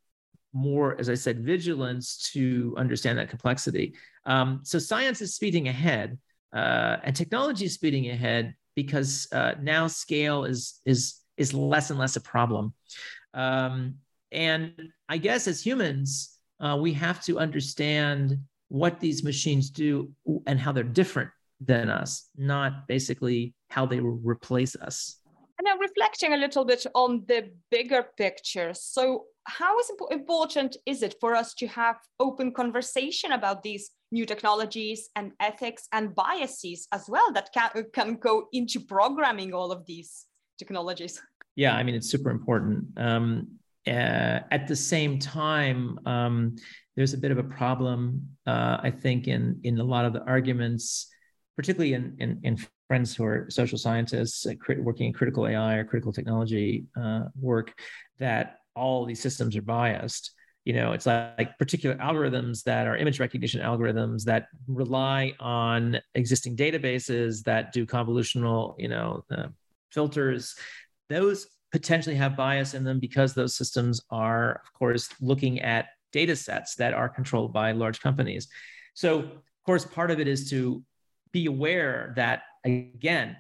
more, 0.53 0.99
as 0.99 1.09
I 1.09 1.15
said, 1.15 1.41
vigilance 1.41 2.31
to 2.33 2.75
understand 2.77 3.19
that 3.19 3.29
complexity. 3.31 3.95
Um, 4.27 4.61
so 4.65 4.79
science 4.79 5.21
is 5.21 5.35
speeding 5.35 5.69
ahead, 5.69 6.19
uh, 6.53 6.97
and 7.05 7.15
technology 7.15 7.65
is 7.65 7.75
speeding 7.75 8.11
ahead 8.11 8.55
because 8.75 9.29
uh, 9.33 9.55
now 9.61 9.87
scale 9.87 10.45
is 10.45 10.81
is 10.85 11.21
is 11.37 11.55
less 11.55 11.91
and 11.91 11.99
less 11.99 12.17
a 12.17 12.21
problem. 12.21 12.75
Um, 13.33 13.97
and 14.31 14.73
I 15.09 15.19
guess 15.19 15.49
as 15.49 15.61
humans, 15.61 16.39
uh, 16.61 16.77
we 16.81 16.93
have 16.95 17.23
to 17.25 17.39
understand 17.39 18.39
what 18.69 19.01
these 19.01 19.23
machines 19.23 19.71
do 19.71 20.13
and 20.47 20.59
how 20.59 20.73
they're 20.73 20.85
different 20.85 21.31
than 21.61 21.91
us, 21.91 22.29
not 22.37 22.87
basically 22.89 23.55
how 23.69 23.87
they 23.87 24.01
will 24.01 24.21
replace 24.25 24.75
us. 24.77 25.17
I'm 25.67 25.81
reflecting 25.81 26.33
a 26.33 26.37
little 26.37 26.65
bit 26.65 26.87
on 26.95 27.25
the 27.27 27.51
bigger 27.71 28.07
picture. 28.17 28.73
So, 28.75 29.25
how 29.47 29.79
is 29.79 29.91
important 30.11 30.77
is 30.87 31.03
it 31.03 31.17
for 31.21 31.35
us 31.35 31.53
to 31.55 31.67
have 31.67 31.97
open 32.19 32.53
conversation 32.53 33.33
about 33.33 33.63
these 33.63 33.91
new 34.11 34.25
technologies 34.25 35.11
and 35.17 35.33
ethics 35.39 35.87
and 35.93 36.15
biases 36.15 36.89
as 36.93 37.05
well 37.09 37.31
that 37.33 37.51
can, 37.53 37.85
can 37.93 38.17
go 38.17 38.49
into 38.53 38.81
programming 38.81 39.53
all 39.53 39.71
of 39.71 39.85
these 39.85 40.27
technologies? 40.59 41.21
Yeah, 41.57 41.75
I 41.75 41.83
mean, 41.83 41.95
it's 41.95 42.11
super 42.11 42.31
important. 42.31 42.87
Um, 42.97 43.59
uh, 43.87 44.41
at 44.51 44.67
the 44.67 44.77
same 44.77 45.19
time, 45.19 45.99
um, 46.07 46.57
there's 46.97 47.13
a 47.13 47.19
bit 47.19 47.31
of 47.31 47.39
a 47.39 47.45
problem, 47.45 48.29
uh, 48.47 48.79
I 48.83 48.91
think, 48.91 49.29
in 49.29 49.61
in 49.63 49.79
a 49.79 49.85
lot 49.85 50.05
of 50.05 50.13
the 50.13 50.23
arguments, 50.23 51.09
particularly 51.57 51.95
in 51.95 52.17
in, 52.19 52.41
in 52.45 52.59
friends 52.89 53.15
who 53.15 53.25
are 53.25 53.47
social 53.51 53.79
scientists 53.79 54.47
uh, 54.47 54.53
working 54.79 55.07
in 55.07 55.13
critical 55.13 55.47
AI 55.47 55.77
or 55.77 55.85
critical 55.85 56.13
technology 56.13 56.85
uh, 57.01 57.25
work, 57.41 57.75
that 58.19 58.59
all 58.75 59.05
these 59.05 59.21
systems 59.21 59.57
are 59.57 59.63
biased. 59.63 60.33
You 60.65 60.75
know, 60.75 60.93
it's 60.93 61.07
like, 61.07 61.35
like 61.37 61.59
particular 61.59 61.97
algorithms 61.97 62.63
that 62.65 62.87
are 62.87 62.97
image 62.97 63.21
recognition 63.21 63.61
algorithms 63.61 64.25
that 64.25 64.47
rely 64.67 65.35
on 65.39 65.99
existing 66.15 66.57
databases 66.57 67.43
that 67.45 67.73
do 67.73 67.85
convolutional, 67.85 68.75
you 68.79 68.89
know, 68.89 69.25
uh, 69.31 69.49
filters. 69.91 70.55
Those 71.11 71.47
potentially 71.71 72.17
have 72.17 72.37
bias 72.37 72.73
in 72.73 72.85
them 72.85 72.99
because 72.99 73.35
those 73.35 73.57
systems 73.57 74.01
are, 74.11 74.63
of 74.65 74.73
course, 74.73 75.09
looking 75.21 75.61
at 75.61 75.87
data 76.13 76.37
sets 76.37 76.77
that 76.77 76.95
are 76.95 77.09
controlled 77.09 77.53
by 77.53 77.73
large 77.73 78.01
companies. 78.01 78.49
So, 78.95 79.19
of 79.19 79.33
course, 79.67 79.85
part 79.85 80.11
of 80.11 80.21
it 80.21 80.29
is 80.29 80.49
to 80.51 80.83
be 81.35 81.45
aware 81.47 82.15
that, 82.17 82.45
again, 82.65 83.37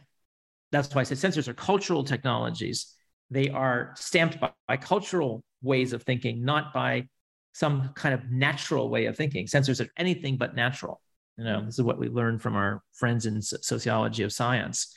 that's 0.70 0.94
why 0.94 1.00
I 1.00 1.04
said 1.04 1.18
sensors 1.18 1.48
are 1.48 1.54
cultural 1.54 2.04
technologies. 2.04 2.92
They 3.30 3.48
are 3.48 3.94
stamped 3.96 4.38
by, 4.38 4.50
by 4.68 4.76
cultural 4.76 5.42
ways 5.62 5.94
of 5.94 6.02
thinking, 6.02 6.44
not 6.44 6.74
by 6.74 7.08
some 7.52 7.90
kind 7.94 8.12
of 8.12 8.30
natural 8.30 8.90
way 8.90 9.06
of 9.06 9.16
thinking. 9.16 9.46
Sensors 9.46 9.80
are 9.82 9.88
anything 9.96 10.36
but 10.36 10.54
natural. 10.54 11.00
You 11.38 11.44
know, 11.44 11.64
this 11.64 11.78
is 11.78 11.82
what 11.82 11.98
we 11.98 12.08
learned 12.08 12.42
from 12.42 12.54
our 12.56 12.82
friends 12.92 13.26
in 13.26 13.40
sociology 13.40 14.24
of 14.24 14.32
science. 14.32 14.92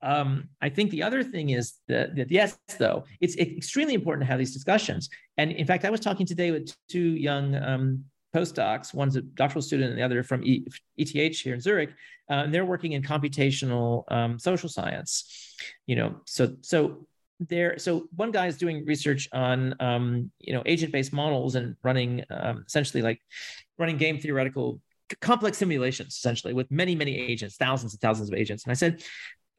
Um, 0.00 0.48
I 0.60 0.68
think 0.68 0.90
the 0.90 1.02
other 1.02 1.24
thing 1.24 1.50
is 1.50 1.74
that, 1.88 2.14
that, 2.16 2.30
yes, 2.30 2.58
though, 2.78 3.04
it's 3.20 3.36
extremely 3.36 3.94
important 3.94 4.22
to 4.24 4.30
have 4.30 4.38
these 4.38 4.52
discussions. 4.52 5.08
And 5.36 5.50
in 5.50 5.66
fact, 5.66 5.84
I 5.84 5.90
was 5.90 6.00
talking 6.00 6.26
today 6.26 6.50
with 6.52 6.72
two 6.88 7.16
young 7.28 7.54
um, 7.56 8.04
postdocs. 8.34 8.94
One's 8.94 9.16
a 9.16 9.22
doctoral 9.22 9.62
student, 9.62 9.90
and 9.90 9.98
the 9.98 10.02
other 10.02 10.22
from 10.22 10.42
ETH 10.44 11.38
here 11.38 11.54
in 11.54 11.60
Zurich. 11.60 11.90
Uh, 12.30 12.44
and 12.44 12.54
they're 12.54 12.64
working 12.64 12.92
in 12.92 13.02
computational 13.02 14.04
um, 14.10 14.38
social 14.38 14.68
science. 14.68 15.56
You 15.86 15.96
know, 15.96 16.20
so 16.26 16.56
so 16.62 17.06
there. 17.40 17.78
So 17.78 18.08
one 18.14 18.30
guy 18.30 18.46
is 18.46 18.56
doing 18.56 18.84
research 18.84 19.28
on 19.32 19.74
um, 19.80 20.30
you 20.38 20.52
know 20.52 20.62
agent-based 20.66 21.12
models 21.12 21.54
and 21.54 21.76
running 21.82 22.24
um, 22.30 22.64
essentially 22.66 23.02
like 23.02 23.20
running 23.78 23.96
game 23.96 24.18
theoretical 24.18 24.80
complex 25.20 25.58
simulations 25.58 26.14
essentially 26.14 26.54
with 26.54 26.70
many 26.70 26.94
many 26.94 27.14
agents 27.16 27.56
thousands 27.56 27.92
and 27.92 28.00
thousands 28.00 28.30
of 28.30 28.34
agents 28.34 28.64
and 28.64 28.70
i 28.70 28.74
said 28.74 29.02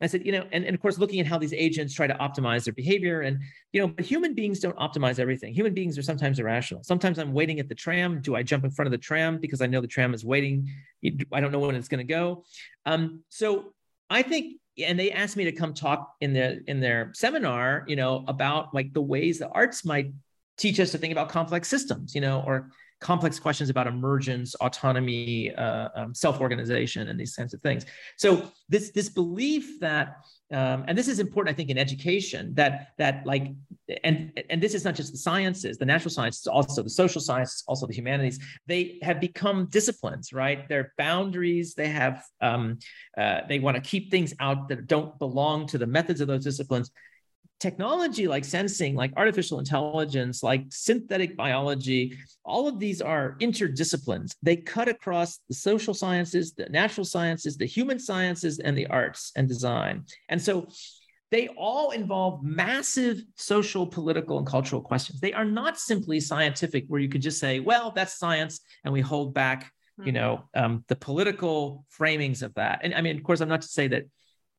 I 0.03 0.07
said, 0.07 0.25
you 0.25 0.31
know, 0.31 0.45
and, 0.51 0.65
and 0.65 0.75
of 0.75 0.81
course, 0.81 0.97
looking 0.97 1.19
at 1.19 1.25
how 1.25 1.37
these 1.37 1.53
agents 1.53 1.93
try 1.93 2.07
to 2.07 2.13
optimize 2.15 2.65
their 2.65 2.73
behavior. 2.73 3.21
And, 3.21 3.39
you 3.71 3.81
know, 3.81 3.87
but 3.87 4.05
human 4.05 4.33
beings 4.33 4.59
don't 4.59 4.75
optimize 4.77 5.19
everything. 5.19 5.53
Human 5.53 5.73
beings 5.73 5.97
are 5.97 6.03
sometimes 6.03 6.39
irrational. 6.39 6.83
Sometimes 6.83 7.19
I'm 7.19 7.33
waiting 7.33 7.59
at 7.59 7.69
the 7.69 7.75
tram. 7.75 8.21
Do 8.21 8.35
I 8.35 8.43
jump 8.43 8.65
in 8.65 8.71
front 8.71 8.87
of 8.87 8.91
the 8.91 8.97
tram 8.97 9.39
because 9.39 9.61
I 9.61 9.67
know 9.67 9.81
the 9.81 9.87
tram 9.87 10.13
is 10.13 10.25
waiting? 10.25 10.69
I 11.31 11.39
don't 11.39 11.51
know 11.51 11.59
when 11.59 11.75
it's 11.75 11.87
going 11.87 12.05
to 12.05 12.11
go. 12.11 12.43
Um, 12.85 13.23
so 13.29 13.73
I 14.09 14.21
think, 14.21 14.59
and 14.77 14.99
they 14.99 15.11
asked 15.11 15.37
me 15.37 15.45
to 15.45 15.51
come 15.51 15.73
talk 15.73 16.13
in 16.19 16.33
the 16.33 16.63
in 16.67 16.79
their 16.79 17.11
seminar, 17.13 17.85
you 17.87 17.95
know, 17.95 18.25
about 18.27 18.73
like 18.73 18.91
the 18.93 19.01
ways 19.01 19.39
the 19.39 19.49
arts 19.49 19.85
might 19.85 20.11
teach 20.57 20.79
us 20.79 20.91
to 20.91 20.97
think 20.97 21.11
about 21.11 21.29
complex 21.29 21.67
systems, 21.67 22.15
you 22.15 22.21
know, 22.21 22.43
or 22.45 22.69
complex 23.03 23.39
questions 23.39 23.69
about 23.69 23.85
emergence, 23.85 24.55
autonomy, 24.55 25.53
uh, 25.55 25.89
um, 25.95 26.15
self-organization, 26.15 27.09
and 27.09 27.19
these 27.19 27.35
kinds 27.35 27.53
of 27.53 27.61
things. 27.61 27.85
So 28.17 28.49
this 28.69 28.91
this 28.91 29.09
belief 29.09 29.79
that 29.81 30.25
um, 30.51 30.85
and 30.87 30.97
this 30.97 31.07
is 31.07 31.19
important, 31.19 31.53
I 31.53 31.57
think, 31.57 31.69
in 31.69 31.77
education 31.77 32.53
that 32.55 32.89
that 32.97 33.25
like 33.25 33.51
and 34.03 34.31
and 34.49 34.61
this 34.61 34.73
is 34.73 34.85
not 34.85 34.95
just 34.95 35.11
the 35.11 35.17
sciences, 35.17 35.77
the 35.77 35.85
natural 35.85 36.11
sciences, 36.11 36.47
also 36.47 36.81
the 36.81 36.89
social 36.89 37.21
sciences, 37.21 37.63
also 37.67 37.85
the 37.85 37.93
humanities. 37.93 38.39
They 38.67 38.99
have 39.01 39.19
become 39.19 39.67
disciplines, 39.69 40.31
right? 40.31 40.67
They're 40.69 40.93
boundaries. 40.97 41.75
They 41.75 41.89
have 41.89 42.23
um, 42.41 42.79
uh, 43.17 43.41
they 43.49 43.59
want 43.59 43.75
to 43.75 43.81
keep 43.81 44.11
things 44.11 44.33
out 44.39 44.69
that 44.69 44.87
don't 44.87 45.17
belong 45.19 45.67
to 45.67 45.77
the 45.77 45.87
methods 45.87 46.21
of 46.21 46.27
those 46.27 46.43
disciplines 46.43 46.89
technology 47.63 48.27
like 48.27 48.43
sensing, 48.43 48.93
like 48.93 49.13
artificial 49.15 49.57
intelligence, 49.57 50.43
like 50.43 50.65
synthetic 50.69 51.37
biology, 51.37 52.17
all 52.43 52.67
of 52.67 52.77
these 52.77 53.01
are 53.01 53.37
interdisciplines. 53.39 54.35
They 54.43 54.57
cut 54.57 54.89
across 54.89 55.39
the 55.47 55.55
social 55.55 55.93
sciences, 55.93 56.53
the 56.53 56.65
natural 56.65 57.05
sciences, 57.05 57.55
the 57.55 57.65
human 57.65 57.99
sciences, 57.99 58.59
and 58.59 58.77
the 58.77 58.87
arts 58.87 59.31
and 59.37 59.47
design. 59.47 60.03
And 60.27 60.41
so 60.41 60.67
they 61.31 61.47
all 61.57 61.91
involve 61.91 62.43
massive 62.43 63.23
social, 63.37 63.87
political, 63.87 64.37
and 64.39 64.45
cultural 64.45 64.81
questions. 64.81 65.21
They 65.21 65.33
are 65.33 65.45
not 65.45 65.79
simply 65.79 66.19
scientific, 66.19 66.83
where 66.89 66.99
you 66.99 67.07
could 67.07 67.21
just 67.21 67.39
say, 67.39 67.61
well, 67.61 67.91
that's 67.95 68.19
science, 68.19 68.59
and 68.83 68.93
we 68.93 68.99
hold 68.99 69.33
back, 69.33 69.71
you 69.97 70.03
mm-hmm. 70.03 70.15
know, 70.15 70.49
um, 70.53 70.83
the 70.89 70.97
political 70.97 71.85
framings 71.97 72.43
of 72.43 72.53
that. 72.55 72.81
And 72.83 72.93
I 72.93 72.99
mean, 72.99 73.15
of 73.15 73.23
course, 73.23 73.39
I'm 73.39 73.47
not 73.47 73.61
to 73.61 73.67
say 73.69 73.87
that 73.87 74.03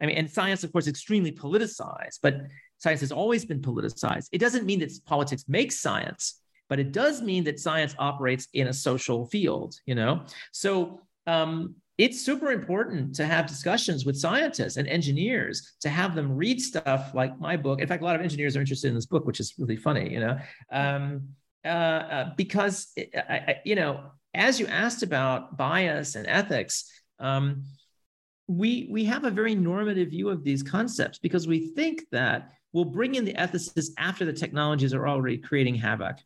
I 0.00 0.06
mean, 0.06 0.16
and 0.16 0.30
science, 0.30 0.64
of 0.64 0.72
course, 0.72 0.86
extremely 0.86 1.32
politicized, 1.32 2.18
but 2.22 2.34
science 2.84 3.00
has 3.00 3.12
always 3.22 3.44
been 3.50 3.60
politicized. 3.68 4.28
It 4.36 4.40
doesn't 4.44 4.64
mean 4.70 4.80
that 4.80 4.92
politics 5.14 5.44
makes 5.48 5.74
science, 5.86 6.22
but 6.68 6.78
it 6.78 6.90
does 6.92 7.16
mean 7.30 7.42
that 7.44 7.58
science 7.58 7.92
operates 7.98 8.44
in 8.52 8.66
a 8.68 8.72
social 8.72 9.20
field, 9.26 9.70
you 9.90 9.96
know? 10.00 10.12
So 10.52 11.00
um, 11.26 11.74
it's 11.96 12.18
super 12.28 12.50
important 12.58 13.14
to 13.18 13.24
have 13.24 13.46
discussions 13.46 14.04
with 14.06 14.16
scientists 14.26 14.76
and 14.76 14.86
engineers 14.88 15.56
to 15.80 15.88
have 15.88 16.14
them 16.14 16.28
read 16.42 16.60
stuff 16.60 17.02
like 17.14 17.32
my 17.40 17.56
book. 17.56 17.80
In 17.80 17.88
fact, 17.88 18.02
a 18.02 18.04
lot 18.04 18.16
of 18.16 18.22
engineers 18.22 18.56
are 18.56 18.60
interested 18.60 18.88
in 18.88 18.94
this 18.94 19.06
book, 19.06 19.24
which 19.26 19.40
is 19.40 19.54
really 19.58 19.76
funny, 19.76 20.12
you 20.14 20.20
know, 20.20 20.38
um, 20.70 21.28
uh, 21.64 21.68
uh, 21.68 22.30
because, 22.36 22.92
I, 23.34 23.36
I, 23.48 23.54
you 23.64 23.76
know, 23.80 23.92
as 24.34 24.60
you 24.60 24.66
asked 24.66 25.02
about 25.02 25.56
bias 25.56 26.16
and 26.16 26.26
ethics, 26.26 26.74
um, 27.18 27.64
we 28.46 28.88
we 28.90 29.02
have 29.12 29.24
a 29.24 29.30
very 29.30 29.54
normative 29.54 30.10
view 30.10 30.28
of 30.28 30.44
these 30.44 30.62
concepts 30.62 31.18
because 31.18 31.46
we 31.46 31.58
think 31.78 32.02
that 32.12 32.52
we'll 32.74 32.84
bring 32.84 33.14
in 33.14 33.24
the 33.24 33.32
ethicists 33.34 33.92
after 33.96 34.26
the 34.26 34.32
technologies 34.32 34.92
are 34.92 35.08
already 35.08 35.38
creating 35.38 35.76
havoc. 35.76 36.18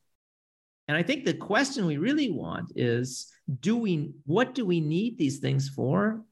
And 0.88 0.96
I 0.96 1.02
think 1.04 1.24
the 1.24 1.34
question 1.34 1.86
we 1.86 1.98
really 1.98 2.30
want 2.30 2.72
is 2.74 3.30
do 3.60 3.76
we 3.76 4.10
what 4.24 4.54
do 4.54 4.64
we 4.64 4.80
need 4.80 5.18
these 5.18 5.38
things 5.38 5.68
for? 5.68 6.24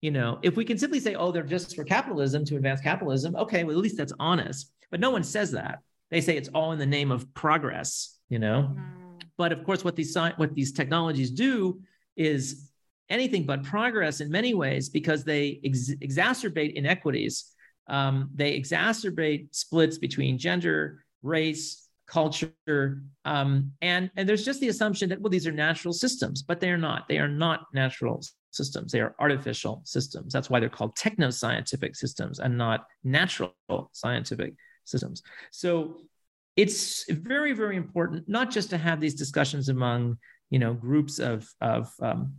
You 0.00 0.10
know, 0.10 0.38
if 0.42 0.56
we 0.56 0.64
can 0.64 0.78
simply 0.78 1.00
say, 1.00 1.14
oh, 1.14 1.30
they're 1.30 1.42
just 1.42 1.76
for 1.76 1.84
capitalism 1.84 2.44
to 2.46 2.56
advance 2.56 2.80
capitalism, 2.80 3.36
okay, 3.36 3.64
well, 3.64 3.76
at 3.76 3.82
least 3.82 3.98
that's 3.98 4.12
honest. 4.18 4.72
But 4.90 5.00
no 5.00 5.10
one 5.10 5.24
says 5.24 5.52
that. 5.52 5.80
They 6.10 6.22
say 6.22 6.36
it's 6.36 6.48
all 6.54 6.72
in 6.72 6.78
the 6.78 6.86
name 6.86 7.10
of 7.10 7.32
progress, 7.34 8.16
you 8.30 8.38
know. 8.38 8.74
Mm. 8.74 9.22
But 9.36 9.52
of 9.52 9.62
course, 9.64 9.84
what 9.84 9.94
these 9.94 10.16
what 10.36 10.54
these 10.54 10.72
technologies 10.72 11.30
do 11.30 11.80
is 12.16 12.70
anything 13.10 13.44
but 13.44 13.62
progress 13.62 14.20
in 14.20 14.30
many 14.30 14.54
ways 14.54 14.88
because 14.88 15.24
they 15.24 15.60
ex- 15.64 15.94
exacerbate 15.96 16.74
inequities. 16.74 17.52
Um, 17.88 18.30
they 18.34 18.58
exacerbate 18.58 19.54
splits 19.54 19.98
between 19.98 20.38
gender, 20.38 21.04
race, 21.22 21.88
culture, 22.06 23.02
um, 23.24 23.72
and 23.82 24.10
and 24.16 24.28
there's 24.28 24.44
just 24.44 24.60
the 24.60 24.68
assumption 24.68 25.08
that 25.10 25.20
well 25.20 25.30
these 25.30 25.46
are 25.46 25.52
natural 25.52 25.92
systems, 25.92 26.42
but 26.42 26.60
they 26.60 26.70
are 26.70 26.78
not. 26.78 27.08
They 27.08 27.18
are 27.18 27.28
not 27.28 27.66
natural 27.72 28.22
systems. 28.50 28.92
They 28.92 29.00
are 29.00 29.14
artificial 29.20 29.82
systems. 29.84 30.32
That's 30.32 30.50
why 30.50 30.60
they're 30.60 30.68
called 30.68 30.96
techno-scientific 30.96 31.94
systems 31.96 32.38
and 32.38 32.56
not 32.56 32.86
natural 33.04 33.52
scientific 33.92 34.54
systems. 34.84 35.22
So 35.50 36.00
it's 36.56 37.10
very 37.12 37.52
very 37.52 37.76
important 37.76 38.28
not 38.28 38.50
just 38.50 38.70
to 38.70 38.78
have 38.78 39.00
these 39.00 39.14
discussions 39.14 39.68
among 39.68 40.18
you 40.50 40.58
know 40.58 40.74
groups 40.74 41.18
of 41.18 41.48
of 41.60 41.92
um, 42.00 42.34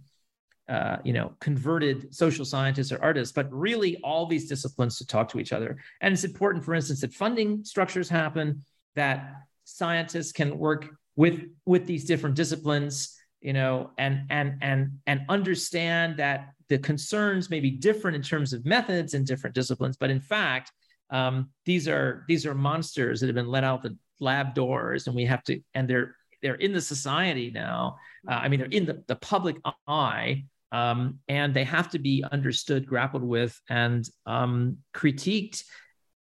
uh, 0.70 0.98
you 1.04 1.14
know 1.14 1.34
converted 1.40 2.14
social 2.14 2.46
scientists 2.46 2.92
or 2.92 3.02
artists 3.02 3.34
but 3.34 3.52
really 3.52 3.98
all 4.04 4.28
these 4.28 4.48
disciplines 4.48 4.98
to 4.98 5.08
talk 5.08 5.28
to 5.30 5.40
each 5.40 5.52
other. 5.52 5.78
And 6.02 6.14
it's 6.14 6.24
important 6.24 6.64
for 6.64 6.76
instance 6.76 7.02
that 7.02 7.14
funding 7.14 7.64
structures 7.64 8.08
happen 8.08 8.64
that 8.96 9.34
scientists 9.64 10.32
can 10.32 10.58
work 10.58 10.88
with 11.16 11.42
with 11.66 11.88
these 11.88 12.06
different 12.06 12.36
disciplines 12.36 13.16
you 13.42 13.54
know 13.54 13.90
and 13.98 14.22
and 14.30 14.58
and 14.62 14.92
and 15.08 15.22
understand 15.28 16.18
that 16.18 16.50
the 16.68 16.78
concerns 16.78 17.50
may 17.50 17.60
be 17.60 17.72
different 17.72 18.16
in 18.16 18.22
terms 18.22 18.54
of 18.54 18.64
methods 18.64 19.16
in 19.16 19.24
different 19.24 19.56
disciplines. 19.56 19.98
But 19.98 20.12
in 20.12 20.20
fact 20.20 20.72
um, 21.10 21.50
these 21.66 21.88
are 21.88 22.26
these 22.28 22.46
are 22.46 22.54
monsters 22.54 23.20
that 23.20 23.26
have 23.26 23.36
been 23.36 23.48
let 23.48 23.64
out 23.64 23.82
the 23.82 23.98
lab 24.20 24.54
doors 24.54 25.08
and 25.08 25.16
we 25.16 25.26
have 25.26 25.44
to 25.46 25.60
and 25.74 25.90
they're 25.90 26.16
they're 26.44 26.56
in 26.56 26.74
the 26.74 26.82
society 26.82 27.50
now. 27.50 27.98
Uh, 28.30 28.34
i 28.34 28.48
mean 28.48 28.60
they're 28.60 28.70
in 28.70 28.86
the, 28.86 29.04
the 29.08 29.16
public 29.16 29.56
eye 29.88 30.44
um, 30.72 31.20
and 31.28 31.54
they 31.54 31.64
have 31.64 31.90
to 31.92 32.00
be 32.00 32.24
understood 32.32 32.86
grappled 32.86 33.24
with 33.24 33.60
and 33.70 34.08
um, 34.26 34.78
critiqued 34.94 35.64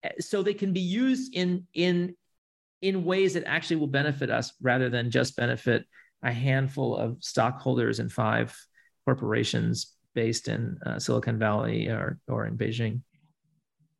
eh, 0.03 0.09
so 0.19 0.43
they 0.43 0.53
can 0.53 0.73
be 0.73 0.81
used 0.81 1.33
in 1.35 1.67
in 1.73 2.15
in 2.81 3.03
ways 3.03 3.33
that 3.33 3.43
actually 3.45 3.77
will 3.77 3.87
benefit 3.87 4.29
us 4.29 4.53
rather 4.61 4.89
than 4.89 5.09
just 5.09 5.35
benefit 5.35 5.85
a 6.23 6.31
handful 6.31 6.95
of 6.95 7.17
stockholders 7.19 7.99
in 7.99 8.09
five 8.09 8.55
corporations 9.05 9.95
based 10.13 10.47
in 10.47 10.77
uh, 10.85 10.99
Silicon 10.99 11.37
Valley 11.37 11.87
or, 11.87 12.19
or 12.27 12.45
in 12.45 12.57
Beijing. 12.57 13.01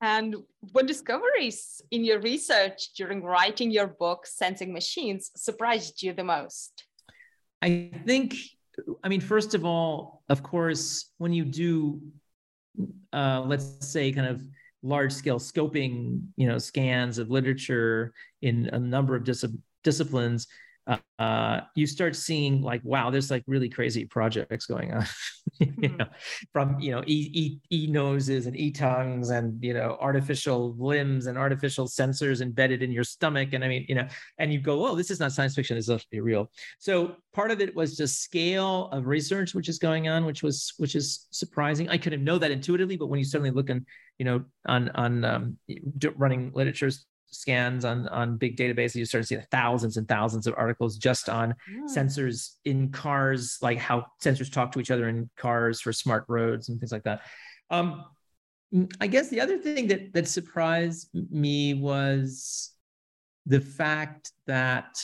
And 0.02 0.36
what 0.72 0.88
discoveries 0.88 1.82
in 1.92 2.04
your 2.04 2.20
research 2.20 2.94
during 2.96 3.24
writing 3.24 3.72
your 3.72 3.88
book, 3.88 4.28
Sensing 4.28 4.74
Machines, 4.74 5.32
surprised 5.36 6.04
you 6.04 6.14
the 6.14 6.24
most? 6.24 6.84
I 7.62 7.92
think, 8.06 8.36
I 9.04 9.08
mean, 9.08 9.22
first 9.22 9.54
of 9.54 9.66
all, 9.66 10.24
of 10.30 10.44
course, 10.44 11.12
when 11.18 11.34
you 11.34 11.46
do, 11.46 12.02
uh, 13.14 13.42
let's 13.46 13.88
say, 13.88 14.12
kind 14.12 14.28
of 14.28 14.44
large 14.84 15.12
scale 15.12 15.40
scoping, 15.40 16.22
you 16.36 16.48
know, 16.48 16.58
scans 16.58 17.18
of 17.18 17.30
literature 17.30 18.14
in 18.42 18.70
a 18.74 18.80
number 18.80 19.16
of 19.16 19.24
dis- 19.24 19.46
disciplines, 19.84 20.48
uh, 21.18 21.62
you 21.76 21.88
start 21.88 22.16
seeing 22.16 22.62
like, 22.62 22.82
wow, 22.84 23.10
there's 23.10 23.32
like 23.32 23.44
really 23.48 23.70
crazy 23.70 24.06
projects 24.06 24.66
going 24.66 24.94
on, 24.94 25.06
you 25.60 25.68
mm-hmm. 25.68 25.98
know, 25.98 26.06
from 26.54 26.80
you 26.80 26.92
know 26.92 27.02
e, 27.08 27.32
e, 27.34 27.60
e 27.72 27.88
noses 27.88 28.46
and 28.46 28.56
e 28.56 28.72
tongues 28.72 29.30
and 29.30 29.64
you 29.64 29.74
know 29.74 29.98
artificial 30.00 30.76
limbs 30.78 31.26
and 31.26 31.38
artificial 31.38 31.88
sensors 31.88 32.42
embedded 32.42 32.84
in 32.84 32.92
your 32.92 33.04
stomach, 33.04 33.54
and 33.54 33.64
I 33.64 33.68
mean, 33.68 33.86
you 33.88 33.96
know, 33.96 34.08
and 34.38 34.54
you 34.54 34.60
go, 34.60 34.86
oh, 34.86 34.96
this 34.96 35.10
is 35.10 35.20
not 35.20 35.32
science 35.32 35.56
fiction, 35.56 35.76
this 35.76 35.90
is 35.90 36.06
real. 36.14 36.52
So 36.80 37.16
part 37.34 37.52
of 37.52 37.62
it 37.62 37.76
was 37.76 37.98
just 37.98 38.22
scale 38.22 38.90
of 38.92 39.08
research 39.08 39.56
which 39.56 39.70
is 39.70 39.80
going 39.80 40.08
on, 40.08 40.26
which 40.26 40.44
was 40.44 40.74
which 40.78 40.96
is 40.96 41.28
surprising. 41.32 41.90
I 41.90 41.98
couldn't 41.98 42.24
know 42.24 42.38
that 42.38 42.52
intuitively, 42.52 42.98
but 42.98 43.08
when 43.08 43.20
you 43.20 43.26
suddenly 43.26 43.52
look 43.52 43.70
in, 43.70 43.86
you 44.20 44.26
know, 44.26 44.44
on 44.68 44.90
on 44.90 45.26
um, 45.26 45.58
running 46.16 46.52
literatures 46.54 47.06
scans 47.36 47.86
on 47.86 48.08
on 48.08 48.38
big 48.38 48.58
databases, 48.58 48.96
you 48.96 49.06
start 49.06 49.24
to 49.24 49.28
see 49.28 49.46
thousands 49.52 49.98
and 49.98 50.08
thousands 50.08 50.48
of 50.48 50.54
articles 50.58 50.98
just 50.98 51.30
on 51.30 51.54
mm. 51.70 51.84
sensors 51.90 52.56
in 52.66 52.90
cars, 52.92 53.58
like 53.62 53.78
how 53.78 54.06
sensors 54.24 54.52
talk 54.52 54.72
to 54.72 54.80
each 54.80 54.92
other 54.92 55.10
in 55.10 55.30
cars 55.38 55.82
for 55.82 55.94
smart 55.94 56.26
roads 56.28 56.70
and 56.70 56.80
things 56.80 56.92
like 56.92 57.04
that. 57.04 57.22
Um, 57.70 58.06
I 59.00 59.08
guess 59.08 59.30
the 59.30 59.42
other 59.42 59.58
thing 59.58 59.88
that 59.88 60.14
that 60.14 60.28
surprised 60.28 61.10
me 61.14 61.74
was 61.74 62.72
the 63.46 63.62
fact 63.62 64.32
that 64.48 64.98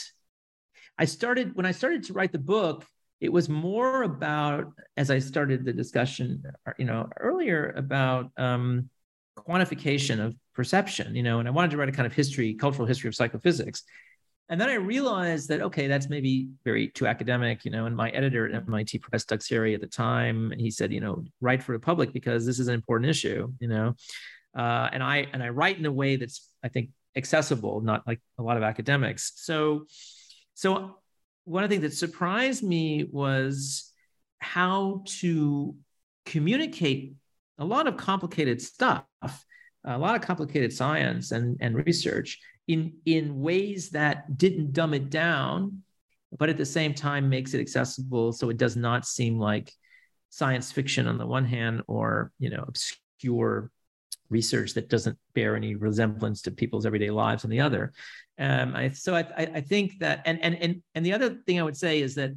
I 0.98 1.04
started 1.04 1.54
when 1.54 1.66
I 1.66 1.72
started 1.72 2.04
to 2.04 2.12
write 2.12 2.32
the 2.32 2.38
book. 2.38 2.84
It 3.20 3.32
was 3.32 3.48
more 3.48 4.02
about, 4.02 4.72
as 4.96 5.08
I 5.08 5.20
started 5.20 5.64
the 5.64 5.72
discussion, 5.72 6.42
you 6.76 6.84
know, 6.84 7.08
earlier 7.20 7.72
about 7.76 8.32
um, 8.36 8.90
quantification 9.38 10.18
of 10.18 10.34
perception, 10.54 11.14
you 11.14 11.22
know, 11.22 11.38
and 11.38 11.48
I 11.48 11.50
wanted 11.50 11.70
to 11.72 11.76
write 11.76 11.88
a 11.88 11.92
kind 11.92 12.06
of 12.06 12.12
history, 12.12 12.54
cultural 12.54 12.86
history 12.86 13.08
of 13.08 13.14
psychophysics. 13.14 13.82
And 14.48 14.60
then 14.60 14.68
I 14.68 14.74
realized 14.74 15.48
that, 15.48 15.62
okay, 15.62 15.86
that's 15.86 16.10
maybe 16.10 16.48
very 16.64 16.88
too 16.88 17.06
academic, 17.06 17.64
you 17.64 17.70
know, 17.70 17.86
and 17.86 17.96
my 17.96 18.10
editor 18.10 18.46
at 18.46 18.54
MIT 18.54 18.98
Press, 18.98 19.24
Doug 19.24 19.40
at 19.40 19.80
the 19.80 19.86
time, 19.86 20.52
he 20.58 20.70
said, 20.70 20.92
you 20.92 21.00
know, 21.00 21.24
write 21.40 21.62
for 21.62 21.72
the 21.72 21.78
public 21.78 22.12
because 22.12 22.44
this 22.44 22.58
is 22.58 22.68
an 22.68 22.74
important 22.74 23.08
issue, 23.08 23.50
you 23.60 23.68
know. 23.68 23.94
Uh, 24.54 24.90
and 24.92 25.02
I 25.02 25.28
and 25.32 25.42
I 25.42 25.48
write 25.48 25.78
in 25.78 25.86
a 25.86 25.92
way 25.92 26.16
that's 26.16 26.46
I 26.62 26.68
think 26.68 26.90
accessible, 27.16 27.80
not 27.80 28.06
like 28.06 28.20
a 28.38 28.42
lot 28.42 28.58
of 28.58 28.62
academics. 28.62 29.32
So, 29.36 29.86
so 30.54 30.96
one 31.44 31.64
of 31.64 31.70
the 31.70 31.76
things 31.76 31.90
that 31.90 31.96
surprised 31.96 32.62
me 32.62 33.08
was 33.10 33.90
how 34.38 35.02
to 35.06 35.74
communicate 36.26 37.14
a 37.58 37.64
lot 37.64 37.86
of 37.86 37.96
complicated 37.96 38.60
stuff 38.60 39.04
a 39.84 39.98
lot 39.98 40.14
of 40.14 40.22
complicated 40.22 40.72
science 40.72 41.32
and, 41.32 41.56
and 41.60 41.84
research 41.86 42.38
in, 42.68 42.92
in 43.06 43.40
ways 43.40 43.90
that 43.90 44.38
didn't 44.38 44.72
dumb 44.72 44.94
it 44.94 45.10
down, 45.10 45.82
but 46.38 46.48
at 46.48 46.56
the 46.56 46.64
same 46.64 46.94
time 46.94 47.28
makes 47.28 47.54
it 47.54 47.60
accessible 47.60 48.32
so 48.32 48.48
it 48.50 48.56
does 48.56 48.76
not 48.76 49.06
seem 49.06 49.38
like 49.38 49.72
science 50.30 50.72
fiction 50.72 51.06
on 51.06 51.18
the 51.18 51.26
one 51.26 51.44
hand 51.44 51.82
or 51.88 52.32
you 52.38 52.48
know 52.48 52.64
obscure 52.66 53.70
research 54.32 54.74
that 54.74 54.88
doesn't 54.88 55.16
bear 55.34 55.54
any 55.54 55.74
resemblance 55.76 56.42
to 56.42 56.50
people's 56.50 56.86
everyday 56.86 57.10
lives 57.10 57.44
on 57.44 57.50
the 57.50 57.60
other. 57.60 57.92
Um, 58.38 58.74
I, 58.74 58.90
so 58.90 59.14
I, 59.14 59.26
I 59.36 59.60
think 59.60 59.98
that, 60.00 60.22
and, 60.24 60.42
and, 60.42 60.56
and, 60.56 60.82
and 60.94 61.06
the 61.06 61.12
other 61.12 61.36
thing 61.46 61.60
I 61.60 61.62
would 61.62 61.76
say 61.76 62.00
is 62.00 62.14
that 62.16 62.32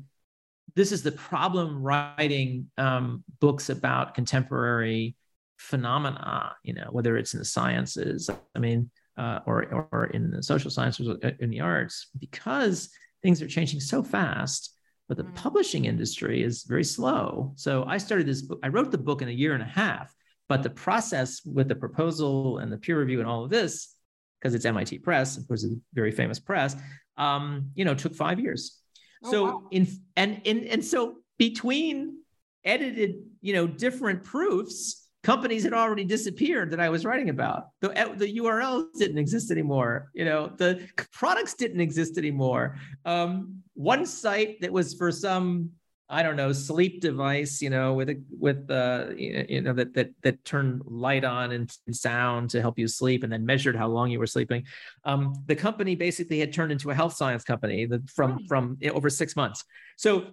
this 0.75 0.91
is 0.91 1.01
the 1.01 1.13
problem 1.13 1.81
writing 1.81 2.69
um, 2.77 3.23
books 3.39 3.69
about 3.69 4.13
contemporary 4.13 5.15
phenomena, 5.57 6.55
you 6.63 6.73
know, 6.73 6.87
whether 6.91 7.17
it's 7.17 7.33
in 7.33 7.39
the 7.39 7.45
sciences, 7.45 8.29
I 8.55 8.59
mean, 8.59 8.89
uh, 9.17 9.39
or, 9.45 9.87
or 9.91 10.05
in 10.13 10.31
the 10.31 10.43
social 10.43 10.69
sciences, 10.69 11.07
or 11.07 11.17
in 11.39 11.49
the 11.49 11.61
arts, 11.61 12.07
because 12.19 12.89
things 13.21 13.41
are 13.41 13.47
changing 13.47 13.79
so 13.79 14.03
fast, 14.03 14.75
but 15.07 15.17
the 15.17 15.23
mm. 15.23 15.35
publishing 15.35 15.85
industry 15.85 16.43
is 16.43 16.63
very 16.63 16.83
slow. 16.83 17.53
So 17.55 17.85
I 17.85 17.97
started 17.97 18.27
this 18.27 18.41
book, 18.41 18.59
I 18.63 18.67
wrote 18.67 18.91
the 18.91 18.97
book 18.97 19.21
in 19.21 19.29
a 19.29 19.31
year 19.31 19.53
and 19.53 19.63
a 19.63 19.67
half, 19.67 20.13
but 20.47 20.63
the 20.63 20.69
process 20.69 21.41
with 21.45 21.67
the 21.67 21.75
proposal 21.75 22.59
and 22.59 22.71
the 22.71 22.77
peer 22.77 22.99
review 22.99 23.19
and 23.19 23.27
all 23.27 23.43
of 23.43 23.49
this, 23.49 23.95
because 24.39 24.53
it's 24.53 24.65
MIT 24.65 24.99
Press, 24.99 25.37
of 25.37 25.47
course, 25.47 25.63
it's 25.63 25.73
a 25.73 25.77
very 25.93 26.11
famous 26.11 26.39
press, 26.39 26.75
um, 27.17 27.71
you 27.75 27.85
know, 27.85 27.95
took 27.95 28.13
five 28.13 28.39
years. 28.39 28.79
Oh, 29.23 29.31
so 29.31 29.43
wow. 29.43 29.63
in 29.71 29.87
and 30.15 30.41
in 30.43 30.65
and 30.65 30.85
so 30.85 31.15
between 31.37 32.17
edited, 32.63 33.15
you 33.41 33.53
know, 33.53 33.67
different 33.67 34.23
proofs, 34.23 35.04
companies 35.25 35.63
had 35.63 35.73
already 35.73 36.05
disappeared 36.05 36.69
that 36.69 36.79
I 36.79 36.89
was 36.89 37.03
writing 37.03 37.29
about. 37.29 37.69
The, 37.81 37.89
the 38.15 38.37
URLs 38.37 38.93
didn't 38.99 39.17
exist 39.17 39.49
anymore. 39.49 40.11
You 40.13 40.23
know, 40.23 40.51
the 40.55 40.87
products 41.11 41.55
didn't 41.55 41.81
exist 41.81 42.19
anymore. 42.19 42.77
Um, 43.05 43.63
one 43.73 44.05
site 44.05 44.61
that 44.61 44.71
was 44.71 44.93
for 44.93 45.11
some 45.11 45.71
I 46.07 46.21
don't 46.21 46.35
know 46.35 46.51
sleep 46.53 47.01
device, 47.01 47.63
you 47.63 47.71
know, 47.71 47.95
with 47.95 48.09
a 48.11 48.21
with 48.39 48.69
uh 48.69 49.07
you 49.17 49.61
know 49.61 49.73
that 49.73 49.95
that 49.95 50.11
that 50.21 50.45
turned 50.45 50.83
light 50.85 51.23
on 51.23 51.51
and 51.51 51.75
sound 51.89 52.51
to 52.51 52.61
help 52.61 52.77
you 52.77 52.87
sleep, 52.87 53.23
and 53.23 53.33
then 53.33 53.43
measured 53.43 53.75
how 53.75 53.87
long 53.87 54.11
you 54.11 54.19
were 54.19 54.27
sleeping. 54.27 54.65
Um, 55.03 55.33
the 55.47 55.55
company 55.55 55.95
basically 55.95 56.39
had 56.39 56.53
turned 56.53 56.71
into 56.71 56.91
a 56.91 56.93
health 56.93 57.13
science 57.13 57.43
company 57.43 57.87
from 58.13 58.45
from 58.45 58.77
over 58.93 59.09
six 59.09 59.35
months. 59.35 59.63
So 59.97 60.27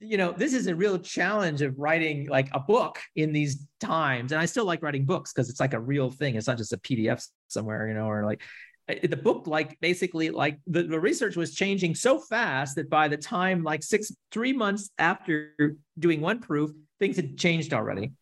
you 0.00 0.16
know, 0.16 0.32
this 0.32 0.54
is 0.54 0.66
a 0.66 0.74
real 0.74 0.98
challenge 0.98 1.60
of 1.60 1.78
writing 1.78 2.26
like 2.26 2.48
a 2.52 2.60
book 2.60 2.98
in 3.16 3.32
these 3.32 3.66
times. 3.80 4.32
And 4.32 4.40
I 4.40 4.46
still 4.46 4.64
like 4.64 4.82
writing 4.82 5.04
books 5.04 5.32
because 5.32 5.50
it's 5.50 5.60
like 5.60 5.74
a 5.74 5.80
real 5.80 6.10
thing. 6.10 6.36
It's 6.36 6.46
not 6.46 6.56
just 6.56 6.72
a 6.72 6.78
PDF 6.78 7.26
somewhere, 7.48 7.86
you 7.86 7.94
know, 7.94 8.06
or 8.06 8.24
like 8.24 8.42
the 8.98 9.16
book 9.16 9.46
like 9.46 9.78
basically 9.80 10.30
like 10.30 10.58
the, 10.66 10.82
the 10.82 10.98
research 10.98 11.36
was 11.36 11.54
changing 11.54 11.94
so 11.94 12.18
fast 12.18 12.76
that 12.76 12.90
by 12.90 13.08
the 13.08 13.16
time 13.16 13.62
like 13.62 13.82
six 13.82 14.12
three 14.32 14.52
months 14.52 14.90
after 14.98 15.76
doing 15.98 16.20
one 16.20 16.40
proof 16.40 16.70
things 16.98 17.16
had 17.16 17.38
changed 17.38 17.72
already 17.72 18.12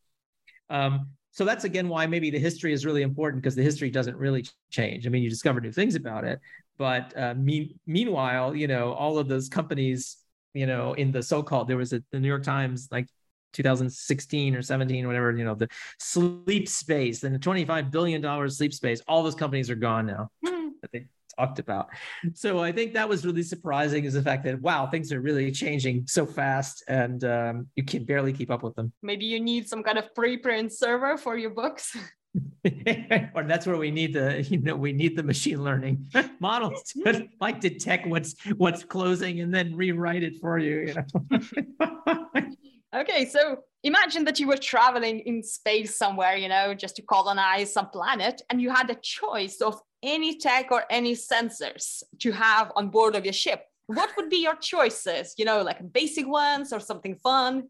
um, 0.71 1.09
so 1.31 1.45
that's 1.45 1.65
again 1.65 1.89
why 1.89 2.07
maybe 2.07 2.31
the 2.31 2.39
history 2.39 2.73
is 2.73 2.85
really 2.85 3.03
important 3.03 3.43
because 3.43 3.55
the 3.55 3.63
history 3.63 3.91
doesn't 3.91 4.17
really 4.17 4.45
change 4.71 5.07
i 5.07 5.11
mean 5.11 5.23
you 5.23 5.31
discover 5.31 5.61
new 5.61 5.73
things 5.73 5.95
about 5.95 6.25
it 6.25 6.39
but 6.77 7.17
uh, 7.17 7.35
me- 7.35 7.75
meanwhile 7.87 8.55
you 8.55 8.67
know 8.67 8.93
all 8.93 9.19
of 9.19 9.29
those 9.29 9.49
companies 9.49 10.19
you 10.59 10.67
know 10.67 10.93
in 10.95 11.13
the 11.13 11.23
so-called 11.23 11.69
there 11.69 11.77
was 11.77 11.93
a, 11.93 12.03
the 12.13 12.21
new 12.21 12.29
york 12.29 12.43
times 12.43 12.89
like 12.91 13.07
2016 13.53 14.55
or 14.55 14.63
17 14.63 15.07
whatever 15.07 15.35
you 15.37 15.45
know 15.45 15.55
the 15.55 15.69
sleep 15.99 16.69
space 16.69 17.23
and 17.23 17.35
the 17.35 17.39
25 17.39 17.91
billion 17.91 18.21
dollars 18.21 18.59
sleep 18.59 18.75
space 18.75 19.01
all 19.09 19.23
those 19.23 19.35
companies 19.35 19.71
are 19.71 19.75
gone 19.75 20.07
now 20.07 20.29
hmm. 20.45 20.69
that 20.83 20.93
they 20.93 21.07
talked 21.39 21.59
about. 21.59 21.89
So 22.35 22.59
i 22.59 22.73
think 22.73 22.95
that 22.95 23.09
was 23.09 23.25
really 23.25 23.43
surprising 23.43 24.05
is 24.05 24.15
the 24.15 24.23
fact 24.23 24.45
that 24.45 24.61
wow 24.61 24.87
things 24.87 25.13
are 25.13 25.21
really 25.21 25.51
changing 25.53 26.07
so 26.07 26.27
fast 26.27 26.85
and 26.89 27.23
um, 27.25 27.69
you 27.77 27.85
can 27.85 28.05
barely 28.05 28.33
keep 28.33 28.51
up 28.51 28.63
with 28.63 28.75
them. 28.75 28.93
Maybe 29.03 29.27
you 29.27 29.41
need 29.41 29.69
some 29.69 29.83
kind 29.83 29.99
of 29.99 30.13
preprint 30.15 30.73
server 30.73 31.17
for 31.17 31.37
your 31.37 31.51
books 31.51 31.97
or 33.35 33.45
that's 33.45 33.67
where 33.67 33.77
we 33.77 33.91
need 33.91 34.13
the 34.13 34.43
you 34.51 34.59
know 34.59 34.77
we 34.77 34.93
need 34.93 35.17
the 35.17 35.23
machine 35.23 35.63
learning 35.65 36.07
models 36.41 36.83
to 36.85 37.27
like 37.41 37.61
detect 37.61 38.07
what's 38.07 38.35
what's 38.57 38.85
closing 38.85 39.41
and 39.41 39.53
then 39.53 39.75
rewrite 39.75 40.23
it 40.23 40.39
for 40.41 40.59
you 40.59 40.81
you 40.89 40.95
know 40.95 42.49
Okay, 42.95 43.27
so 43.27 43.59
imagine 43.83 44.25
that 44.25 44.41
you 44.41 44.49
were 44.49 44.57
traveling 44.57 45.21
in 45.21 45.43
space 45.43 45.95
somewhere, 45.95 46.37
you 46.37 46.49
know, 46.49 46.73
just 46.73 46.97
to 46.97 47.03
colonize 47.03 47.71
some 47.71 47.91
planet, 47.91 48.41
and 48.49 48.63
you 48.63 48.71
had 48.71 48.89
a 48.89 48.95
choice 48.95 49.61
of 49.61 49.79
any 50.03 50.39
tech 50.39 50.69
or 50.71 50.85
any 50.89 51.15
sensors 51.15 52.03
to 52.21 52.33
have 52.33 52.73
on 52.77 52.89
board 52.89 53.15
of 53.15 53.27
your 53.27 53.35
ship. 53.35 53.65
What 53.89 54.17
would 54.17 54.31
be 54.31 54.39
your 54.39 54.57
choices? 54.57 55.35
You 55.37 55.45
know, 55.45 55.63
like 55.63 55.93
basic 55.93 56.27
ones 56.27 56.73
or 56.73 56.81
something 56.81 57.17
fun? 57.17 57.65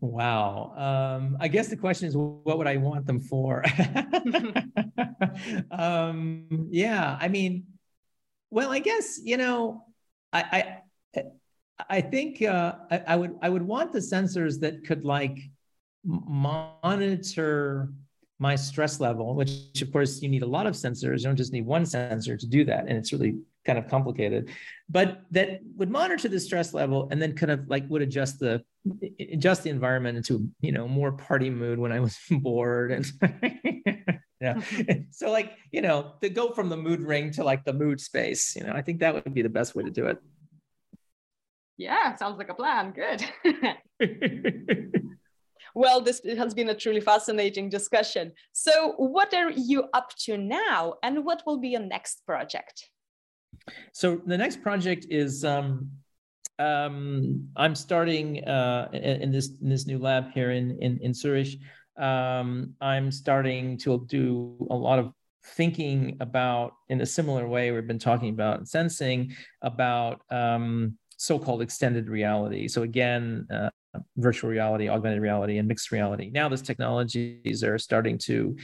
Wow. 0.00 0.74
Um, 0.76 1.36
I 1.40 1.48
guess 1.48 1.68
the 1.68 1.76
question 1.76 2.08
is, 2.08 2.16
what 2.16 2.58
would 2.58 2.66
I 2.66 2.76
want 2.76 3.06
them 3.06 3.20
for? 3.20 3.64
um, 5.70 6.68
yeah, 6.70 7.16
I 7.20 7.28
mean, 7.28 7.64
well, 8.50 8.72
I 8.72 8.80
guess 8.80 9.20
you 9.22 9.36
know, 9.36 9.84
I, 10.32 10.80
I 11.14 11.22
I 11.88 12.00
think 12.00 12.42
uh, 12.42 12.74
I, 12.90 13.02
I, 13.06 13.16
would 13.16 13.36
I 13.42 13.48
would 13.48 13.62
want 13.62 13.92
the 13.92 14.00
sensors 14.00 14.60
that 14.60 14.84
could 14.84 15.04
like 15.04 15.38
monitor 16.04 17.92
my 18.40 18.56
stress 18.56 18.98
level, 18.98 19.34
which 19.34 19.82
of 19.82 19.92
course 19.92 20.22
you 20.22 20.28
need 20.28 20.42
a 20.42 20.46
lot 20.46 20.66
of 20.66 20.74
sensors. 20.74 21.18
You 21.18 21.26
don't 21.26 21.36
just 21.36 21.52
need 21.52 21.66
one 21.66 21.84
sensor 21.84 22.36
to 22.36 22.46
do 22.46 22.64
that, 22.64 22.88
and 22.88 22.96
it's 22.96 23.12
really 23.12 23.38
kind 23.66 23.78
of 23.78 23.86
complicated. 23.86 24.48
But 24.88 25.22
that 25.30 25.60
would 25.76 25.90
monitor 25.90 26.28
the 26.28 26.40
stress 26.40 26.72
level 26.72 27.08
and 27.10 27.20
then 27.20 27.34
kind 27.34 27.52
of 27.52 27.68
like 27.68 27.88
would 27.90 28.02
adjust 28.02 28.40
the 28.40 28.64
adjust 29.20 29.62
the 29.62 29.70
environment 29.70 30.16
into 30.16 30.48
you 30.60 30.72
know 30.72 30.88
more 30.88 31.12
party 31.12 31.50
mood 31.50 31.78
when 31.78 31.92
I 31.92 32.00
was 32.00 32.18
bored 32.30 32.90
and. 32.90 33.06
yeah. 34.40 34.54
Mm-hmm. 34.54 35.02
so 35.10 35.30
like, 35.30 35.52
you 35.70 35.82
know, 35.82 36.14
to 36.22 36.30
go 36.30 36.52
from 36.52 36.70
the 36.70 36.76
mood 36.76 37.02
ring 37.02 37.30
to 37.32 37.44
like 37.44 37.64
the 37.64 37.74
mood 37.74 38.00
space, 38.00 38.56
you 38.56 38.64
know, 38.64 38.72
I 38.72 38.80
think 38.80 39.00
that 39.00 39.14
would 39.14 39.34
be 39.34 39.42
the 39.42 39.50
best 39.50 39.74
way 39.74 39.84
to 39.84 39.90
do 39.90 40.06
it. 40.06 40.18
Yeah, 41.76 42.16
sounds 42.16 42.38
like 42.38 42.48
a 42.48 42.54
plan. 42.54 42.92
Good. 42.92 43.22
Well, 45.74 46.00
this 46.00 46.20
has 46.36 46.54
been 46.54 46.68
a 46.68 46.74
truly 46.74 47.00
fascinating 47.00 47.68
discussion. 47.68 48.32
So, 48.52 48.94
what 48.96 49.34
are 49.34 49.50
you 49.50 49.84
up 49.92 50.10
to 50.24 50.36
now, 50.36 50.94
and 51.02 51.24
what 51.24 51.42
will 51.46 51.58
be 51.58 51.68
your 51.70 51.80
next 51.80 52.24
project? 52.26 52.88
So, 53.92 54.20
the 54.26 54.38
next 54.38 54.62
project 54.62 55.06
is 55.10 55.44
um, 55.44 55.90
um, 56.58 57.48
I'm 57.56 57.74
starting 57.74 58.44
uh, 58.44 58.88
in, 58.92 59.32
this 59.32 59.50
in 59.62 59.68
this 59.68 59.86
new 59.86 59.98
lab 59.98 60.30
here 60.32 60.50
in 60.50 60.78
in, 60.80 60.98
in 61.02 61.14
Zurich. 61.14 61.58
Um, 61.98 62.74
I'm 62.80 63.10
starting 63.10 63.76
to 63.78 64.06
do 64.08 64.66
a 64.70 64.74
lot 64.74 64.98
of 64.98 65.12
thinking 65.44 66.16
about 66.20 66.74
in 66.88 67.00
a 67.00 67.06
similar 67.06 67.48
way 67.48 67.70
we've 67.70 67.86
been 67.86 67.98
talking 67.98 68.30
about 68.30 68.68
sensing 68.68 69.34
about 69.62 70.20
um, 70.30 70.96
so-called 71.16 71.62
extended 71.62 72.08
reality. 72.08 72.68
So 72.68 72.82
again, 72.82 73.46
uh, 73.50 73.70
virtual 74.16 74.50
reality, 74.50 74.88
augmented 74.88 75.22
reality, 75.22 75.58
and 75.58 75.68
mixed 75.68 75.90
reality. 75.90 76.30
Now, 76.32 76.48
those 76.48 76.62
technologies 76.62 77.64
are 77.64 77.78
starting 77.78 78.18
to 78.18 78.56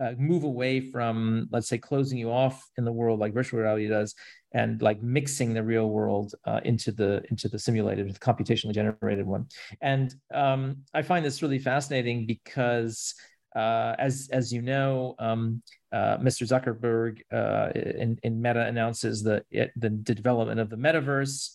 uh, 0.00 0.12
move 0.18 0.44
away 0.44 0.80
from, 0.80 1.48
let's 1.52 1.68
say, 1.68 1.78
closing 1.78 2.18
you 2.18 2.30
off 2.30 2.68
in 2.76 2.84
the 2.84 2.92
world 2.92 3.20
like 3.20 3.34
virtual 3.34 3.60
reality 3.60 3.88
does, 3.88 4.14
and 4.52 4.82
like 4.82 5.02
mixing 5.02 5.54
the 5.54 5.62
real 5.62 5.88
world 5.88 6.34
uh, 6.44 6.60
into 6.64 6.92
the 6.92 7.22
into 7.30 7.48
the 7.48 7.58
simulated, 7.58 8.12
the 8.12 8.18
computationally 8.18 8.74
generated 8.74 9.26
one. 9.26 9.46
And 9.80 10.14
um, 10.34 10.78
I 10.92 11.02
find 11.02 11.24
this 11.24 11.42
really 11.42 11.58
fascinating 11.58 12.26
because, 12.26 13.14
uh, 13.54 13.94
as 13.98 14.28
as 14.32 14.52
you 14.52 14.62
know. 14.62 15.14
Um, 15.18 15.62
uh, 15.92 16.16
Mr. 16.16 16.46
Zuckerberg 16.48 17.20
uh, 17.30 17.70
in, 17.78 18.18
in 18.22 18.40
Meta 18.40 18.64
announces 18.64 19.22
the, 19.22 19.44
the 19.76 19.90
development 19.90 20.58
of 20.58 20.70
the 20.70 20.76
metaverse, 20.76 21.50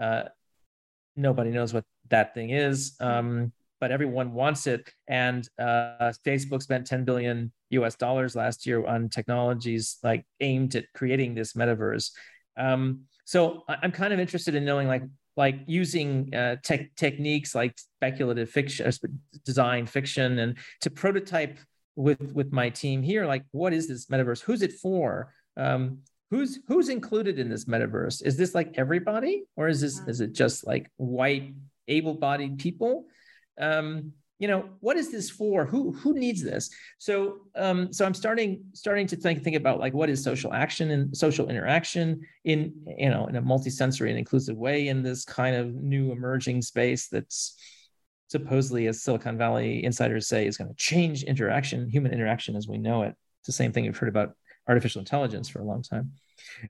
uh, 0.00 0.22
nobody 1.16 1.50
knows 1.50 1.74
what 1.74 1.84
that 2.08 2.34
thing 2.34 2.50
is, 2.50 2.94
um, 3.00 3.52
but 3.80 3.90
everyone 3.90 4.32
wants 4.32 4.66
it. 4.66 4.92
And 5.08 5.48
uh, 5.58 6.12
Facebook 6.24 6.62
spent 6.62 6.86
10 6.86 7.04
billion 7.04 7.52
US 7.70 7.94
dollars 7.94 8.36
last 8.36 8.66
year 8.66 8.86
on 8.86 9.08
technologies 9.08 9.98
like 10.02 10.24
aimed 10.40 10.74
at 10.76 10.84
creating 10.94 11.34
this 11.34 11.54
metaverse. 11.54 12.10
Um, 12.56 13.02
so 13.24 13.64
I'm 13.68 13.92
kind 13.92 14.12
of 14.12 14.20
interested 14.20 14.54
in 14.54 14.64
knowing 14.64 14.88
like 14.88 15.02
like 15.36 15.60
using 15.66 16.34
uh, 16.34 16.56
te- 16.62 16.90
techniques 16.96 17.54
like 17.54 17.78
speculative 17.78 18.50
fiction, 18.50 18.86
uh, 18.86 18.92
design 19.44 19.86
fiction, 19.86 20.38
and 20.38 20.58
to 20.82 20.90
prototype 20.90 21.58
with 21.96 22.20
with 22.32 22.52
my 22.52 22.68
team 22.68 23.02
here. 23.02 23.26
Like, 23.26 23.44
what 23.52 23.72
is 23.72 23.88
this 23.88 24.06
metaverse? 24.06 24.42
Who's 24.42 24.62
it 24.62 24.72
for? 24.72 25.32
Um, 25.56 26.00
who's 26.32 26.60
who's 26.66 26.88
included 26.88 27.38
in 27.38 27.50
this 27.50 27.66
metaverse? 27.66 28.24
Is 28.24 28.38
this 28.38 28.54
like 28.54 28.72
everybody 28.76 29.44
or 29.54 29.68
is 29.68 29.82
this 29.82 30.00
is 30.08 30.22
it 30.22 30.32
just 30.32 30.66
like 30.66 30.90
white 30.96 31.52
able-bodied 31.88 32.58
people? 32.58 33.04
Um 33.60 34.14
you 34.38 34.48
know 34.48 34.70
what 34.80 34.96
is 34.96 35.12
this 35.12 35.28
for? 35.28 35.66
Who 35.66 35.92
who 35.92 36.14
needs 36.14 36.42
this? 36.42 36.70
So 36.98 37.42
um 37.54 37.92
so 37.92 38.06
i'm 38.06 38.14
starting 38.14 38.64
starting 38.72 39.06
to 39.08 39.16
think 39.16 39.44
think 39.44 39.56
about 39.56 39.78
like 39.78 39.92
what 39.92 40.08
is 40.08 40.24
social 40.24 40.54
action 40.54 40.90
and 40.90 41.14
social 41.14 41.50
interaction 41.50 42.22
in 42.44 42.72
you 42.86 43.10
know 43.10 43.26
in 43.26 43.36
a 43.36 43.42
multisensory 43.42 44.08
and 44.08 44.18
inclusive 44.18 44.56
way 44.56 44.88
in 44.88 45.02
this 45.02 45.26
kind 45.26 45.54
of 45.54 45.74
new 45.74 46.12
emerging 46.12 46.62
space 46.62 47.08
that's 47.08 47.56
supposedly 48.30 48.86
as 48.86 49.02
silicon 49.02 49.36
valley 49.36 49.84
insiders 49.84 50.28
say 50.28 50.46
is 50.46 50.56
going 50.56 50.70
to 50.70 50.76
change 50.76 51.24
interaction 51.24 51.90
human 51.90 52.10
interaction 52.10 52.56
as 52.56 52.66
we 52.66 52.78
know 52.78 53.02
it. 53.02 53.14
It's 53.40 53.48
the 53.48 53.52
same 53.52 53.72
thing 53.72 53.84
you've 53.84 53.98
heard 53.98 54.08
about 54.08 54.34
artificial 54.68 55.00
intelligence 55.00 55.48
for 55.48 55.60
a 55.60 55.64
long 55.64 55.82
time. 55.82 56.12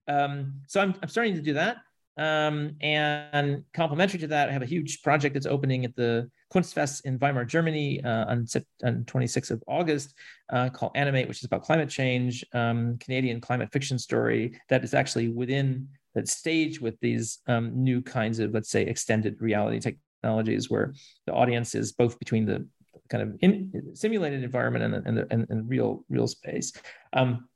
Um, 0.09 0.61
so 0.67 0.81
I'm, 0.81 0.95
I'm 1.03 1.09
starting 1.09 1.35
to 1.35 1.43
do 1.43 1.55
that. 1.55 1.79
Um, 2.19 2.77
and 2.83 3.65
complementary 3.73 4.21
to 4.21 4.27
that, 4.29 4.49
I 4.49 4.53
have 4.53 4.63
a 4.63 4.67
huge 4.67 5.03
project 5.03 5.35
that's 5.35 5.47
opening 5.47 5.85
at 5.85 5.97
the 5.97 6.31
Kunstfest 6.53 7.07
in 7.07 7.19
Weimar, 7.19 7.47
Germany 7.47 8.03
uh, 8.05 8.27
on, 8.27 8.47
on 8.85 9.05
26th 9.05 9.51
of 9.51 9.63
August 9.67 10.15
uh, 10.53 10.69
called 10.69 10.93
Animate, 10.95 11.27
which 11.27 11.39
is 11.39 11.45
about 11.45 11.63
climate 11.63 11.89
change, 11.89 12.45
um, 12.53 12.99
Canadian 12.99 13.41
climate 13.41 13.71
fiction 13.73 13.99
story 13.99 14.61
that 14.69 14.85
is 14.85 14.93
actually 14.93 15.29
within 15.29 15.89
that 16.15 16.29
stage 16.29 16.81
with 16.81 16.99
these 17.01 17.39
um, 17.47 17.73
new 17.83 18.03
kinds 18.03 18.39
of, 18.39 18.53
let's 18.53 18.71
say, 18.71 18.83
extended 18.83 19.41
reality 19.41 19.81
technologies 19.81 20.71
where 20.71 20.93
the 21.27 21.33
audience 21.33 21.75
is 21.75 21.93
both 21.93 22.19
between 22.19 22.45
the 22.45 22.67
kind 23.09 23.23
of 23.23 23.39
in, 23.41 23.95
simulated 23.95 24.45
environment 24.45 24.85
and, 24.85 25.07
and, 25.07 25.17
the, 25.17 25.27
and, 25.31 25.47
and 25.49 25.69
real 25.69 26.05
real 26.11 26.27
space. 26.27 26.73
Um, 27.15 27.49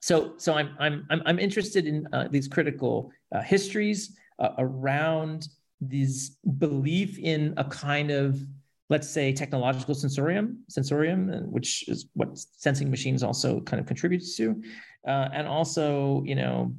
so 0.00 0.32
so 0.36 0.54
i'm 0.54 0.74
i'm 0.78 1.06
i'm, 1.10 1.38
interested 1.38 1.86
in 1.86 2.06
uh, 2.12 2.26
these 2.30 2.48
critical 2.48 3.10
uh, 3.34 3.40
histories 3.40 4.16
uh, 4.38 4.50
around 4.58 5.48
these 5.80 6.36
belief 6.58 7.18
in 7.18 7.54
a 7.56 7.64
kind 7.64 8.10
of 8.10 8.40
let's 8.88 9.08
say 9.08 9.32
technological 9.32 9.94
sensorium 9.94 10.62
sensorium 10.68 11.30
uh, 11.30 11.36
which 11.40 11.88
is 11.88 12.06
what 12.14 12.28
sensing 12.34 12.90
machines 12.90 13.22
also 13.22 13.60
kind 13.60 13.80
of 13.80 13.86
contributes 13.86 14.36
to 14.36 14.60
uh, 15.06 15.28
and 15.32 15.46
also 15.46 16.22
you 16.24 16.34
know 16.34 16.74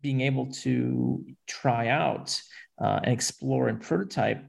being 0.00 0.20
able 0.20 0.46
to 0.46 1.24
try 1.46 1.88
out 1.88 2.40
uh, 2.80 3.00
and 3.02 3.12
explore 3.12 3.68
and 3.68 3.80
prototype 3.80 4.44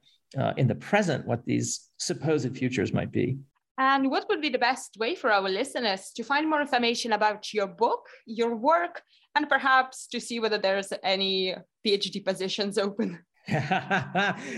in 0.58 0.68
the 0.68 0.76
present 0.76 1.26
what 1.26 1.44
these 1.46 1.90
supposed 1.98 2.56
futures 2.56 2.94
might 2.94 3.12
be 3.12 3.40
and 3.80 4.12
what 4.12 4.28
would 4.28 4.42
be 4.42 4.50
the 4.50 4.60
best 4.60 4.98
way 5.00 5.16
for 5.16 5.32
our 5.32 5.50
listeners 5.50 6.12
to 6.18 6.24
find 6.24 6.48
more 6.48 6.60
information 6.60 7.14
about 7.14 7.54
your 7.54 7.66
book, 7.66 8.06
your 8.26 8.54
work, 8.54 9.02
and 9.36 9.48
perhaps 9.48 10.06
to 10.08 10.20
see 10.20 10.42
whether 10.42 10.58
there's 10.58 10.92
any 11.02 11.56
PhD 11.88 12.24
positions 12.24 12.78
open? 12.78 13.20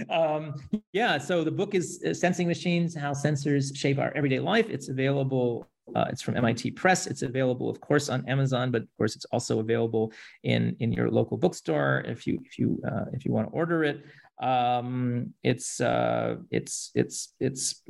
um, 0.10 0.56
yeah, 0.92 1.20
so 1.20 1.44
the 1.44 1.52
book 1.52 1.76
is 1.76 2.04
uh, 2.04 2.16
Sensing 2.16 2.48
Machines 2.48 2.96
How 2.96 3.12
Sensors 3.12 3.78
Shape 3.78 4.00
Our 4.00 4.12
Everyday 4.16 4.40
Life. 4.40 4.70
It's 4.72 4.90
available. 4.90 5.68
Uh, 5.96 6.06
it's 6.10 6.22
from 6.22 6.36
MIT 6.36 6.72
Press. 6.72 7.06
It's 7.06 7.22
available, 7.22 7.70
of 7.70 7.80
course, 7.80 8.10
on 8.10 8.28
Amazon, 8.28 8.72
but 8.72 8.82
of 8.82 8.90
course, 8.98 9.16
it's 9.16 9.26
also 9.26 9.60
available 9.60 10.12
in 10.44 10.76
in 10.80 10.92
your 10.92 11.12
local 11.12 11.38
bookstore 11.38 12.04
if 12.08 12.26
you 12.26 12.40
if 12.44 12.58
you 12.58 12.82
uh, 12.90 13.06
if 13.14 13.24
you 13.24 13.32
want 13.32 13.48
to 13.50 13.54
order 13.54 13.84
it. 13.84 14.04
Um, 14.42 15.34
it's 15.44 15.80
uh, 15.80 16.38
it's 16.50 16.92
it's 16.96 17.34
it's 17.40 17.84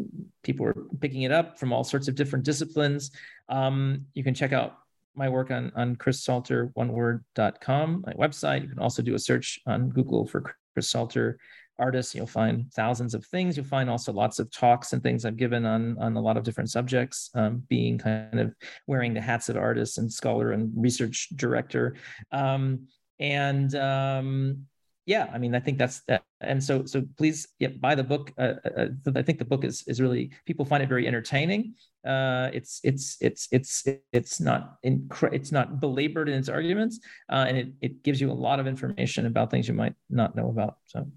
people 0.43 0.65
are 0.65 0.75
picking 0.99 1.23
it 1.23 1.31
up 1.31 1.57
from 1.57 1.71
all 1.71 1.83
sorts 1.83 2.07
of 2.07 2.15
different 2.15 2.45
disciplines. 2.45 3.11
Um, 3.49 4.05
you 4.13 4.23
can 4.23 4.33
check 4.33 4.51
out 4.51 4.77
my 5.15 5.29
work 5.29 5.49
on 5.49 5.71
on 5.75 5.95
Chris 5.95 6.23
Salter 6.23 6.71
one 6.73 6.91
word.com, 6.91 8.03
my 8.05 8.13
website. 8.13 8.63
You 8.63 8.69
can 8.69 8.79
also 8.79 9.01
do 9.01 9.15
a 9.15 9.19
search 9.19 9.59
on 9.65 9.89
Google 9.89 10.27
for 10.27 10.55
Chris 10.73 10.89
Salter 10.89 11.39
artists. 11.79 12.13
You'll 12.13 12.27
find 12.27 12.71
thousands 12.73 13.13
of 13.13 13.25
things. 13.25 13.57
You'll 13.57 13.65
find 13.65 13.89
also 13.89 14.11
lots 14.13 14.39
of 14.39 14.51
talks 14.51 14.93
and 14.93 15.01
things 15.01 15.25
I've 15.25 15.37
given 15.37 15.65
on 15.65 15.97
on 15.99 16.15
a 16.15 16.21
lot 16.21 16.37
of 16.37 16.43
different 16.43 16.69
subjects, 16.69 17.29
um, 17.33 17.63
being 17.69 17.97
kind 17.97 18.39
of 18.39 18.53
wearing 18.87 19.13
the 19.13 19.21
hats 19.21 19.49
of 19.49 19.57
artist 19.57 19.97
and 19.97 20.11
scholar 20.11 20.51
and 20.51 20.71
research 20.75 21.29
director. 21.35 21.95
Um, 22.31 22.87
and 23.19 23.73
um, 23.75 24.65
yeah, 25.05 25.27
I 25.33 25.37
mean, 25.37 25.55
I 25.55 25.59
think 25.59 25.77
that's 25.77 26.01
that. 26.07 26.23
And 26.41 26.63
so, 26.63 26.85
so 26.85 27.03
please 27.17 27.47
yeah, 27.59 27.69
buy 27.79 27.95
the 27.95 28.03
book. 28.03 28.31
Uh, 28.37 28.53
uh, 28.65 28.87
uh 29.07 29.11
I 29.15 29.21
think 29.21 29.39
the 29.39 29.45
book 29.45 29.63
is 29.63 29.83
is 29.87 29.99
really 29.99 30.31
people 30.45 30.65
find 30.65 30.83
it 30.83 30.89
very 30.89 31.07
entertaining. 31.07 31.75
Uh, 32.05 32.49
it's 32.53 32.79
it's 32.83 33.17
it's 33.19 33.47
it's 33.51 33.87
it's 34.11 34.39
not 34.39 34.75
incre- 34.85 35.33
it's 35.33 35.51
not 35.51 35.79
belabored 35.79 36.29
in 36.29 36.35
its 36.35 36.49
arguments, 36.49 36.99
uh, 37.29 37.45
and 37.47 37.57
it 37.57 37.73
it 37.81 38.03
gives 38.03 38.21
you 38.21 38.31
a 38.31 38.33
lot 38.33 38.59
of 38.59 38.67
information 38.67 39.25
about 39.25 39.49
things 39.49 39.67
you 39.67 39.73
might 39.73 39.95
not 40.09 40.35
know 40.35 40.49
about. 40.49 40.77
So, 40.85 41.07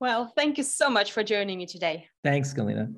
well, 0.00 0.32
thank 0.36 0.58
you 0.58 0.64
so 0.64 0.88
much 0.88 1.12
for 1.12 1.24
joining 1.24 1.58
me 1.58 1.66
today. 1.66 2.08
Thanks, 2.22 2.54
Galina. 2.54 2.92